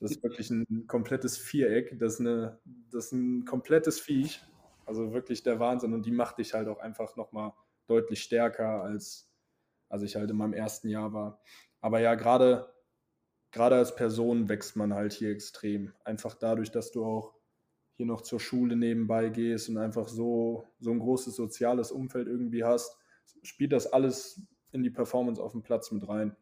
das 0.00 0.12
ist 0.12 0.22
wirklich 0.22 0.50
ein 0.50 0.86
komplettes 0.86 1.36
Viereck. 1.36 1.98
Das 1.98 2.14
ist, 2.14 2.20
eine, 2.20 2.58
das 2.90 3.06
ist 3.06 3.12
ein 3.12 3.44
komplettes 3.44 4.00
Viech. 4.00 4.42
Also 4.86 5.12
wirklich 5.12 5.42
der 5.42 5.60
Wahnsinn. 5.60 5.92
Und 5.92 6.06
die 6.06 6.12
macht 6.12 6.38
dich 6.38 6.54
halt 6.54 6.68
auch 6.68 6.78
einfach 6.78 7.16
nochmal 7.16 7.52
deutlich 7.86 8.22
stärker, 8.22 8.82
als, 8.82 9.30
als 9.88 10.02
ich 10.02 10.16
halt 10.16 10.30
in 10.30 10.36
meinem 10.36 10.54
ersten 10.54 10.88
Jahr 10.88 11.12
war. 11.12 11.40
Aber 11.84 12.00
ja, 12.00 12.14
gerade 12.14 12.72
gerade 13.50 13.76
als 13.76 13.94
Person 13.94 14.48
wächst 14.48 14.74
man 14.74 14.94
halt 14.94 15.12
hier 15.12 15.28
extrem. 15.28 15.92
Einfach 16.02 16.34
dadurch, 16.34 16.70
dass 16.70 16.92
du 16.92 17.04
auch 17.04 17.34
hier 17.92 18.06
noch 18.06 18.22
zur 18.22 18.40
Schule 18.40 18.74
nebenbei 18.74 19.28
gehst 19.28 19.68
und 19.68 19.76
einfach 19.76 20.08
so, 20.08 20.66
so 20.80 20.92
ein 20.92 20.98
großes 20.98 21.36
soziales 21.36 21.92
Umfeld 21.92 22.26
irgendwie 22.26 22.64
hast, 22.64 22.96
spielt 23.42 23.72
das 23.72 23.86
alles 23.86 24.40
in 24.72 24.82
die 24.82 24.88
Performance 24.88 25.42
auf 25.42 25.52
dem 25.52 25.62
Platz 25.62 25.92
mit 25.92 26.08
rein. 26.08 26.34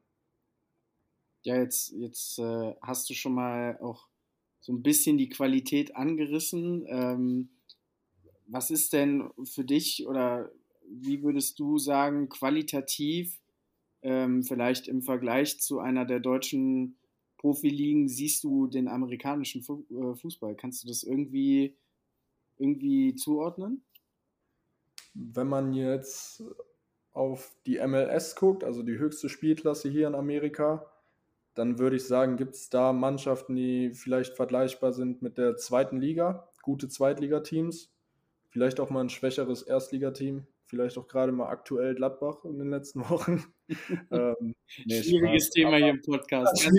Ja, 1.42 1.56
jetzt, 1.56 1.90
jetzt 1.90 2.38
äh, 2.38 2.76
hast 2.80 3.10
du 3.10 3.14
schon 3.14 3.34
mal 3.34 3.80
auch 3.80 4.06
so 4.60 4.72
ein 4.72 4.84
bisschen 4.84 5.18
die 5.18 5.28
Qualität 5.28 5.96
angerissen. 5.96 6.86
Ähm, 6.86 7.48
was 8.46 8.70
ist 8.70 8.92
denn 8.92 9.28
für 9.42 9.64
dich 9.64 10.06
oder 10.06 10.52
wie 10.86 11.24
würdest 11.24 11.58
du 11.58 11.78
sagen, 11.78 12.28
qualitativ 12.28 13.41
ähm, 14.02 14.42
vielleicht 14.42 14.88
im 14.88 15.02
Vergleich 15.02 15.60
zu 15.60 15.78
einer 15.78 16.04
der 16.04 16.20
deutschen 16.20 16.96
Profiligen 17.38 18.08
siehst 18.08 18.44
du 18.44 18.68
den 18.68 18.88
amerikanischen 18.88 19.62
Fu 19.62 19.84
äh, 19.90 20.14
Fußball? 20.14 20.54
Kannst 20.54 20.84
du 20.84 20.88
das 20.88 21.02
irgendwie, 21.02 21.76
irgendwie 22.58 23.14
zuordnen? 23.14 23.82
Wenn 25.14 25.48
man 25.48 25.72
jetzt 25.72 26.42
auf 27.12 27.54
die 27.66 27.78
MLS 27.86 28.36
guckt, 28.36 28.64
also 28.64 28.82
die 28.82 28.98
höchste 28.98 29.28
Spielklasse 29.28 29.88
hier 29.90 30.06
in 30.06 30.14
Amerika, 30.14 30.86
dann 31.54 31.78
würde 31.78 31.96
ich 31.96 32.06
sagen, 32.06 32.36
gibt 32.36 32.54
es 32.54 32.70
da 32.70 32.92
Mannschaften, 32.92 33.54
die 33.54 33.92
vielleicht 33.92 34.34
vergleichbar 34.34 34.92
sind 34.92 35.20
mit 35.20 35.36
der 35.36 35.56
zweiten 35.56 36.00
Liga, 36.00 36.48
gute 36.62 36.88
Zweitligateams, 36.88 37.92
vielleicht 38.48 38.80
auch 38.80 38.88
mal 38.88 39.00
ein 39.00 39.10
schwächeres 39.10 39.62
Erstligateam 39.62 40.46
vielleicht 40.72 40.96
auch 40.96 41.06
gerade 41.06 41.32
mal 41.32 41.50
aktuell 41.50 41.94
Gladbach 41.94 42.46
in 42.46 42.58
den 42.58 42.70
letzten 42.70 43.00
Wochen. 43.10 43.44
ähm, 44.10 44.54
nee, 44.86 45.02
Schwieriges 45.02 45.44
Spaß. 45.44 45.50
Thema 45.50 45.68
aber, 45.68 45.76
hier 45.76 45.90
im 45.90 46.00
Podcast. 46.00 46.70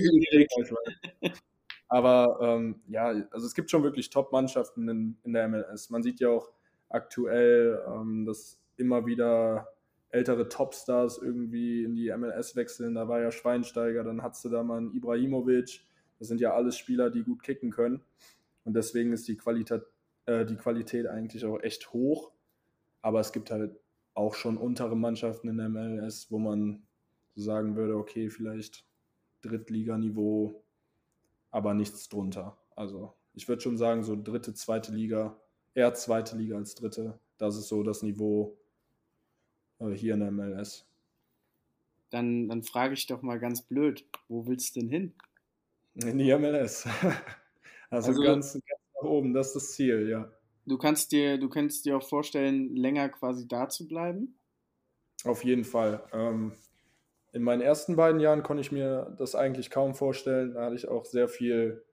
aber 1.89 2.39
ähm, 2.41 2.82
ja, 2.88 3.06
also 3.29 3.45
es 3.45 3.53
gibt 3.53 3.69
schon 3.69 3.84
wirklich 3.84 4.10
Top-Mannschaften 4.10 4.89
in, 4.89 5.17
in 5.23 5.34
der 5.34 5.47
MLS. 5.47 5.91
Man 5.91 6.01
sieht 6.01 6.19
ja 6.19 6.29
auch 6.29 6.49
aktuell, 6.89 7.84
ähm, 7.88 8.25
dass 8.25 8.60
immer 8.77 9.06
wieder 9.06 9.67
ältere 10.10 10.49
Topstars 10.49 11.19
irgendwie 11.19 11.84
in 11.84 11.93
die 11.93 12.12
MLS 12.17 12.56
wechseln. 12.56 12.95
Da 12.95 13.08
war 13.08 13.21
ja 13.21 13.32
Schweinsteiger, 13.32 14.03
dann 14.03 14.23
hattest 14.23 14.43
du 14.45 14.49
da 14.49 14.63
mal 14.63 14.77
einen 14.77 14.93
Ibrahimovic. 14.95 15.82
Das 16.17 16.29
sind 16.29 16.41
ja 16.41 16.56
alles 16.56 16.79
Spieler, 16.79 17.12
die 17.12 17.21
gut 17.21 17.43
kicken 17.43 17.69
können. 17.69 18.01
Und 18.63 18.75
deswegen 18.75 19.13
ist 19.13 19.27
die 19.27 19.38
Qualität, 19.38 19.84
äh, 20.25 20.46
die 20.46 20.56
Qualität 20.56 21.06
eigentlich 21.06 21.46
auch 21.46 21.62
echt 21.62 21.94
hoch. 21.94 22.31
Aber 23.04 23.19
es 23.19 23.31
gibt 23.31 23.52
halt 23.52 23.75
auch 24.13 24.35
schon 24.35 24.57
untere 24.57 24.95
Mannschaften 24.95 25.49
in 25.49 25.57
der 25.57 25.69
MLS, 25.69 26.31
wo 26.31 26.39
man 26.39 26.83
so 27.35 27.43
sagen 27.43 27.75
würde, 27.75 27.97
okay, 27.97 28.29
vielleicht 28.29 28.85
Drittliganiveau, 29.41 30.63
aber 31.51 31.73
nichts 31.73 32.09
drunter. 32.09 32.57
Also 32.75 33.13
ich 33.33 33.47
würde 33.47 33.61
schon 33.61 33.77
sagen, 33.77 34.03
so 34.03 34.15
dritte, 34.21 34.53
zweite 34.53 34.91
Liga, 34.91 35.39
eher 35.73 35.93
zweite 35.93 36.37
Liga 36.37 36.55
als 36.55 36.75
dritte. 36.75 37.19
Das 37.37 37.57
ist 37.57 37.67
so 37.67 37.83
das 37.83 38.03
Niveau 38.03 38.57
äh, 39.79 39.91
hier 39.91 40.13
in 40.13 40.21
der 40.21 40.31
MLS. 40.31 40.85
Dann, 42.09 42.47
dann 42.47 42.61
frage 42.61 42.93
ich 42.93 43.07
doch 43.07 43.21
mal 43.23 43.39
ganz 43.39 43.63
blöd, 43.63 44.07
wo 44.27 44.45
willst 44.45 44.75
du 44.75 44.81
denn 44.81 44.89
hin? 44.89 45.13
In 45.95 46.17
die 46.19 46.33
MLS. 46.35 46.85
also, 47.89 48.09
also 48.09 48.21
ganz, 48.21 48.53
ganz 48.53 48.63
nach 48.95 49.09
oben, 49.09 49.33
das 49.33 49.47
ist 49.47 49.55
das 49.55 49.71
Ziel, 49.73 50.07
ja. 50.07 50.31
Du 50.65 50.77
kannst 50.77 51.11
dir, 51.11 51.37
du 51.37 51.49
kannst 51.49 51.85
dir 51.85 51.97
auch 51.97 52.07
vorstellen, 52.07 52.75
länger 52.75 53.09
quasi 53.09 53.47
da 53.47 53.67
zu 53.67 53.87
bleiben? 53.87 54.39
Auf 55.25 55.43
jeden 55.43 55.63
Fall. 55.63 56.03
Ähm, 56.13 56.53
in 57.31 57.43
meinen 57.43 57.61
ersten 57.61 57.95
beiden 57.95 58.19
Jahren 58.19 58.43
konnte 58.43 58.61
ich 58.61 58.71
mir 58.71 59.15
das 59.17 59.35
eigentlich 59.35 59.69
kaum 59.69 59.95
vorstellen. 59.95 60.53
Da 60.53 60.65
hatte 60.65 60.75
ich 60.75 60.87
auch 60.87 61.05
sehr 61.05 61.27
viel 61.27 61.83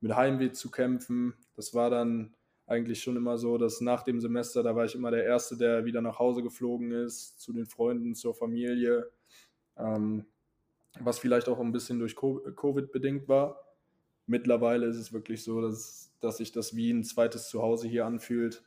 mit 0.00 0.16
Heimweh 0.16 0.52
zu 0.52 0.70
kämpfen. 0.70 1.34
Das 1.54 1.74
war 1.74 1.90
dann 1.90 2.34
eigentlich 2.66 3.02
schon 3.02 3.16
immer 3.16 3.38
so, 3.38 3.58
dass 3.58 3.80
nach 3.80 4.02
dem 4.02 4.20
Semester, 4.20 4.62
da 4.62 4.76
war 4.76 4.84
ich 4.84 4.94
immer 4.94 5.10
der 5.10 5.24
Erste, 5.24 5.56
der 5.56 5.84
wieder 5.84 6.00
nach 6.00 6.18
Hause 6.18 6.42
geflogen 6.42 6.90
ist, 6.92 7.40
zu 7.40 7.52
den 7.52 7.66
Freunden, 7.66 8.14
zur 8.14 8.34
Familie. 8.34 9.10
Ähm, 9.76 10.26
was 11.00 11.18
vielleicht 11.18 11.48
auch 11.48 11.60
ein 11.60 11.72
bisschen 11.72 11.98
durch 11.98 12.16
Covid 12.16 12.90
bedingt 12.90 13.28
war. 13.28 13.67
Mittlerweile 14.28 14.86
ist 14.86 14.96
es 14.96 15.12
wirklich 15.12 15.42
so, 15.42 15.60
dass, 15.60 16.12
dass 16.20 16.36
sich 16.36 16.52
das 16.52 16.76
wie 16.76 16.90
ein 16.92 17.02
zweites 17.02 17.48
Zuhause 17.48 17.88
hier 17.88 18.06
anfühlt. 18.06 18.62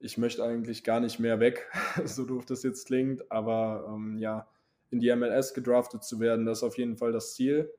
Ich 0.00 0.18
möchte 0.18 0.44
eigentlich 0.44 0.84
gar 0.84 1.00
nicht 1.00 1.18
mehr 1.18 1.40
weg, 1.40 1.70
so 2.04 2.24
doof 2.24 2.44
das 2.44 2.62
jetzt 2.62 2.86
klingt, 2.86 3.30
aber 3.30 3.86
ähm, 3.88 4.18
ja, 4.18 4.48
in 4.90 5.00
die 5.00 5.14
MLS 5.14 5.54
gedraftet 5.54 6.02
zu 6.02 6.20
werden, 6.20 6.44
das 6.44 6.58
ist 6.58 6.64
auf 6.64 6.76
jeden 6.76 6.96
Fall 6.96 7.12
das 7.12 7.34
Ziel. 7.34 7.72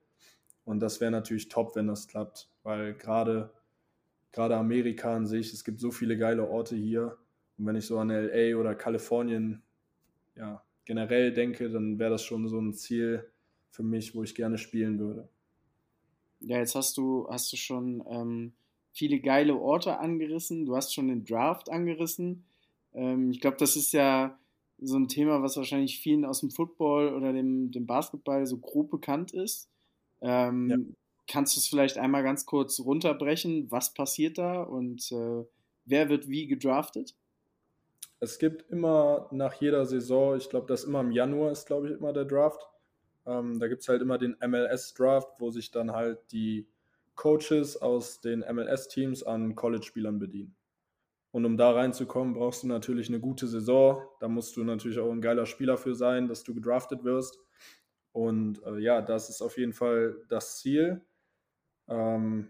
Und 0.63 0.79
das 0.79 1.01
wäre 1.01 1.11
natürlich 1.11 1.49
top, 1.49 1.75
wenn 1.75 1.87
das 1.87 2.07
klappt, 2.07 2.49
weil 2.63 2.93
gerade 2.93 3.51
gerade 4.31 4.55
Amerika 4.55 5.15
an 5.15 5.27
sich, 5.27 5.53
es 5.53 5.63
gibt 5.63 5.79
so 5.79 5.91
viele 5.91 6.17
geile 6.17 6.47
Orte 6.47 6.75
hier. 6.75 7.17
Und 7.57 7.65
wenn 7.65 7.75
ich 7.75 7.85
so 7.85 7.99
an 7.99 8.09
LA 8.09 8.57
oder 8.57 8.75
Kalifornien 8.75 9.61
ja, 10.35 10.63
generell 10.85 11.33
denke, 11.33 11.69
dann 11.69 11.99
wäre 11.99 12.11
das 12.11 12.23
schon 12.23 12.47
so 12.47 12.59
ein 12.59 12.73
Ziel 12.73 13.29
für 13.69 13.83
mich, 13.83 14.15
wo 14.15 14.23
ich 14.23 14.35
gerne 14.35 14.57
spielen 14.57 14.99
würde. 14.99 15.27
Ja, 16.41 16.57
jetzt 16.57 16.75
hast 16.75 16.97
du, 16.97 17.27
hast 17.29 17.51
du 17.53 17.57
schon 17.57 18.03
ähm, 18.09 18.53
viele 18.91 19.19
geile 19.19 19.55
Orte 19.55 19.99
angerissen. 19.99 20.65
Du 20.65 20.75
hast 20.75 20.93
schon 20.93 21.07
den 21.07 21.25
Draft 21.25 21.69
angerissen. 21.69 22.45
Ähm, 22.93 23.31
ich 23.31 23.39
glaube, 23.39 23.57
das 23.57 23.75
ist 23.75 23.93
ja 23.93 24.37
so 24.79 24.97
ein 24.97 25.07
Thema, 25.07 25.41
was 25.43 25.57
wahrscheinlich 25.57 25.99
vielen 25.99 26.25
aus 26.25 26.39
dem 26.39 26.49
Football 26.49 27.13
oder 27.13 27.31
dem, 27.31 27.71
dem 27.71 27.85
Basketball 27.85 28.45
so 28.45 28.57
grob 28.57 28.89
bekannt 28.89 29.31
ist. 29.31 29.69
Ähm, 30.21 30.69
ja. 30.69 30.77
Kannst 31.27 31.55
du 31.55 31.59
es 31.59 31.67
vielleicht 31.67 31.97
einmal 31.97 32.23
ganz 32.23 32.45
kurz 32.45 32.79
runterbrechen? 32.79 33.69
Was 33.69 33.93
passiert 33.93 34.37
da 34.37 34.63
und 34.63 35.11
äh, 35.11 35.45
wer 35.85 36.09
wird 36.09 36.27
wie 36.27 36.47
gedraftet? 36.47 37.15
Es 38.19 38.37
gibt 38.37 38.69
immer 38.69 39.27
nach 39.31 39.53
jeder 39.61 39.85
Saison, 39.85 40.37
ich 40.37 40.49
glaube, 40.49 40.67
das 40.67 40.83
immer 40.83 41.01
im 41.01 41.11
Januar 41.11 41.51
ist, 41.51 41.65
glaube 41.65 41.89
ich, 41.89 41.97
immer 41.97 42.13
der 42.13 42.25
Draft. 42.25 42.67
Ähm, 43.25 43.59
da 43.59 43.67
gibt 43.67 43.81
es 43.81 43.89
halt 43.89 44.01
immer 44.01 44.17
den 44.17 44.35
MLS-Draft, 44.45 45.39
wo 45.39 45.51
sich 45.51 45.71
dann 45.71 45.91
halt 45.91 46.19
die 46.31 46.67
Coaches 47.15 47.77
aus 47.77 48.21
den 48.21 48.39
MLS-Teams 48.39 49.23
an 49.23 49.55
College-Spielern 49.55 50.19
bedienen. 50.19 50.55
Und 51.31 51.45
um 51.45 51.55
da 51.55 51.71
reinzukommen, 51.71 52.33
brauchst 52.33 52.63
du 52.63 52.67
natürlich 52.67 53.07
eine 53.07 53.19
gute 53.19 53.47
Saison. 53.47 54.01
Da 54.19 54.27
musst 54.27 54.57
du 54.57 54.63
natürlich 54.63 54.99
auch 54.99 55.11
ein 55.11 55.21
geiler 55.21 55.45
Spieler 55.45 55.77
für 55.77 55.95
sein, 55.95 56.27
dass 56.27 56.43
du 56.43 56.53
gedraftet 56.53 57.03
wirst. 57.03 57.39
Und 58.11 58.61
äh, 58.63 58.79
ja, 58.79 59.01
das 59.01 59.29
ist 59.29 59.41
auf 59.41 59.57
jeden 59.57 59.73
Fall 59.73 60.17
das 60.27 60.59
Ziel. 60.59 61.01
Ähm, 61.87 62.49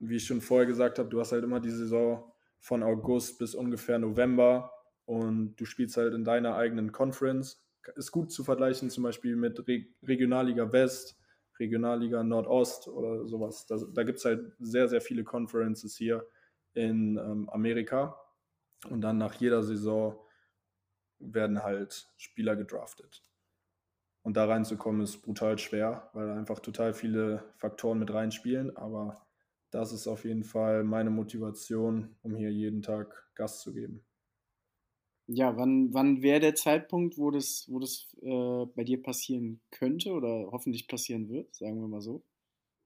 wie 0.00 0.16
ich 0.16 0.26
schon 0.26 0.40
vorher 0.40 0.66
gesagt 0.66 0.98
habe, 0.98 1.08
du 1.08 1.20
hast 1.20 1.32
halt 1.32 1.44
immer 1.44 1.60
die 1.60 1.70
Saison 1.70 2.32
von 2.58 2.82
August 2.82 3.38
bis 3.38 3.54
ungefähr 3.54 3.98
November 3.98 4.72
und 5.04 5.56
du 5.56 5.64
spielst 5.64 5.96
halt 5.96 6.14
in 6.14 6.24
deiner 6.24 6.56
eigenen 6.56 6.90
Conference. 6.92 7.62
Ist 7.96 8.12
gut 8.12 8.30
zu 8.32 8.44
vergleichen 8.44 8.90
zum 8.90 9.04
Beispiel 9.04 9.36
mit 9.36 9.66
Re 9.66 9.86
Regionalliga 10.02 10.70
West, 10.72 11.18
Regionalliga 11.58 12.22
Nordost 12.22 12.88
oder 12.88 13.26
sowas. 13.26 13.66
Da, 13.66 13.76
da 13.92 14.02
gibt 14.02 14.18
es 14.18 14.24
halt 14.24 14.52
sehr, 14.58 14.88
sehr 14.88 15.00
viele 15.00 15.24
Conferences 15.24 15.96
hier 15.96 16.26
in 16.74 17.16
ähm, 17.16 17.48
Amerika. 17.50 18.18
Und 18.88 19.02
dann 19.02 19.18
nach 19.18 19.34
jeder 19.34 19.62
Saison 19.62 20.18
werden 21.18 21.62
halt 21.62 22.08
Spieler 22.16 22.56
gedraftet. 22.56 23.24
Und 24.22 24.36
da 24.36 24.46
reinzukommen 24.46 25.02
ist 25.02 25.22
brutal 25.22 25.58
schwer, 25.58 26.10
weil 26.12 26.30
einfach 26.30 26.60
total 26.60 26.92
viele 26.92 27.44
Faktoren 27.56 27.98
mit 27.98 28.12
reinspielen. 28.12 28.76
Aber 28.76 29.26
das 29.70 29.92
ist 29.92 30.06
auf 30.06 30.24
jeden 30.24 30.44
Fall 30.44 30.84
meine 30.84 31.10
Motivation, 31.10 32.16
um 32.22 32.34
hier 32.34 32.50
jeden 32.50 32.82
Tag 32.82 33.30
Gas 33.34 33.60
zu 33.60 33.72
geben. 33.72 34.04
Ja, 35.32 35.56
wann, 35.56 35.94
wann 35.94 36.22
wäre 36.22 36.40
der 36.40 36.56
Zeitpunkt, 36.56 37.16
wo 37.16 37.30
das, 37.30 37.66
wo 37.68 37.78
das 37.78 38.08
äh, 38.20 38.66
bei 38.74 38.82
dir 38.82 39.00
passieren 39.00 39.60
könnte 39.70 40.10
oder 40.10 40.48
hoffentlich 40.50 40.88
passieren 40.88 41.28
wird, 41.28 41.54
sagen 41.54 41.80
wir 41.80 41.86
mal 41.86 42.00
so? 42.00 42.24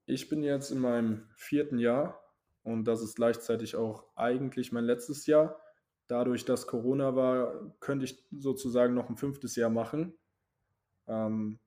Ich 0.05 0.29
bin 0.29 0.43
jetzt 0.43 0.71
in 0.71 0.79
meinem 0.79 1.27
vierten 1.37 1.79
Jahr 1.79 2.23
und 2.63 2.85
das 2.85 3.01
ist 3.01 3.15
gleichzeitig 3.15 3.77
auch 3.77 4.05
eigentlich 4.15 4.73
mein 4.73 4.85
letztes 4.85 5.25
Jahr. 5.25 5.59
Dadurch, 6.07 6.45
dass 6.45 6.67
Corona 6.67 7.17
war, 7.17 7.75
könnte 7.81 8.05
ich 8.05 8.23
sozusagen 8.31 8.93
noch 8.93 9.09
ein 9.09 9.17
fünftes 9.17 9.57
Jahr 9.57 9.71
machen. 9.71 10.13
Ähm, 11.07 11.59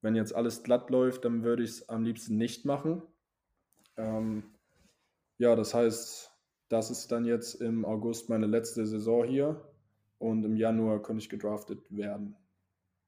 wenn 0.00 0.16
jetzt 0.16 0.34
alles 0.34 0.64
glatt 0.64 0.90
läuft, 0.90 1.24
dann 1.24 1.44
würde 1.44 1.62
ich 1.62 1.70
es 1.70 1.88
am 1.88 2.02
liebsten 2.02 2.36
nicht 2.36 2.64
machen. 2.64 3.02
Ähm, 3.96 4.42
ja, 5.38 5.54
das 5.54 5.74
heißt, 5.74 6.32
das 6.70 6.90
ist 6.90 7.12
dann 7.12 7.24
jetzt 7.24 7.54
im 7.54 7.84
August 7.84 8.28
meine 8.28 8.46
letzte 8.46 8.84
Saison 8.84 9.22
hier 9.22 9.64
und 10.18 10.44
im 10.44 10.56
Januar 10.56 11.02
könnte 11.02 11.22
ich 11.22 11.28
gedraftet 11.28 11.94
werden. 11.94 12.36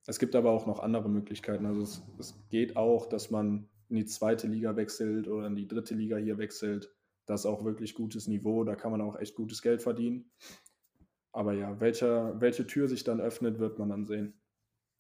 Es 0.07 0.19
gibt 0.19 0.37
aber 0.37 0.51
auch 0.51 0.67
noch 0.67 0.81
andere 0.81 1.09
Möglichkeiten. 1.09 1.67
Also 1.67 1.83
es, 1.83 2.03
es 2.19 2.35
geht 2.49 2.77
auch, 2.77 3.07
dass 3.07 3.31
man 3.31 3.69
in 3.89 3.97
die 3.97 4.05
zweite 4.05 4.47
Liga 4.47 4.77
wechselt 4.77 5.29
oder 5.29 5.47
in 5.47 5.57
die 5.57 5.69
dritte 5.69 5.95
Liga 5.95 6.17
hier 6.17 6.39
wechselt. 6.39 6.93
Das 7.27 7.41
ist 7.41 7.47
auch 7.47 7.65
wirklich 7.65 7.95
gutes 7.95 8.29
Niveau, 8.29 8.63
da 8.63 8.77
kann 8.77 8.93
man 8.93 9.01
auch 9.01 9.19
echt 9.19 9.35
gutes 9.35 9.63
Geld 9.63 9.83
verdienen. 9.83 10.31
Aber 11.33 11.53
ja, 11.53 11.79
welcher, 11.81 12.41
welche 12.41 12.67
Tür 12.67 12.89
sich 12.89 13.05
dann 13.05 13.21
öffnet, 13.21 13.59
wird 13.59 13.79
man 13.79 13.91
dann 13.91 14.07
sehen. 14.07 14.41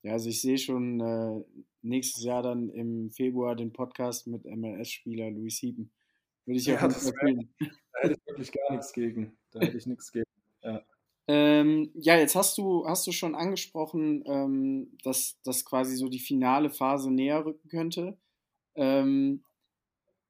Ja, 0.02 0.12
also 0.12 0.28
ich 0.28 0.40
sehe 0.40 0.58
schon 0.58 1.00
äh, 1.00 1.44
nächstes 1.82 2.24
Jahr 2.24 2.42
dann 2.42 2.68
im 2.68 3.10
Februar 3.10 3.56
den 3.56 3.72
Podcast 3.72 4.26
mit 4.26 4.44
MLS-Spieler 4.44 5.30
Louis 5.30 5.56
Sieben. 5.56 5.90
Würde 6.44 6.58
ich 6.58 6.66
ja, 6.66 6.74
ja 6.74 6.88
das 6.88 7.06
wär, 7.06 7.34
Da 7.34 8.00
hätte 8.00 8.14
ich 8.14 8.26
wirklich 8.26 8.52
gar 8.52 8.70
nichts 8.72 8.92
gegen. 8.92 9.36
Da 9.50 9.60
hätte 9.60 9.76
ich 9.76 9.86
nichts 9.86 10.12
gegen. 10.12 10.26
Ja. 11.28 11.34
Ähm, 11.34 11.90
ja, 11.94 12.16
jetzt 12.16 12.36
hast 12.36 12.56
du, 12.58 12.86
hast 12.86 13.06
du 13.06 13.12
schon 13.12 13.34
angesprochen, 13.34 14.22
ähm, 14.26 14.96
dass, 15.02 15.40
dass 15.42 15.64
quasi 15.64 15.96
so 15.96 16.08
die 16.08 16.20
finale 16.20 16.70
Phase 16.70 17.10
näher 17.10 17.44
rücken 17.44 17.68
könnte. 17.68 18.16
Ähm, 18.76 19.44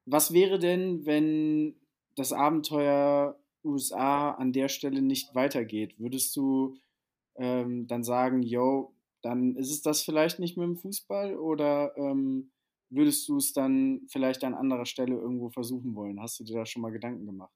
was 0.06 0.32
wäre 0.32 0.58
denn, 0.58 1.06
wenn 1.06 1.76
das 2.16 2.32
Abenteuer 2.32 3.38
USA 3.64 4.32
an 4.32 4.52
der 4.52 4.68
Stelle 4.68 5.02
nicht 5.02 5.34
weitergeht? 5.34 5.98
Würdest 5.98 6.36
du 6.36 6.76
ähm, 7.36 7.86
dann 7.88 8.04
sagen, 8.04 8.42
yo, 8.42 8.94
dann 9.22 9.56
ist 9.56 9.70
es 9.72 9.82
das 9.82 10.02
vielleicht 10.02 10.38
nicht 10.38 10.56
mit 10.56 10.66
dem 10.66 10.76
Fußball 10.76 11.36
oder 11.36 11.96
ähm, 11.98 12.52
würdest 12.90 13.28
du 13.28 13.38
es 13.38 13.52
dann 13.52 14.02
vielleicht 14.08 14.44
an 14.44 14.54
anderer 14.54 14.86
Stelle 14.86 15.16
irgendwo 15.16 15.50
versuchen 15.50 15.94
wollen? 15.96 16.20
Hast 16.20 16.40
du 16.40 16.44
dir 16.44 16.56
da 16.56 16.66
schon 16.66 16.82
mal 16.82 16.92
Gedanken 16.92 17.26
gemacht? 17.26 17.54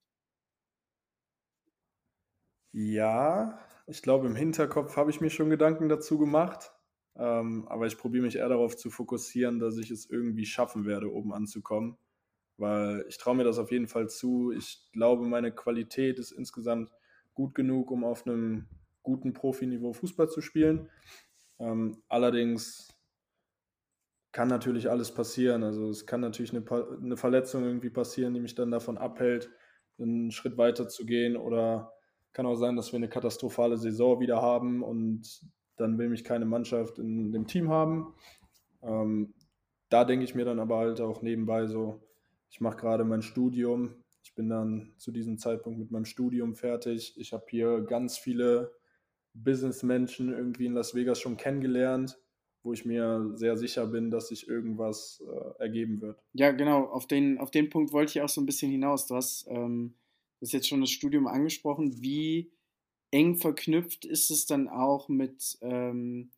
Ja, 2.72 3.58
ich 3.86 4.02
glaube, 4.02 4.26
im 4.26 4.36
Hinterkopf 4.36 4.96
habe 4.96 5.10
ich 5.10 5.20
mir 5.20 5.30
schon 5.30 5.50
Gedanken 5.50 5.88
dazu 5.88 6.18
gemacht. 6.18 6.72
Ähm, 7.16 7.66
aber 7.68 7.86
ich 7.86 7.98
probiere 7.98 8.24
mich 8.24 8.36
eher 8.36 8.48
darauf 8.48 8.76
zu 8.76 8.90
fokussieren, 8.90 9.58
dass 9.58 9.76
ich 9.78 9.90
es 9.90 10.08
irgendwie 10.08 10.46
schaffen 10.46 10.84
werde, 10.86 11.12
oben 11.12 11.32
anzukommen. 11.32 11.98
Weil 12.56 13.04
ich 13.08 13.18
traue 13.18 13.36
mir 13.36 13.44
das 13.44 13.58
auf 13.58 13.72
jeden 13.72 13.88
Fall 13.88 14.08
zu. 14.08 14.52
Ich 14.52 14.90
glaube, 14.92 15.26
meine 15.26 15.52
Qualität 15.52 16.18
ist 16.18 16.30
insgesamt 16.30 16.92
gut 17.34 17.54
genug, 17.54 17.90
um 17.90 18.04
auf 18.04 18.26
einem 18.26 18.68
guten 19.02 19.32
Profiniveau 19.32 19.92
Fußball 19.92 20.28
zu 20.28 20.40
spielen. 20.40 20.88
Ähm, 21.58 22.02
allerdings 22.08 22.88
kann 24.32 24.48
natürlich 24.48 24.90
alles 24.90 25.12
passieren. 25.12 25.64
Also 25.64 25.88
es 25.90 26.06
kann 26.06 26.20
natürlich 26.20 26.54
eine, 26.54 26.64
eine, 27.02 27.16
Verletzung 27.16 27.64
irgendwie 27.64 27.90
passieren, 27.90 28.34
die 28.34 28.40
mich 28.40 28.54
dann 28.54 28.70
davon 28.70 28.98
abhält, 28.98 29.50
einen 29.98 30.30
Schritt 30.30 30.56
weiter 30.56 30.88
zu 30.88 31.04
gehen. 31.04 31.36
Oder 31.36 31.92
kann 32.32 32.46
auch 32.46 32.56
sein, 32.56 32.76
dass 32.76 32.92
wir 32.92 32.98
eine 32.98 33.08
katastrophale 33.08 33.76
Saison 33.76 34.20
wieder 34.20 34.40
haben 34.40 34.82
und 34.82 35.42
dann 35.76 35.98
will 35.98 36.08
mich 36.08 36.24
keine 36.24 36.44
Mannschaft 36.44 36.98
in 36.98 37.32
dem 37.32 37.46
Team 37.46 37.70
haben. 37.70 38.14
Ähm, 38.82 39.34
da 39.88 40.04
denke 40.04 40.24
ich 40.24 40.34
mir 40.34 40.44
dann 40.44 40.60
aber 40.60 40.78
halt 40.78 41.00
auch 41.00 41.22
nebenbei 41.22 41.66
so, 41.66 42.00
ich 42.50 42.60
mache 42.60 42.76
gerade 42.76 43.04
mein 43.04 43.22
Studium. 43.22 43.94
Ich 44.22 44.34
bin 44.34 44.48
dann 44.48 44.92
zu 44.98 45.12
diesem 45.12 45.38
Zeitpunkt 45.38 45.78
mit 45.78 45.90
meinem 45.90 46.04
Studium 46.04 46.54
fertig. 46.54 47.14
Ich 47.16 47.32
habe 47.32 47.44
hier 47.48 47.80
ganz 47.80 48.18
viele 48.18 48.72
Businessmenschen 49.34 50.32
irgendwie 50.32 50.66
in 50.66 50.74
Las 50.74 50.94
Vegas 50.94 51.20
schon 51.20 51.36
kennengelernt, 51.36 52.18
wo 52.62 52.72
ich 52.72 52.84
mir 52.84 53.32
sehr 53.34 53.56
sicher 53.56 53.86
bin, 53.86 54.10
dass 54.10 54.28
sich 54.28 54.48
irgendwas 54.48 55.22
äh, 55.26 55.62
ergeben 55.62 56.00
wird. 56.00 56.22
Ja, 56.32 56.50
genau, 56.52 56.84
auf 56.84 57.06
den, 57.06 57.38
auf 57.38 57.50
den 57.50 57.70
Punkt 57.70 57.92
wollte 57.92 58.10
ich 58.10 58.22
auch 58.22 58.28
so 58.28 58.40
ein 58.40 58.46
bisschen 58.46 58.70
hinaus. 58.70 59.06
Du 59.06 59.14
hast, 59.14 59.46
ähm, 59.48 59.94
du 60.40 60.46
hast 60.46 60.52
jetzt 60.52 60.68
schon 60.68 60.80
das 60.80 60.90
Studium 60.90 61.26
angesprochen. 61.26 62.02
Wie 62.02 62.50
eng 63.10 63.36
verknüpft 63.36 64.04
ist 64.04 64.30
es 64.30 64.46
dann 64.46 64.68
auch 64.68 65.08
mit, 65.08 65.58
ähm, 65.62 66.30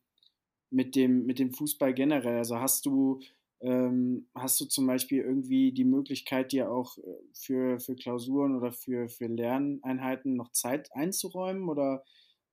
mit, 0.71 0.95
dem, 0.95 1.25
mit 1.25 1.39
dem 1.39 1.53
Fußball 1.53 1.93
generell? 1.93 2.37
Also 2.37 2.59
hast 2.59 2.85
du, 2.85 3.21
ähm, 3.61 4.27
hast 4.35 4.59
du 4.61 4.65
zum 4.65 4.87
Beispiel 4.87 5.21
irgendwie 5.23 5.71
die 5.71 5.85
Möglichkeit, 5.85 6.51
dir 6.51 6.71
auch 6.71 6.97
äh, 6.97 7.01
für, 7.33 7.79
für 7.79 7.95
Klausuren 7.95 8.55
oder 8.55 8.71
für, 8.73 9.09
für 9.09 9.27
Lerneinheiten 9.27 10.35
noch 10.35 10.51
Zeit 10.51 10.93
einzuräumen? 10.95 11.69
Oder 11.69 12.03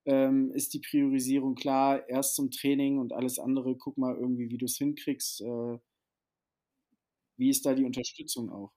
ähm, 0.07 0.53
ist 0.53 0.74
die 0.74 0.80
Priorisierung 0.80 1.55
klar, 1.57 2.09
erst 2.09 2.34
zum 2.36 2.51
Training 2.51 2.98
und 2.98 3.12
alles 3.12 3.38
andere, 3.38 3.76
guck 3.76 3.98
mal 3.98 4.16
irgendwie, 4.16 4.51
wie 4.51 4.59
du 4.59 4.66
es 4.66 4.76
hinkriegst. 4.78 5.42
Äh, 5.42 5.78
wie 7.36 7.51
ist 7.51 7.66
da 7.66 7.74
die 7.74 7.84
Unterstützung 7.84 8.51
auch? 8.53 8.70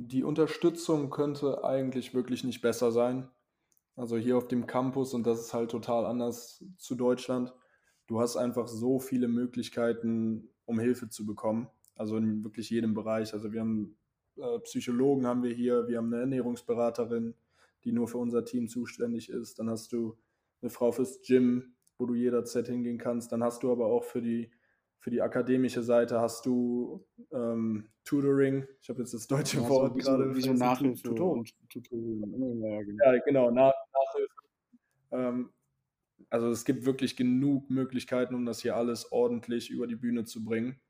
Die 0.00 0.22
Unterstützung 0.22 1.10
könnte 1.10 1.64
eigentlich 1.64 2.14
wirklich 2.14 2.44
nicht 2.44 2.60
besser 2.62 2.92
sein. 2.92 3.28
Also 3.96 4.16
hier 4.16 4.38
auf 4.38 4.46
dem 4.46 4.68
Campus, 4.68 5.12
und 5.12 5.26
das 5.26 5.40
ist 5.40 5.54
halt 5.54 5.72
total 5.72 6.06
anders 6.06 6.64
zu 6.76 6.94
Deutschland, 6.94 7.52
du 8.06 8.20
hast 8.20 8.36
einfach 8.36 8.68
so 8.68 9.00
viele 9.00 9.26
Möglichkeiten, 9.26 10.50
um 10.66 10.78
Hilfe 10.78 11.08
zu 11.08 11.26
bekommen. 11.26 11.68
Also 11.96 12.16
in 12.16 12.44
wirklich 12.44 12.70
jedem 12.70 12.94
Bereich. 12.94 13.34
Also 13.34 13.52
wir 13.52 13.60
haben 13.60 13.96
äh, 14.36 14.60
Psychologen 14.60 15.26
haben 15.26 15.42
wir 15.42 15.52
hier, 15.52 15.88
wir 15.88 15.98
haben 15.98 16.12
eine 16.12 16.22
Ernährungsberaterin, 16.22 17.34
die 17.82 17.90
nur 17.90 18.06
für 18.06 18.18
unser 18.18 18.44
Team 18.44 18.68
zuständig 18.68 19.28
ist. 19.28 19.58
Dann 19.58 19.68
hast 19.68 19.92
du 19.92 20.16
eine 20.62 20.70
Frau 20.70 20.92
fürs 20.92 21.22
Gym, 21.22 21.74
wo 21.98 22.06
du 22.06 22.14
jederzeit 22.14 22.68
hingehen 22.68 22.98
kannst. 22.98 23.32
Dann 23.32 23.42
hast 23.42 23.64
du 23.64 23.72
aber 23.72 23.86
auch 23.86 24.04
für 24.04 24.22
die 24.22 24.52
für 25.00 25.10
die 25.10 25.22
akademische 25.22 25.82
Seite 25.82 26.20
hast 26.20 26.44
du 26.46 27.06
ähm, 27.32 27.88
Tutoring. 28.04 28.66
Ich 28.80 28.88
habe 28.88 29.00
jetzt 29.00 29.14
das 29.14 29.26
deutsche 29.26 29.58
ja, 29.58 29.68
Wort 29.68 29.92
so, 29.92 30.10
gerade. 30.10 30.34
Wie 30.34 30.40
so 30.40 30.52
Nachhilfe. 30.52 31.02
Tutoring. 31.02 31.44
Ja, 31.44 32.82
genau, 32.82 33.12
ja, 33.12 33.18
genau 33.24 33.50
Nach 33.50 33.72
Nachhilfe. 33.92 34.34
Ähm, 35.10 35.50
also 36.30 36.50
es 36.50 36.64
gibt 36.64 36.84
wirklich 36.84 37.16
genug 37.16 37.70
Möglichkeiten, 37.70 38.34
um 38.34 38.44
das 38.44 38.60
hier 38.60 38.76
alles 38.76 39.12
ordentlich 39.12 39.70
über 39.70 39.86
die 39.86 39.96
Bühne 39.96 40.24
zu 40.24 40.44
bringen. 40.44 40.80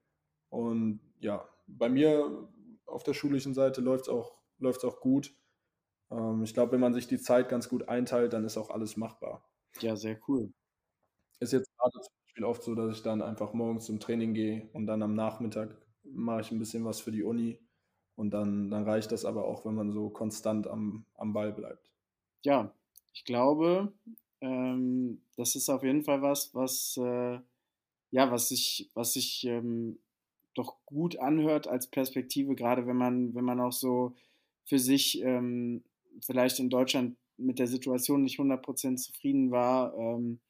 Und 0.49 1.01
ja, 1.21 1.49
bei 1.67 1.89
mir 1.89 2.49
auf 2.87 3.03
der 3.03 3.15
schulischen 3.15 3.55
Seite 3.55 3.81
läuft 3.81 4.07
es 4.07 4.09
auch, 4.09 4.39
läuft's 4.59 4.85
auch 4.85 5.01
gut. 5.01 5.35
Ähm, 6.11 6.43
ich 6.43 6.55
glaube, 6.55 6.73
wenn 6.73 6.81
man 6.81 6.95
sich 6.95 7.07
die 7.07 7.21
Zeit 7.21 7.49
ganz 7.49 7.69
gut 7.69 7.89
einteilt, 7.89 8.33
dann 8.33 8.45
ist 8.45 8.57
auch 8.57 8.71
alles 8.71 8.97
machbar. 8.97 9.47
Ja, 9.81 9.97
sehr 9.97 10.19
cool. 10.27 10.53
Ist 11.41 11.53
jetzt 11.53 11.71
gerade 11.77 12.01
zum 12.01 12.18
Beispiel 12.39 12.45
oft 12.45 12.63
so, 12.63 12.75
dass 12.77 12.97
ich 12.97 13.03
dann 13.03 13.21
einfach 13.21 13.53
morgens 13.53 13.87
zum 13.87 13.99
Training 13.99 14.33
gehe 14.33 14.69
und 14.73 14.87
dann 14.87 15.03
am 15.03 15.15
Nachmittag 15.15 15.77
mache 16.05 16.43
ich 16.43 16.53
ein 16.53 16.59
bisschen 16.61 16.85
was 16.85 17.01
für 17.01 17.11
die 17.11 17.25
Uni. 17.25 17.59
Und 18.15 18.31
dann, 18.31 18.71
dann 18.71 18.85
reicht 18.85 19.11
das 19.11 19.25
aber 19.25 19.45
auch, 19.45 19.65
wenn 19.65 19.75
man 19.75 19.91
so 19.91 20.09
konstant 20.09 20.69
am, 20.69 21.05
am 21.17 21.33
Ball 21.33 21.53
bleibt. 21.53 21.91
Ja, 22.43 22.73
ich 23.13 23.25
glaube, 23.25 23.93
ähm, 24.41 25.21
das 25.37 25.57
ist 25.57 25.69
auf 25.69 25.83
jeden 25.83 26.05
Fall 26.05 26.23
was, 26.23 26.55
was, 26.55 26.97
äh, 26.97 27.41
ja, 28.11 28.31
was 28.31 28.49
sich, 28.49 28.89
was 28.95 29.15
sich 29.15 29.45
ähm, 29.45 29.99
doch 30.55 30.77
gut 30.87 31.19
anhört 31.19 31.67
als 31.67 31.89
Perspektive, 31.89 32.55
gerade 32.55 32.87
wenn 32.87 32.97
man, 32.97 33.35
wenn 33.35 33.45
man 33.45 33.61
auch 33.61 33.73
so 33.73 34.15
für 34.65 34.79
sich 34.79 35.23
ähm, 35.23 35.83
vielleicht 36.25 36.61
in 36.61 36.71
Deutschland 36.71 37.17
mit 37.37 37.59
der 37.59 37.67
Situation 37.67 38.23
nicht 38.23 38.39
100% 38.39 38.97
zufrieden 38.97 39.51
war. 39.51 39.97
Ähm, 39.97 40.41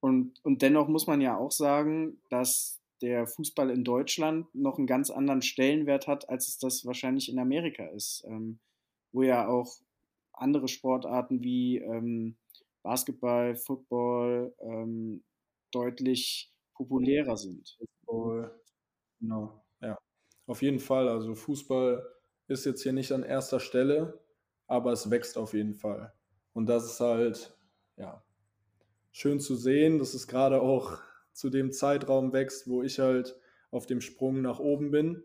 und, 0.00 0.44
und 0.44 0.62
dennoch 0.62 0.88
muss 0.88 1.06
man 1.06 1.20
ja 1.20 1.36
auch 1.36 1.52
sagen, 1.52 2.20
dass 2.30 2.80
der 3.02 3.26
Fußball 3.26 3.70
in 3.70 3.84
Deutschland 3.84 4.54
noch 4.54 4.78
einen 4.78 4.86
ganz 4.86 5.10
anderen 5.10 5.42
Stellenwert 5.42 6.06
hat, 6.06 6.28
als 6.28 6.48
es 6.48 6.58
das 6.58 6.86
wahrscheinlich 6.86 7.30
in 7.30 7.38
Amerika 7.38 7.84
ist, 7.86 8.24
ähm, 8.26 8.58
wo 9.12 9.22
ja 9.22 9.48
auch 9.48 9.76
andere 10.32 10.68
Sportarten 10.68 11.42
wie 11.42 11.78
ähm, 11.78 12.36
Basketball, 12.82 13.56
Football 13.56 14.54
ähm, 14.60 15.24
deutlich 15.72 16.52
populärer 16.74 17.36
sind. 17.36 17.76
Football, 17.78 18.56
Genau, 19.20 19.64
ja. 19.80 19.98
Auf 20.46 20.62
jeden 20.62 20.78
Fall. 20.78 21.08
Also 21.08 21.34
Fußball 21.34 22.06
ist 22.48 22.64
jetzt 22.64 22.82
hier 22.82 22.92
nicht 22.92 23.12
an 23.12 23.22
erster 23.22 23.60
Stelle, 23.60 24.20
aber 24.66 24.92
es 24.92 25.10
wächst 25.10 25.38
auf 25.38 25.54
jeden 25.54 25.74
Fall. 25.74 26.12
Und 26.52 26.66
das 26.66 26.84
ist 26.84 27.00
halt, 27.00 27.58
ja, 27.96 28.22
schön 29.16 29.40
zu 29.40 29.56
sehen, 29.56 29.98
dass 29.98 30.12
es 30.12 30.28
gerade 30.28 30.60
auch 30.60 30.98
zu 31.32 31.48
dem 31.48 31.72
Zeitraum 31.72 32.34
wächst, 32.34 32.68
wo 32.68 32.82
ich 32.82 32.98
halt 32.98 33.34
auf 33.70 33.86
dem 33.86 34.02
Sprung 34.02 34.42
nach 34.42 34.58
oben 34.58 34.90
bin. 34.90 35.24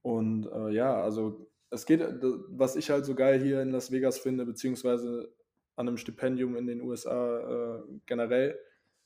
Und 0.00 0.46
äh, 0.46 0.70
ja, 0.70 1.02
also 1.02 1.46
es 1.68 1.84
geht, 1.84 2.00
was 2.48 2.74
ich 2.74 2.88
halt 2.88 3.04
so 3.04 3.14
geil 3.14 3.38
hier 3.38 3.60
in 3.60 3.70
Las 3.70 3.92
Vegas 3.92 4.18
finde, 4.18 4.46
beziehungsweise 4.46 5.30
an 5.74 5.88
einem 5.88 5.98
Stipendium 5.98 6.56
in 6.56 6.66
den 6.66 6.80
USA 6.80 7.80
äh, 7.80 7.82
generell, 8.06 8.58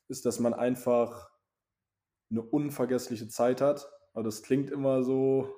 ist, 0.06 0.24
dass 0.24 0.38
man 0.38 0.54
einfach 0.54 1.28
eine 2.30 2.42
unvergessliche 2.42 3.26
Zeit 3.26 3.60
hat. 3.60 3.90
Aber 4.12 4.22
das 4.22 4.44
klingt 4.44 4.70
immer 4.70 5.02
so, 5.02 5.52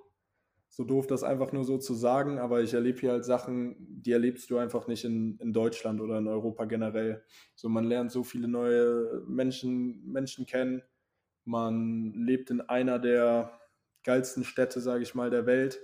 so 0.75 0.85
doof, 0.85 1.07
das 1.07 1.23
einfach 1.23 1.53
nur 1.53 1.65
so 1.65 1.77
zu 1.77 1.93
sagen, 1.93 2.39
aber 2.39 2.63
ich 2.63 2.73
erlebe 2.73 2.99
hier 2.99 3.13
halt 3.13 3.27
Sachen, 3.27 3.77
die 3.79 4.11
erlebst 4.11 4.49
du 4.49 4.57
einfach 4.57 4.87
nicht 4.87 5.05
in, 5.05 5.37
in 5.37 5.53
Deutschland 5.53 6.01
oder 6.01 6.17
in 6.17 6.27
Europa 6.27 6.65
generell. 6.65 7.23
So, 7.55 7.69
man 7.69 7.85
lernt 7.85 8.11
so 8.11 8.25
viele 8.25 8.49
neue 8.49 9.23
Menschen, 9.27 10.11
Menschen 10.11 10.47
kennen. 10.47 10.83
Man 11.45 12.15
lebt 12.15 12.51
in 12.51 12.63
einer 12.63 12.99
der 12.99 13.61
geilsten 14.03 14.45
Städte, 14.45 14.81
sage 14.81 15.03
ich 15.03 15.15
mal, 15.15 15.29
der 15.29 15.45
Welt. 15.45 15.79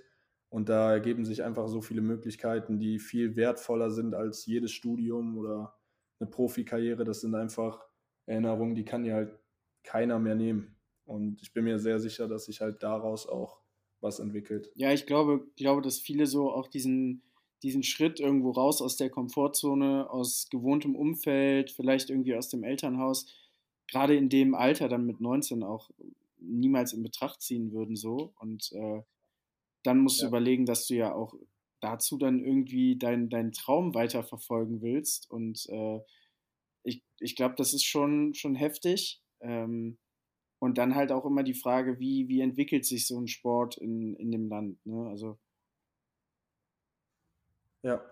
Und 0.49 0.71
da 0.71 0.91
ergeben 0.91 1.27
sich 1.27 1.43
einfach 1.43 1.69
so 1.69 1.83
viele 1.83 2.01
Möglichkeiten, 2.01 2.79
die 2.79 2.99
viel 2.99 3.37
wertvoller 3.37 3.91
sind 3.91 4.15
als 4.15 4.47
jedes 4.47 4.73
Studium 4.73 5.37
oder 5.37 5.77
eine 6.19 6.31
Profikarriere. 6.31 7.05
Das 7.05 7.21
sind 7.21 7.35
einfach 7.35 7.85
Erinnerungen, 8.25 8.75
die 8.75 8.87
kann 8.87 9.05
dir 9.05 9.17
halt 9.17 9.39
keiner 9.85 10.19
mehr 10.19 10.35
nehmen. 10.35 10.79
Und 11.05 11.43
ich 11.43 11.53
bin 11.53 11.65
mir 11.65 11.79
sehr 11.79 12.01
sicher, 12.01 12.27
dass 12.27 12.47
sich 12.47 12.63
halt 12.63 12.83
daraus 12.83 13.29
auch 13.29 13.68
was 14.01 14.19
entwickelt. 14.19 14.71
Ja, 14.75 14.93
ich 14.93 15.07
glaube, 15.07 15.47
glaube, 15.57 15.83
dass 15.83 15.99
viele 15.99 16.27
so 16.27 16.53
auch 16.53 16.69
diesen, 16.69 17.23
diesen 17.63 17.83
Schritt 17.83 18.21
irgendwo 18.21 18.51
raus 18.51 18.81
aus 18.81 18.97
der 18.97 19.11
Komfortzone, 19.11 20.09
aus 20.11 20.49
gewohntem 20.51 20.95
Umfeld, 20.95 21.71
vielleicht 21.71 22.11
irgendwie 22.11 22.35
aus 22.35 22.49
dem 22.49 22.65
Elternhaus, 22.65 23.27
gerade 23.89 24.17
in 24.17 24.29
dem 24.29 24.55
Alter 24.55 24.89
dann 24.89 25.07
mit 25.07 25.21
19 25.21 25.63
auch 25.63 25.91
niemals 26.41 26.93
in 26.93 27.03
Betracht 27.03 27.43
ziehen 27.43 27.73
würden 27.73 27.97
so. 27.97 28.33
Und 28.39 28.73
äh, 28.73 29.03
dann 29.83 29.99
musst 29.99 30.21
ja. 30.21 30.25
du 30.25 30.29
überlegen, 30.29 30.67
dass 30.67 30.87
du 30.87 30.95
ja 30.95 31.15
auch 31.15 31.35
dazu 31.81 32.19
dann 32.19 32.45
irgendwie 32.45 32.97
deinen 32.97 33.29
dein 33.29 33.53
Traum 33.53 33.95
weiterverfolgen 33.95 34.83
willst. 34.83 35.31
Und 35.31 35.67
äh, 35.69 36.01
ich, 36.83 37.03
ich 37.21 37.37
glaube, 37.37 37.55
das 37.57 37.73
ist 37.73 37.85
schon, 37.85 38.35
schon 38.35 38.55
heftig. 38.55 39.21
Ähm, 39.41 39.99
und 40.59 40.79
dann 40.79 40.95
halt 40.95 41.13
auch 41.13 41.25
immer 41.25 41.43
die 41.43 41.55
Frage, 41.55 41.99
wie, 41.99 42.29
wie 42.29 42.41
entwickelt 42.41 42.85
sich 42.85 43.07
so 43.07 43.21
ein 43.21 43.29
Sport 43.29 43.77
in, 43.79 44.15
in 44.15 44.31
dem 44.31 44.49
Land. 44.49 44.85
Ne? 44.87 45.09
Also. 45.09 45.39
Ja, 47.83 48.05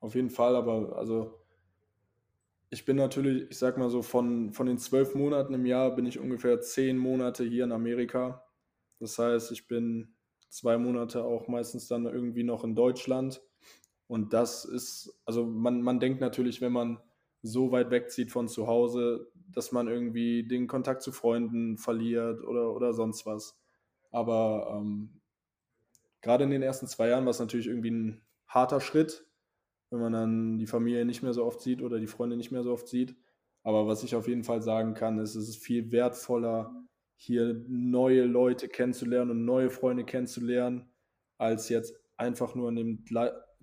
auf 0.00 0.14
jeden 0.14 0.30
Fall, 0.30 0.54
aber 0.54 0.96
also 0.96 1.44
ich 2.70 2.84
bin 2.84 2.96
natürlich, 2.96 3.50
ich 3.50 3.58
sag 3.58 3.78
mal 3.78 3.88
so, 3.88 4.02
von, 4.02 4.52
von 4.52 4.66
den 4.66 4.78
zwölf 4.78 5.14
Monaten 5.14 5.54
im 5.54 5.64
Jahr 5.64 5.94
bin 5.94 6.06
ich 6.06 6.18
ungefähr 6.18 6.60
zehn 6.60 6.98
Monate 6.98 7.44
hier 7.44 7.64
in 7.64 7.72
Amerika. 7.72 8.44
Das 8.98 9.18
heißt, 9.18 9.52
ich 9.52 9.68
bin 9.68 10.14
zwei 10.48 10.76
Monate 10.76 11.24
auch 11.24 11.46
meistens 11.46 11.88
dann 11.88 12.04
irgendwie 12.04 12.42
noch 12.42 12.64
in 12.64 12.74
Deutschland. 12.74 13.40
Und 14.08 14.32
das 14.32 14.64
ist, 14.64 15.20
also 15.24 15.46
man, 15.46 15.82
man 15.82 16.00
denkt 16.00 16.20
natürlich, 16.20 16.60
wenn 16.60 16.72
man 16.72 17.00
so 17.44 17.72
weit 17.72 17.90
wegzieht 17.90 18.30
von 18.30 18.48
zu 18.48 18.66
Hause, 18.66 19.30
dass 19.52 19.70
man 19.70 19.86
irgendwie 19.86 20.48
den 20.48 20.66
Kontakt 20.66 21.02
zu 21.02 21.12
Freunden 21.12 21.76
verliert 21.76 22.42
oder, 22.42 22.74
oder 22.74 22.94
sonst 22.94 23.26
was. 23.26 23.60
Aber 24.10 24.74
ähm, 24.74 25.20
gerade 26.22 26.44
in 26.44 26.50
den 26.50 26.62
ersten 26.62 26.86
zwei 26.86 27.08
Jahren 27.08 27.24
war 27.24 27.30
es 27.30 27.40
natürlich 27.40 27.66
irgendwie 27.66 27.90
ein 27.90 28.22
harter 28.46 28.80
Schritt, 28.80 29.26
wenn 29.90 30.00
man 30.00 30.12
dann 30.12 30.58
die 30.58 30.66
Familie 30.66 31.04
nicht 31.04 31.22
mehr 31.22 31.34
so 31.34 31.44
oft 31.44 31.60
sieht 31.60 31.82
oder 31.82 31.98
die 31.98 32.06
Freunde 32.06 32.36
nicht 32.36 32.50
mehr 32.50 32.62
so 32.62 32.72
oft 32.72 32.88
sieht. 32.88 33.14
Aber 33.62 33.86
was 33.86 34.02
ich 34.02 34.14
auf 34.14 34.26
jeden 34.26 34.44
Fall 34.44 34.62
sagen 34.62 34.94
kann, 34.94 35.18
ist, 35.18 35.34
es 35.34 35.48
ist 35.48 35.62
viel 35.62 35.92
wertvoller, 35.92 36.74
hier 37.16 37.62
neue 37.68 38.24
Leute 38.24 38.68
kennenzulernen 38.68 39.32
und 39.32 39.44
neue 39.44 39.70
Freunde 39.70 40.04
kennenzulernen, 40.04 40.90
als 41.36 41.68
jetzt 41.68 41.94
einfach 42.16 42.54
nur 42.54 42.68
an 42.68 42.76
dem 42.76 43.04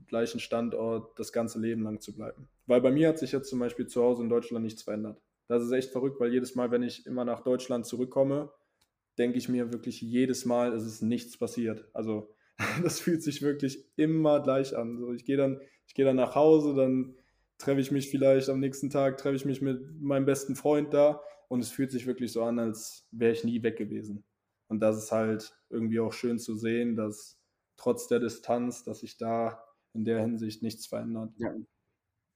gleichen 0.07 0.39
Standort 0.39 1.17
das 1.19 1.31
ganze 1.31 1.59
Leben 1.59 1.83
lang 1.83 1.99
zu 1.99 2.13
bleiben. 2.13 2.47
Weil 2.65 2.81
bei 2.81 2.91
mir 2.91 3.09
hat 3.09 3.19
sich 3.19 3.31
jetzt 3.31 3.49
zum 3.49 3.59
Beispiel 3.59 3.87
zu 3.87 4.01
Hause 4.01 4.23
in 4.23 4.29
Deutschland 4.29 4.63
nichts 4.63 4.83
verändert. 4.83 5.21
Das 5.47 5.63
ist 5.63 5.71
echt 5.71 5.91
verrückt, 5.91 6.19
weil 6.19 6.31
jedes 6.31 6.55
Mal, 6.55 6.71
wenn 6.71 6.83
ich 6.83 7.05
immer 7.05 7.25
nach 7.25 7.41
Deutschland 7.41 7.85
zurückkomme, 7.85 8.51
denke 9.17 9.37
ich 9.37 9.49
mir 9.49 9.73
wirklich 9.73 10.01
jedes 10.01 10.45
Mal, 10.45 10.73
es 10.73 10.85
ist 10.85 11.01
nichts 11.01 11.37
passiert. 11.37 11.85
Also 11.93 12.33
das 12.83 12.99
fühlt 12.99 13.23
sich 13.23 13.41
wirklich 13.41 13.85
immer 13.95 14.41
gleich 14.41 14.75
an. 14.75 14.97
So, 14.97 15.13
ich 15.13 15.25
gehe 15.25 15.37
dann, 15.37 15.59
ich 15.87 15.93
dann 15.93 16.15
nach 16.15 16.35
Hause, 16.35 16.73
dann 16.75 17.15
treffe 17.57 17.81
ich 17.81 17.91
mich 17.91 18.09
vielleicht 18.09 18.49
am 18.49 18.59
nächsten 18.59 18.89
Tag, 18.89 19.17
treffe 19.17 19.35
ich 19.35 19.45
mich 19.45 19.61
mit 19.61 20.01
meinem 20.01 20.25
besten 20.25 20.55
Freund 20.55 20.93
da 20.93 21.21
und 21.47 21.59
es 21.59 21.69
fühlt 21.69 21.91
sich 21.91 22.07
wirklich 22.07 22.31
so 22.31 22.43
an, 22.43 22.59
als 22.59 23.07
wäre 23.11 23.33
ich 23.33 23.43
nie 23.43 23.61
weg 23.61 23.77
gewesen. 23.77 24.23
Und 24.67 24.79
das 24.79 24.97
ist 24.97 25.11
halt 25.11 25.53
irgendwie 25.69 25.99
auch 25.99 26.13
schön 26.13 26.39
zu 26.39 26.55
sehen, 26.55 26.95
dass 26.95 27.39
trotz 27.75 28.07
der 28.07 28.19
Distanz, 28.19 28.83
dass 28.83 29.01
sich 29.01 29.17
da 29.17 29.61
in 29.93 30.05
der 30.05 30.21
Hinsicht 30.21 30.61
nichts 30.61 30.87
verändert. 30.87 31.33
Ja. 31.37 31.53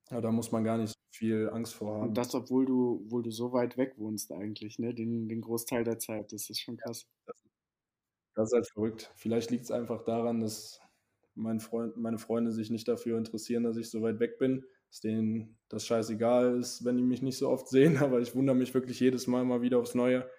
Aber 0.09 0.21
da 0.21 0.31
muss 0.31 0.51
man 0.51 0.63
gar 0.63 0.77
nicht 0.77 0.93
viel 1.11 1.49
Angst 1.49 1.73
vor 1.73 1.95
haben. 1.95 2.09
Und 2.09 2.17
das, 2.17 2.35
obwohl 2.35 2.65
du, 2.65 3.01
obwohl 3.05 3.23
du 3.23 3.31
so 3.31 3.53
weit 3.53 3.77
weg 3.77 3.93
wohnst 3.97 4.31
eigentlich, 4.31 4.77
ne? 4.77 4.93
Den, 4.93 5.27
den 5.27 5.41
Großteil 5.41 5.83
der 5.83 5.97
Zeit. 5.97 6.31
Das 6.31 6.49
ist 6.49 6.59
schon 6.59 6.77
krass. 6.77 7.07
Das, 7.25 7.35
das 8.35 8.49
ist 8.49 8.53
halt 8.53 8.67
verrückt. 8.71 9.11
Vielleicht 9.15 9.49
liegt 9.51 9.63
es 9.63 9.71
einfach 9.71 10.03
daran, 10.03 10.41
dass 10.41 10.79
mein 11.33 11.59
Freund, 11.59 11.97
meine 11.97 12.17
Freunde 12.17 12.51
sich 12.51 12.69
nicht 12.69 12.87
dafür 12.87 13.17
interessieren, 13.17 13.63
dass 13.63 13.77
ich 13.77 13.89
so 13.89 14.01
weit 14.01 14.19
weg 14.19 14.37
bin. 14.37 14.65
dass 14.89 15.01
denen 15.01 15.57
das 15.69 15.85
scheißegal 15.85 16.57
ist, 16.59 16.85
wenn 16.85 16.97
die 16.97 17.03
mich 17.03 17.21
nicht 17.21 17.37
so 17.37 17.49
oft 17.49 17.67
sehen, 17.67 17.97
aber 17.97 18.19
ich 18.19 18.35
wundere 18.35 18.55
mich 18.55 18.73
wirklich 18.73 18.99
jedes 18.99 19.27
Mal 19.27 19.43
mal 19.43 19.61
wieder 19.61 19.79
aufs 19.79 19.95
Neue, 19.95 20.29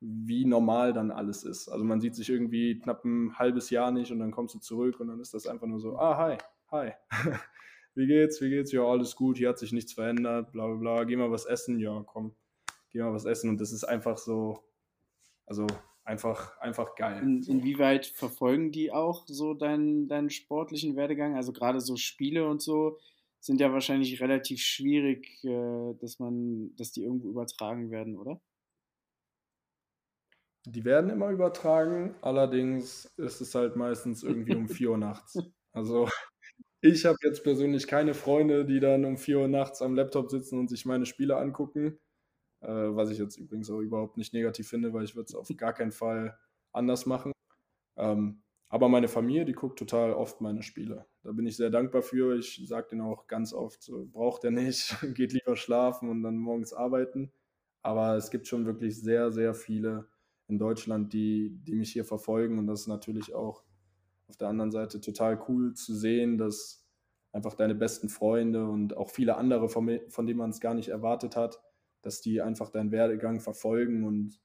wie 0.00 0.46
normal 0.46 0.92
dann 0.92 1.10
alles 1.10 1.44
ist. 1.44 1.68
Also 1.68 1.84
man 1.84 2.00
sieht 2.00 2.14
sich 2.14 2.30
irgendwie 2.30 2.78
knapp 2.78 3.04
ein 3.04 3.38
halbes 3.38 3.70
Jahr 3.70 3.90
nicht 3.90 4.10
und 4.10 4.18
dann 4.18 4.30
kommst 4.30 4.54
du 4.54 4.58
zurück 4.58 4.98
und 4.98 5.08
dann 5.08 5.20
ist 5.20 5.34
das 5.34 5.46
einfach 5.46 5.66
nur 5.66 5.80
so, 5.80 5.98
ah, 5.98 6.16
hi, 6.16 6.38
hi. 6.70 6.92
wie 7.94 8.06
geht's, 8.06 8.40
wie 8.40 8.48
geht's? 8.48 8.72
Ja, 8.72 8.84
alles 8.84 9.14
gut, 9.14 9.36
hier 9.36 9.50
hat 9.50 9.58
sich 9.58 9.72
nichts 9.72 9.92
verändert, 9.92 10.52
bla 10.52 10.66
bla 10.66 10.76
bla, 10.76 11.04
geh 11.04 11.16
mal 11.16 11.30
was 11.30 11.44
essen, 11.44 11.78
ja, 11.78 12.02
komm, 12.06 12.34
geh 12.90 13.00
mal 13.00 13.12
was 13.12 13.26
essen. 13.26 13.50
Und 13.50 13.60
das 13.60 13.72
ist 13.72 13.84
einfach 13.84 14.16
so, 14.16 14.64
also 15.46 15.66
einfach, 16.04 16.58
einfach 16.60 16.94
geil. 16.94 17.22
In, 17.22 17.42
inwieweit 17.42 18.06
verfolgen 18.06 18.72
die 18.72 18.92
auch 18.92 19.26
so 19.26 19.52
deinen, 19.52 20.08
deinen 20.08 20.30
sportlichen 20.30 20.96
Werdegang? 20.96 21.36
Also 21.36 21.52
gerade 21.52 21.80
so 21.80 21.96
Spiele 21.96 22.48
und 22.48 22.62
so 22.62 22.98
sind 23.38 23.60
ja 23.60 23.72
wahrscheinlich 23.72 24.20
relativ 24.20 24.60
schwierig, 24.60 25.44
äh, 25.44 25.94
dass 26.00 26.18
man, 26.18 26.74
dass 26.76 26.92
die 26.92 27.02
irgendwo 27.02 27.28
übertragen 27.28 27.90
werden, 27.90 28.16
oder? 28.16 28.40
Die 30.66 30.84
werden 30.84 31.10
immer 31.10 31.30
übertragen, 31.30 32.14
allerdings 32.20 33.06
ist 33.16 33.40
es 33.40 33.54
halt 33.54 33.76
meistens 33.76 34.22
irgendwie 34.22 34.54
um 34.54 34.68
4 34.68 34.90
Uhr 34.90 34.98
nachts. 34.98 35.38
Also 35.72 36.08
ich 36.80 37.06
habe 37.06 37.16
jetzt 37.22 37.44
persönlich 37.44 37.86
keine 37.86 38.14
Freunde, 38.14 38.64
die 38.64 38.80
dann 38.80 39.04
um 39.04 39.16
4 39.18 39.38
Uhr 39.40 39.48
nachts 39.48 39.82
am 39.82 39.94
Laptop 39.94 40.30
sitzen 40.30 40.58
und 40.58 40.68
sich 40.68 40.86
meine 40.86 41.06
Spiele 41.06 41.36
angucken. 41.36 42.00
Äh, 42.62 42.68
was 42.68 43.10
ich 43.10 43.18
jetzt 43.18 43.38
übrigens 43.38 43.70
auch 43.70 43.80
überhaupt 43.80 44.16
nicht 44.18 44.34
negativ 44.34 44.68
finde, 44.68 44.92
weil 44.92 45.04
ich 45.04 45.16
würde 45.16 45.26
es 45.28 45.34
auf 45.36 45.48
gar 45.56 45.72
keinen 45.74 45.92
Fall 45.92 46.38
anders 46.72 47.06
machen. 47.06 47.32
Ähm, 47.96 48.42
aber 48.68 48.88
meine 48.88 49.08
Familie, 49.08 49.44
die 49.44 49.54
guckt 49.54 49.78
total 49.78 50.12
oft 50.14 50.40
meine 50.40 50.62
Spiele. 50.62 51.06
Da 51.22 51.32
bin 51.32 51.46
ich 51.46 51.56
sehr 51.56 51.70
dankbar 51.70 52.02
für. 52.02 52.36
Ich 52.38 52.62
sage 52.66 52.88
denen 52.90 53.02
auch 53.02 53.28
ganz 53.28 53.52
oft, 53.54 53.82
so, 53.82 54.06
braucht 54.06 54.44
er 54.44 54.52
nicht, 54.52 54.96
geht 55.14 55.32
lieber 55.32 55.56
schlafen 55.56 56.10
und 56.10 56.22
dann 56.22 56.36
morgens 56.36 56.72
arbeiten. 56.72 57.32
Aber 57.82 58.16
es 58.16 58.30
gibt 58.30 58.48
schon 58.48 58.66
wirklich 58.66 59.00
sehr, 59.00 59.32
sehr 59.32 59.54
viele 59.54 60.09
in 60.50 60.58
Deutschland, 60.58 61.12
die, 61.12 61.58
die 61.62 61.74
mich 61.74 61.92
hier 61.92 62.04
verfolgen. 62.04 62.58
Und 62.58 62.66
das 62.66 62.82
ist 62.82 62.86
natürlich 62.88 63.34
auch 63.34 63.62
auf 64.28 64.36
der 64.36 64.48
anderen 64.48 64.70
Seite 64.70 65.00
total 65.00 65.42
cool 65.48 65.74
zu 65.74 65.94
sehen, 65.94 66.38
dass 66.38 66.86
einfach 67.32 67.54
deine 67.54 67.74
besten 67.74 68.08
Freunde 68.08 68.66
und 68.66 68.96
auch 68.96 69.10
viele 69.10 69.36
andere, 69.36 69.68
von, 69.68 70.00
von 70.08 70.26
denen 70.26 70.38
man 70.38 70.50
es 70.50 70.60
gar 70.60 70.74
nicht 70.74 70.88
erwartet 70.88 71.36
hat, 71.36 71.60
dass 72.02 72.20
die 72.20 72.40
einfach 72.40 72.70
deinen 72.70 72.92
Werdegang 72.92 73.40
verfolgen. 73.40 74.04
Und 74.04 74.40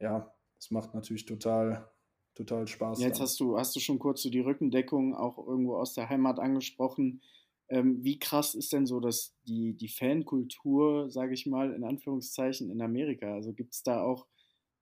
ja, 0.00 0.34
das 0.56 0.70
macht 0.70 0.94
natürlich 0.94 1.24
total, 1.24 1.90
total 2.34 2.66
Spaß. 2.66 3.00
Jetzt 3.00 3.20
hast 3.20 3.40
du, 3.40 3.56
hast 3.56 3.74
du 3.76 3.80
schon 3.80 3.98
kurz 3.98 4.22
so 4.22 4.30
die 4.30 4.40
Rückendeckung 4.40 5.14
auch 5.14 5.38
irgendwo 5.38 5.76
aus 5.76 5.94
der 5.94 6.08
Heimat 6.08 6.38
angesprochen. 6.38 7.22
Ähm, 7.70 8.02
wie 8.02 8.18
krass 8.18 8.54
ist 8.54 8.72
denn 8.72 8.86
so 8.86 8.98
dass 8.98 9.36
die, 9.46 9.76
die 9.76 9.88
Fankultur, 9.88 11.10
sage 11.10 11.34
ich 11.34 11.46
mal, 11.46 11.74
in 11.74 11.84
Anführungszeichen 11.84 12.70
in 12.70 12.80
Amerika? 12.80 13.34
Also 13.34 13.52
gibt 13.52 13.74
es 13.74 13.82
da 13.82 14.02
auch 14.02 14.26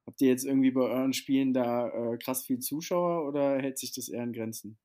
Habt 0.06 0.20
ihr 0.20 0.28
jetzt 0.28 0.44
irgendwie 0.44 0.70
bei 0.70 0.82
euren 0.82 1.12
Spielen 1.12 1.52
da 1.52 1.88
äh, 1.88 2.16
krass 2.18 2.44
viel 2.44 2.60
Zuschauer 2.60 3.26
oder 3.26 3.58
hält 3.58 3.78
sich 3.78 3.92
das 3.92 4.08
eher 4.08 4.22
in 4.22 4.32
Grenzen? 4.32 4.78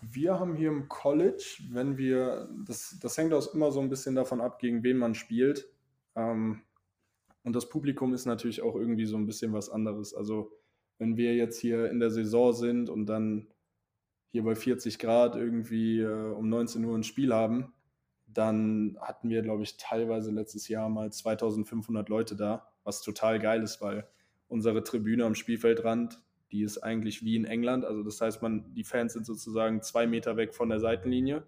Wir 0.00 0.40
haben 0.40 0.56
hier 0.56 0.70
im 0.70 0.88
College, 0.88 1.58
wenn 1.70 1.98
wir, 1.98 2.48
das, 2.66 2.98
das 3.02 3.18
hängt 3.18 3.34
auch 3.34 3.54
immer 3.54 3.70
so 3.70 3.80
ein 3.80 3.90
bisschen 3.90 4.14
davon 4.14 4.40
ab, 4.40 4.58
gegen 4.58 4.82
wen 4.82 4.96
man 4.96 5.14
spielt. 5.14 5.68
Ähm, 6.16 6.62
und 7.42 7.54
das 7.54 7.68
Publikum 7.68 8.14
ist 8.14 8.24
natürlich 8.24 8.62
auch 8.62 8.76
irgendwie 8.76 9.04
so 9.04 9.18
ein 9.18 9.26
bisschen 9.26 9.52
was 9.52 9.68
anderes. 9.68 10.14
Also 10.14 10.50
wenn 10.96 11.18
wir 11.18 11.34
jetzt 11.34 11.60
hier 11.60 11.90
in 11.90 12.00
der 12.00 12.10
Saison 12.10 12.54
sind 12.54 12.88
und 12.88 13.06
dann 13.06 13.48
hier 14.30 14.42
bei 14.42 14.54
40 14.54 14.98
Grad 14.98 15.36
irgendwie 15.36 16.00
äh, 16.00 16.32
um 16.32 16.48
19 16.48 16.82
Uhr 16.84 16.96
ein 16.96 17.02
Spiel 17.02 17.34
haben, 17.34 17.74
dann 18.26 18.96
hatten 19.00 19.28
wir, 19.28 19.42
glaube 19.42 19.64
ich, 19.64 19.76
teilweise 19.76 20.30
letztes 20.30 20.68
Jahr 20.68 20.88
mal 20.88 21.12
2500 21.12 22.08
Leute 22.08 22.36
da 22.36 22.69
was 22.90 23.02
total 23.02 23.38
geil 23.38 23.62
ist, 23.62 23.80
weil 23.80 24.04
unsere 24.48 24.82
Tribüne 24.82 25.24
am 25.24 25.36
Spielfeldrand, 25.36 26.20
die 26.50 26.62
ist 26.62 26.78
eigentlich 26.78 27.24
wie 27.24 27.36
in 27.36 27.44
England. 27.44 27.84
Also 27.84 28.02
das 28.02 28.20
heißt, 28.20 28.42
man, 28.42 28.74
die 28.74 28.82
Fans 28.82 29.12
sind 29.12 29.24
sozusagen 29.24 29.80
zwei 29.80 30.08
Meter 30.08 30.36
weg 30.36 30.54
von 30.54 30.68
der 30.68 30.80
Seitenlinie 30.80 31.46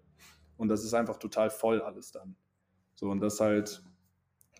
und 0.57 0.69
das 0.69 0.85
ist 0.85 0.95
einfach 0.95 1.17
total 1.17 1.51
voll 1.51 1.81
alles 1.83 2.13
dann. 2.13 2.37
So, 2.95 3.11
und 3.11 3.19
das 3.19 3.35
ist 3.35 3.41
halt 3.41 3.83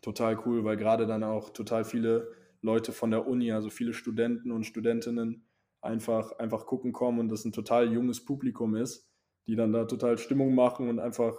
total 0.03 0.37
cool, 0.45 0.65
weil 0.65 0.77
gerade 0.77 1.07
dann 1.07 1.23
auch 1.23 1.51
total 1.51 1.85
viele 1.85 2.33
Leute 2.63 2.91
von 2.91 3.13
der 3.13 3.29
Uni, 3.29 3.53
also 3.53 3.71
viele 3.71 3.93
Studenten 3.93 4.51
und 4.51 4.65
Studentinnen 4.65 5.45
einfach, 5.81 6.33
einfach 6.41 6.67
gucken 6.67 6.93
kommen 6.93 7.21
und 7.21 7.29
das 7.29 7.45
ein 7.45 7.53
total 7.53 7.93
junges 7.93 8.25
Publikum 8.25 8.75
ist, 8.75 9.09
die 9.47 9.55
dann 9.55 9.73
da 9.73 9.85
total 9.85 10.19
Stimmung 10.19 10.57
machen 10.57 10.89
und 10.89 10.99
einfach, 10.99 11.37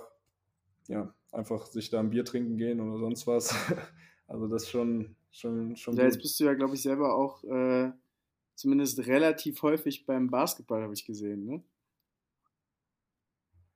ja, 0.88 1.14
einfach 1.34 1.66
sich 1.66 1.90
da 1.90 2.00
ein 2.00 2.12
Bier 2.12 2.24
trinken 2.24 2.56
gehen 2.58 2.80
oder 2.80 2.98
sonst 2.98 3.28
was. 3.28 3.54
Also 4.26 4.48
das 4.48 4.64
ist 4.64 4.70
schon, 4.70 5.18
schon, 5.34 5.76
schon 5.76 5.96
ja, 5.98 6.04
jetzt 6.06 6.22
bist 6.22 6.40
du 6.40 6.46
ja, 6.46 6.54
glaube 6.54 6.76
ich, 6.76 6.82
selber 6.82 7.16
auch 7.16 7.44
äh, 7.44 7.92
zumindest 8.56 9.06
relativ 9.08 9.62
häufig 9.64 10.06
beim 10.06 10.30
Basketball, 10.30 10.84
habe 10.84 10.94
ich 10.94 11.06
gesehen, 11.06 11.46
ne? 11.46 11.64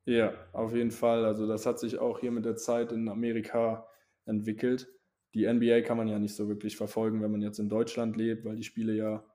Ja, 0.06 0.34
auf 0.54 0.74
jeden 0.74 0.92
Fall. 0.92 1.26
Also 1.26 1.48
das 1.48 1.66
hat 1.66 1.80
sich 1.80 1.98
auch 2.00 2.20
hier 2.20 2.32
mit 2.32 2.46
der 2.46 2.56
Zeit 2.56 2.94
in 2.94 3.10
Amerika 3.10 3.90
entwickelt. 4.26 4.88
Die 5.34 5.52
NBA 5.52 5.82
kann 5.82 5.98
man 5.98 6.08
ja 6.08 6.18
nicht 6.18 6.34
so 6.34 6.48
wirklich 6.48 6.78
verfolgen, 6.78 7.22
wenn 7.22 7.32
man 7.32 7.42
jetzt 7.42 7.60
in 7.60 7.68
Deutschland 7.68 8.16
lebt, 8.16 8.46
weil 8.46 8.56
die 8.56 8.64
Spiele 8.64 8.94
ja 8.94 9.26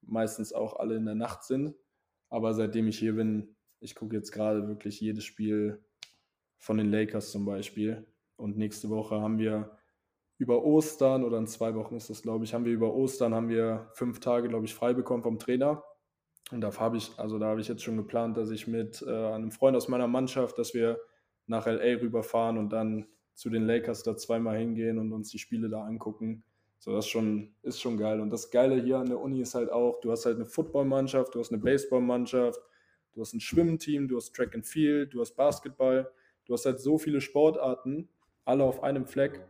meistens 0.00 0.54
auch 0.54 0.76
alle 0.76 0.96
in 0.96 1.04
der 1.04 1.14
Nacht 1.14 1.44
sind. 1.44 1.74
Aber 2.30 2.54
seitdem 2.54 2.88
ich 2.88 2.98
hier 2.98 3.14
bin, 3.14 3.56
ich 3.80 3.94
gucke 3.94 4.16
jetzt 4.16 4.32
gerade 4.32 4.66
wirklich 4.68 5.00
jedes 5.00 5.24
Spiel 5.24 5.84
von 6.56 6.78
den 6.78 6.90
Lakers 6.90 7.30
zum 7.30 7.44
Beispiel. 7.44 8.06
Und 8.36 8.56
nächste 8.56 8.88
Woche 8.88 9.20
haben 9.20 9.38
wir 9.38 9.75
über 10.38 10.64
Ostern 10.64 11.24
oder 11.24 11.38
in 11.38 11.46
zwei 11.46 11.74
Wochen 11.74 11.96
ist 11.96 12.10
das, 12.10 12.22
glaube 12.22 12.44
ich, 12.44 12.52
haben 12.52 12.64
wir 12.64 12.72
über 12.72 12.94
Ostern 12.94 13.34
haben 13.34 13.48
wir 13.48 13.88
fünf 13.92 14.20
Tage, 14.20 14.48
glaube 14.48 14.66
ich, 14.66 14.74
frei 14.74 14.92
bekommen 14.92 15.22
vom 15.22 15.38
Trainer. 15.38 15.82
Und 16.52 16.60
da 16.60 16.76
habe 16.78 16.96
ich, 16.96 17.10
also 17.16 17.38
da 17.38 17.46
habe 17.46 17.60
ich 17.60 17.68
jetzt 17.68 17.82
schon 17.82 17.96
geplant, 17.96 18.36
dass 18.36 18.50
ich 18.50 18.66
mit 18.66 19.02
äh, 19.02 19.10
einem 19.10 19.50
Freund 19.50 19.76
aus 19.76 19.88
meiner 19.88 20.06
Mannschaft, 20.06 20.58
dass 20.58 20.74
wir 20.74 21.00
nach 21.46 21.66
LA 21.66 22.00
rüberfahren 22.00 22.58
und 22.58 22.70
dann 22.70 23.06
zu 23.34 23.50
den 23.50 23.66
Lakers 23.66 24.02
da 24.02 24.16
zweimal 24.16 24.58
hingehen 24.58 24.98
und 24.98 25.12
uns 25.12 25.30
die 25.30 25.38
Spiele 25.38 25.68
da 25.68 25.84
angucken. 25.84 26.44
So, 26.78 26.92
das 26.92 27.08
schon, 27.08 27.54
ist 27.62 27.80
schon 27.80 27.96
geil. 27.96 28.20
Und 28.20 28.30
das 28.30 28.50
Geile 28.50 28.80
hier 28.80 28.98
an 28.98 29.08
der 29.08 29.20
Uni 29.20 29.40
ist 29.40 29.54
halt 29.54 29.70
auch, 29.70 30.00
du 30.00 30.12
hast 30.12 30.26
halt 30.26 30.36
eine 30.36 30.46
Footballmannschaft, 30.46 31.34
du 31.34 31.40
hast 31.40 31.52
eine 31.52 31.60
Baseballmannschaft, 31.60 32.60
du 33.14 33.20
hast 33.20 33.32
ein 33.32 33.40
Schwimmteam, 33.40 34.06
du 34.06 34.16
hast 34.16 34.34
Track 34.34 34.54
and 34.54 34.66
Field, 34.66 35.14
du 35.14 35.20
hast 35.20 35.34
Basketball, 35.34 36.10
du 36.44 36.52
hast 36.52 36.66
halt 36.66 36.80
so 36.80 36.98
viele 36.98 37.20
Sportarten, 37.20 38.08
alle 38.44 38.64
auf 38.64 38.82
einem 38.82 39.06
Fleck 39.06 39.44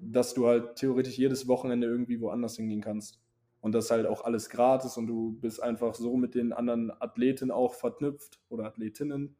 dass 0.00 0.34
du 0.34 0.46
halt 0.46 0.76
theoretisch 0.76 1.18
jedes 1.18 1.48
Wochenende 1.48 1.86
irgendwie 1.86 2.20
woanders 2.20 2.56
hingehen 2.56 2.80
kannst. 2.80 3.20
Und 3.60 3.72
das 3.72 3.86
ist 3.86 3.90
halt 3.90 4.06
auch 4.06 4.24
alles 4.24 4.48
gratis 4.50 4.96
und 4.96 5.06
du 5.08 5.32
bist 5.40 5.62
einfach 5.62 5.94
so 5.94 6.16
mit 6.16 6.34
den 6.34 6.52
anderen 6.52 6.92
Athleten 7.00 7.50
auch 7.50 7.74
verknüpft 7.74 8.40
oder 8.48 8.64
Athletinnen 8.66 9.36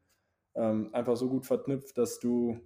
ähm, 0.55 0.89
einfach 0.93 1.15
so 1.15 1.29
gut 1.29 1.45
verknüpft, 1.45 1.97
dass 1.97 2.19
du 2.19 2.59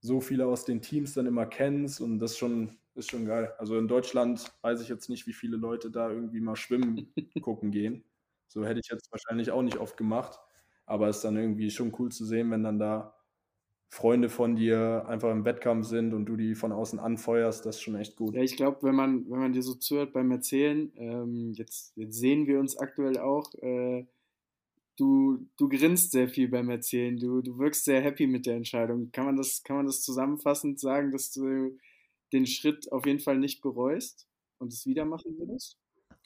so 0.00 0.20
viele 0.20 0.46
aus 0.46 0.64
den 0.64 0.82
Teams 0.82 1.14
dann 1.14 1.26
immer 1.26 1.46
kennst 1.46 2.00
und 2.00 2.18
das 2.18 2.36
schon, 2.38 2.78
ist 2.94 3.10
schon 3.10 3.26
geil. 3.26 3.52
Also 3.58 3.78
in 3.78 3.88
Deutschland 3.88 4.52
weiß 4.62 4.80
ich 4.82 4.88
jetzt 4.88 5.08
nicht, 5.08 5.26
wie 5.26 5.32
viele 5.32 5.56
Leute 5.56 5.90
da 5.90 6.10
irgendwie 6.10 6.40
mal 6.40 6.56
schwimmen 6.56 7.12
gucken 7.42 7.70
gehen. 7.70 8.04
So 8.48 8.64
hätte 8.64 8.80
ich 8.80 8.88
jetzt 8.90 9.10
wahrscheinlich 9.12 9.50
auch 9.50 9.62
nicht 9.62 9.78
oft 9.78 9.96
gemacht, 9.96 10.38
aber 10.86 11.08
es 11.08 11.16
ist 11.16 11.24
dann 11.24 11.36
irgendwie 11.36 11.70
schon 11.70 11.94
cool 11.98 12.10
zu 12.12 12.24
sehen, 12.24 12.50
wenn 12.50 12.62
dann 12.62 12.78
da 12.78 13.17
Freunde 13.90 14.28
von 14.28 14.54
dir 14.54 15.06
einfach 15.08 15.30
im 15.30 15.44
Wettkampf 15.44 15.86
sind 15.86 16.12
und 16.12 16.26
du 16.26 16.36
die 16.36 16.54
von 16.54 16.72
außen 16.72 16.98
anfeuerst, 16.98 17.64
das 17.64 17.76
ist 17.76 17.82
schon 17.82 17.94
echt 17.94 18.16
gut. 18.16 18.34
Ja, 18.34 18.42
ich 18.42 18.56
glaube, 18.56 18.82
wenn 18.82 18.94
man, 18.94 19.28
wenn 19.30 19.38
man 19.38 19.52
dir 19.52 19.62
so 19.62 19.74
zuhört 19.74 20.12
beim 20.12 20.30
Erzählen, 20.30 20.92
ähm, 20.96 21.52
jetzt, 21.54 21.96
jetzt, 21.96 22.18
sehen 22.18 22.46
wir 22.46 22.60
uns 22.60 22.76
aktuell 22.76 23.18
auch, 23.18 23.52
äh, 23.54 24.04
du, 24.96 25.46
du 25.56 25.68
grinst 25.68 26.12
sehr 26.12 26.28
viel 26.28 26.48
beim 26.48 26.68
Erzählen, 26.68 27.16
du, 27.16 27.40
du 27.40 27.58
wirkst 27.58 27.86
sehr 27.86 28.02
happy 28.02 28.26
mit 28.26 28.44
der 28.44 28.56
Entscheidung. 28.56 29.10
Kann 29.10 29.24
man, 29.24 29.36
das, 29.36 29.62
kann 29.62 29.76
man 29.76 29.86
das 29.86 30.02
zusammenfassend 30.02 30.78
sagen, 30.78 31.10
dass 31.10 31.32
du 31.32 31.78
den 32.32 32.46
Schritt 32.46 32.92
auf 32.92 33.06
jeden 33.06 33.20
Fall 33.20 33.38
nicht 33.38 33.62
bereust 33.62 34.28
und 34.58 34.72
es 34.72 34.84
wieder 34.84 35.06
machen 35.06 35.38
würdest? 35.38 35.78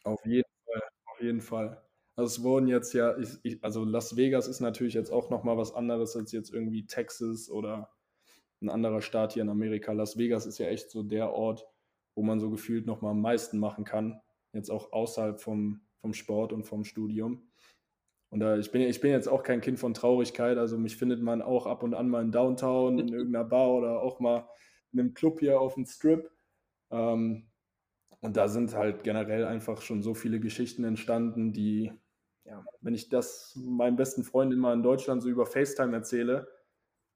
Auf 0.02 0.24
jeden 0.26 0.50
Fall, 0.64 0.82
auf 1.06 1.20
jeden 1.20 1.40
Fall. 1.40 1.80
Also 2.16 2.26
es 2.26 2.42
wurden 2.42 2.68
jetzt 2.68 2.92
ja, 2.92 3.16
ich, 3.16 3.38
ich, 3.42 3.64
also 3.64 3.84
Las 3.84 4.16
Vegas 4.16 4.46
ist 4.46 4.60
natürlich 4.60 4.94
jetzt 4.94 5.10
auch 5.10 5.30
nochmal 5.30 5.56
was 5.56 5.74
anderes 5.74 6.14
als 6.14 6.32
jetzt 6.32 6.52
irgendwie 6.52 6.86
Texas 6.86 7.50
oder 7.50 7.90
ein 8.60 8.68
anderer 8.68 9.00
Staat 9.00 9.32
hier 9.32 9.42
in 9.42 9.48
Amerika. 9.48 9.92
Las 9.92 10.18
Vegas 10.18 10.46
ist 10.46 10.58
ja 10.58 10.66
echt 10.66 10.90
so 10.90 11.02
der 11.02 11.32
Ort, 11.32 11.66
wo 12.14 12.22
man 12.22 12.38
so 12.38 12.50
gefühlt 12.50 12.86
nochmal 12.86 13.12
am 13.12 13.20
meisten 13.20 13.58
machen 13.58 13.84
kann. 13.84 14.20
Jetzt 14.52 14.70
auch 14.70 14.92
außerhalb 14.92 15.40
vom, 15.40 15.80
vom 16.00 16.12
Sport 16.12 16.52
und 16.52 16.64
vom 16.64 16.84
Studium. 16.84 17.50
Und 18.30 18.40
da, 18.40 18.56
ich, 18.56 18.70
bin, 18.70 18.82
ich 18.82 19.00
bin 19.00 19.10
jetzt 19.10 19.28
auch 19.28 19.42
kein 19.42 19.60
Kind 19.60 19.78
von 19.78 19.92
Traurigkeit, 19.92 20.56
also 20.56 20.78
mich 20.78 20.96
findet 20.96 21.20
man 21.20 21.42
auch 21.42 21.66
ab 21.66 21.82
und 21.82 21.92
an 21.92 22.08
mal 22.08 22.22
in 22.22 22.32
Downtown, 22.32 22.98
in 22.98 23.08
irgendeiner 23.12 23.44
Bar 23.44 23.70
oder 23.72 24.02
auch 24.02 24.20
mal 24.20 24.48
in 24.92 25.00
einem 25.00 25.14
Club 25.14 25.40
hier 25.40 25.60
auf 25.60 25.74
dem 25.74 25.86
Strip. 25.86 26.30
Ähm, 26.90 27.50
und 28.20 28.36
da 28.36 28.48
sind 28.48 28.74
halt 28.74 29.02
generell 29.02 29.44
einfach 29.44 29.82
schon 29.82 30.02
so 30.02 30.14
viele 30.14 30.40
Geschichten 30.40 30.84
entstanden, 30.84 31.52
die 31.52 31.92
ja, 32.44 32.64
wenn 32.80 32.94
ich 32.94 33.08
das 33.08 33.56
meinen 33.56 33.96
besten 33.96 34.24
Freunden 34.24 34.58
mal 34.58 34.74
in 34.74 34.82
Deutschland 34.82 35.22
so 35.22 35.28
über 35.28 35.46
FaceTime 35.46 35.94
erzähle, 35.94 36.48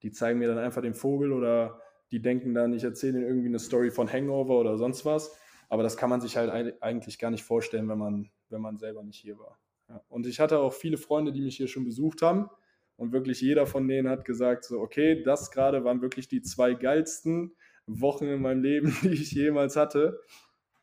die 0.03 0.13
zeigen 0.13 0.39
mir 0.39 0.49
dann 0.49 0.59
einfach 0.59 0.83
den 0.83 0.95
Vogel 0.95 1.33
oder 1.33 1.81
die 2.11 2.23
denken 2.23 2.55
dann, 2.55 2.73
ich 2.73 2.85
erzähle 2.85 3.19
ihnen 3.19 3.27
irgendwie 3.27 3.49
eine 3.49 3.59
Story 3.59 3.91
von 3.91 4.13
Hangover 4.13 4.59
oder 4.61 4.79
sonst 4.79 5.05
was. 5.05 5.37
Aber 5.69 5.83
das 5.83 5.97
kann 5.97 6.11
man 6.11 6.21
sich 6.21 6.37
halt 6.37 6.81
eigentlich 6.81 7.19
gar 7.19 7.31
nicht 7.31 7.43
vorstellen, 7.43 7.89
wenn 7.89 7.99
man, 7.99 8.31
wenn 8.51 8.61
man 8.61 8.79
selber 8.79 9.03
nicht 9.03 9.19
hier 9.19 9.39
war. 9.39 9.59
Ja. 9.89 10.01
Und 10.09 10.27
ich 10.27 10.39
hatte 10.39 10.59
auch 10.59 10.73
viele 10.73 10.97
Freunde, 10.97 11.33
die 11.33 11.41
mich 11.41 11.57
hier 11.57 11.69
schon 11.69 11.85
besucht 11.85 12.23
haben. 12.23 12.49
Und 12.97 13.13
wirklich 13.13 13.41
jeder 13.41 13.67
von 13.67 13.87
denen 13.89 14.09
hat 14.09 14.25
gesagt, 14.25 14.65
so, 14.65 14.81
okay, 14.81 15.23
das 15.23 15.51
gerade 15.51 15.85
waren 15.85 16.01
wirklich 16.01 16.29
die 16.29 16.41
zwei 16.41 16.75
geilsten 16.75 17.55
Wochen 17.87 18.27
in 18.27 18.41
meinem 18.41 18.63
Leben, 18.63 18.97
die 19.03 19.09
ich 19.09 19.33
jemals 19.33 19.77
hatte. 19.77 20.21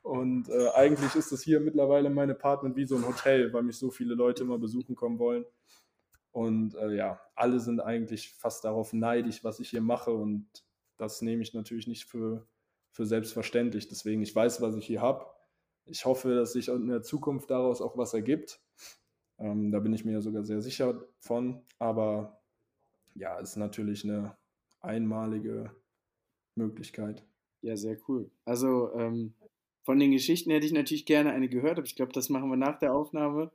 Und 0.03 0.49
äh, 0.49 0.69
eigentlich 0.75 1.15
ist 1.15 1.31
das 1.31 1.41
hier 1.41 1.61
mittlerweile 1.61 2.09
mein 2.09 2.29
Apartment 2.29 2.75
wie 2.75 2.85
so 2.85 2.97
ein 2.97 3.07
Hotel, 3.07 3.53
weil 3.53 3.63
mich 3.63 3.77
so 3.77 3.89
viele 3.89 4.15
Leute 4.15 4.43
immer 4.43 4.59
besuchen 4.59 4.95
kommen 4.95 5.17
wollen. 5.17 5.45
Und 6.31 6.75
äh, 6.75 6.93
ja, 6.93 7.21
alle 7.35 7.59
sind 7.61 7.79
eigentlich 7.79 8.33
fast 8.33 8.65
darauf 8.65 8.91
neidisch, 8.91 9.45
was 9.45 9.61
ich 9.61 9.69
hier 9.69 9.81
mache. 9.81 10.11
Und 10.11 10.47
das 10.97 11.21
nehme 11.21 11.41
ich 11.41 11.53
natürlich 11.53 11.87
nicht 11.87 12.05
für, 12.05 12.45
für 12.91 13.05
selbstverständlich. 13.05 13.87
Deswegen, 13.87 14.21
ich 14.21 14.35
weiß, 14.35 14.61
was 14.61 14.75
ich 14.75 14.85
hier 14.85 15.01
habe. 15.01 15.25
Ich 15.85 16.05
hoffe, 16.05 16.35
dass 16.35 16.51
sich 16.51 16.67
in 16.67 16.89
der 16.89 17.01
Zukunft 17.01 17.49
daraus 17.49 17.81
auch 17.81 17.97
was 17.97 18.13
ergibt. 18.13 18.61
Ähm, 19.39 19.71
da 19.71 19.79
bin 19.79 19.93
ich 19.93 20.03
mir 20.03 20.21
sogar 20.21 20.43
sehr 20.43 20.61
sicher 20.61 21.05
von. 21.19 21.61
Aber 21.79 22.41
ja, 23.15 23.39
es 23.39 23.51
ist 23.51 23.55
natürlich 23.55 24.03
eine 24.03 24.35
einmalige 24.81 25.71
Möglichkeit. 26.55 27.25
Ja, 27.61 27.77
sehr 27.77 27.97
cool. 28.09 28.29
Also 28.43 28.91
ähm, 28.95 29.33
von 29.83 29.99
den 29.99 30.11
Geschichten 30.11 30.51
hätte 30.51 30.65
ich 30.65 30.73
natürlich 30.73 31.05
gerne 31.05 31.31
eine 31.31 31.49
gehört, 31.49 31.77
aber 31.77 31.85
ich 31.85 31.95
glaube, 31.95 32.13
das 32.13 32.29
machen 32.29 32.49
wir 32.49 32.57
nach 32.57 32.79
der 32.79 32.95
Aufnahme. 32.95 33.51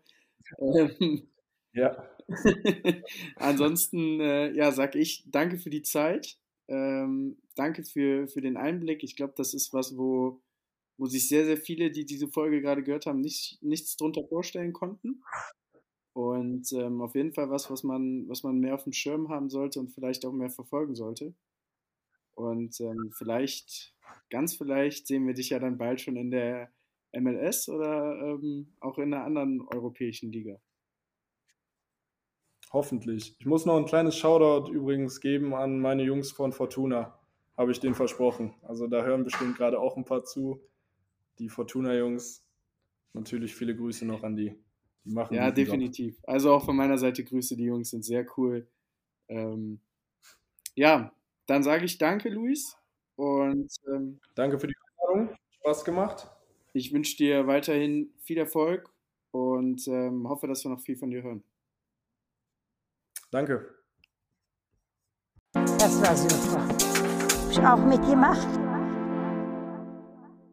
Ähm, 0.58 1.28
ja. 1.72 2.08
Ansonsten, 3.36 4.20
äh, 4.20 4.52
ja, 4.52 4.72
sag 4.72 4.94
ich 4.94 5.24
danke 5.26 5.58
für 5.58 5.70
die 5.70 5.82
Zeit. 5.82 6.38
Ähm, 6.68 7.38
danke 7.54 7.82
für, 7.82 8.28
für 8.28 8.40
den 8.40 8.56
Einblick. 8.56 9.02
Ich 9.02 9.16
glaube, 9.16 9.32
das 9.36 9.54
ist 9.54 9.72
was, 9.72 9.96
wo, 9.96 10.42
wo 10.98 11.06
sich 11.06 11.28
sehr, 11.28 11.46
sehr 11.46 11.56
viele, 11.56 11.90
die 11.90 12.04
diese 12.04 12.28
Folge 12.28 12.60
gerade 12.60 12.82
gehört 12.82 13.06
haben, 13.06 13.20
nicht, 13.20 13.58
nichts 13.62 13.96
drunter 13.96 14.24
vorstellen 14.28 14.72
konnten. 14.72 15.22
Und 16.12 16.72
ähm, 16.72 17.00
auf 17.00 17.14
jeden 17.14 17.32
Fall 17.32 17.48
was, 17.48 17.70
was 17.70 17.84
man, 17.84 18.28
was 18.28 18.42
man 18.42 18.58
mehr 18.58 18.74
auf 18.74 18.84
dem 18.84 18.92
Schirm 18.92 19.28
haben 19.28 19.48
sollte 19.48 19.80
und 19.80 19.92
vielleicht 19.92 20.26
auch 20.26 20.32
mehr 20.32 20.50
verfolgen 20.50 20.94
sollte. 20.94 21.34
Und 22.39 22.80
ähm, 22.80 23.11
vielleicht, 23.12 23.97
ganz 24.30 24.55
vielleicht, 24.55 25.09
sehen 25.09 25.26
wir 25.26 25.34
dich 25.34 25.51
ja 25.51 25.59
dann 25.59 25.76
bald 25.76 26.01
schon 26.01 26.14
in 26.14 26.30
der 26.30 26.70
MLS 27.12 27.68
oder 27.68 28.16
ähm, 28.16 28.68
auch 28.78 28.97
in 28.99 29.12
einer 29.12 29.24
anderen 29.24 29.61
europäischen 29.62 30.30
Liga. 30.30 30.61
Hoffentlich. 32.72 33.34
Ich 33.41 33.47
muss 33.47 33.66
noch 33.66 33.76
ein 33.76 33.86
kleines 33.86 34.14
Shoutout 34.16 34.70
übrigens 34.70 35.20
geben 35.20 35.53
an 35.53 35.80
meine 35.80 36.05
Jungs 36.05 36.30
von 36.30 36.53
Fortuna. 36.53 37.18
Habe 37.57 37.72
ich 37.72 37.80
denen 37.80 37.97
versprochen. 37.97 38.55
Also 38.62 38.86
da 38.86 39.03
hören 39.03 39.24
bestimmt 39.24 39.57
gerade 39.57 39.80
auch 39.80 39.97
ein 39.97 40.05
paar 40.05 40.22
zu. 40.22 40.61
Die 41.41 41.49
Fortuna-Jungs. 41.49 42.47
Natürlich 43.14 43.53
viele 43.53 43.74
Grüße 43.74 44.07
noch 44.07 44.22
an 44.22 44.36
die. 44.36 44.55
Die 45.05 45.11
machen 45.11 45.34
Ja, 45.34 45.51
definitiv. 45.51 46.14
Job. 46.18 46.28
Also 46.28 46.53
auch 46.53 46.64
von 46.64 46.76
meiner 46.76 46.99
Seite 46.99 47.24
Grüße. 47.24 47.57
Die 47.57 47.64
Jungs 47.64 47.91
sind 47.91 48.05
sehr 48.05 48.24
cool. 48.36 48.68
Ähm, 49.28 49.80
ja, 50.76 51.12
dann 51.49 51.62
sage 51.62 51.84
ich 51.84 51.99
danke, 51.99 52.28
Luis. 52.28 52.76
Und 53.16 53.74
ähm, 53.88 54.20
danke 54.36 54.61
für 54.61 54.68
die 54.68 54.74
Einladung. 55.03 55.36
Spaß 55.61 55.84
gemacht. 55.84 56.30
Ich 56.72 56.92
wünsche 56.92 57.16
dir 57.16 57.46
weiterhin 57.49 58.12
viel 58.22 58.38
Erfolg 58.38 58.88
und 59.32 59.88
ähm, 59.88 60.28
hoffe, 60.28 60.46
dass 60.46 60.64
wir 60.64 60.70
noch 60.70 60.80
viel 60.80 60.96
von 60.96 61.11
dir 61.11 61.22
hören. 61.22 61.42
Danke. 63.30 63.74
Das 65.55 66.01
war 66.03 66.16
super. 66.16 66.68
Hab 66.68 67.51
ich 67.51 67.59
auch 67.59 67.84
mitgemacht. 67.84 68.67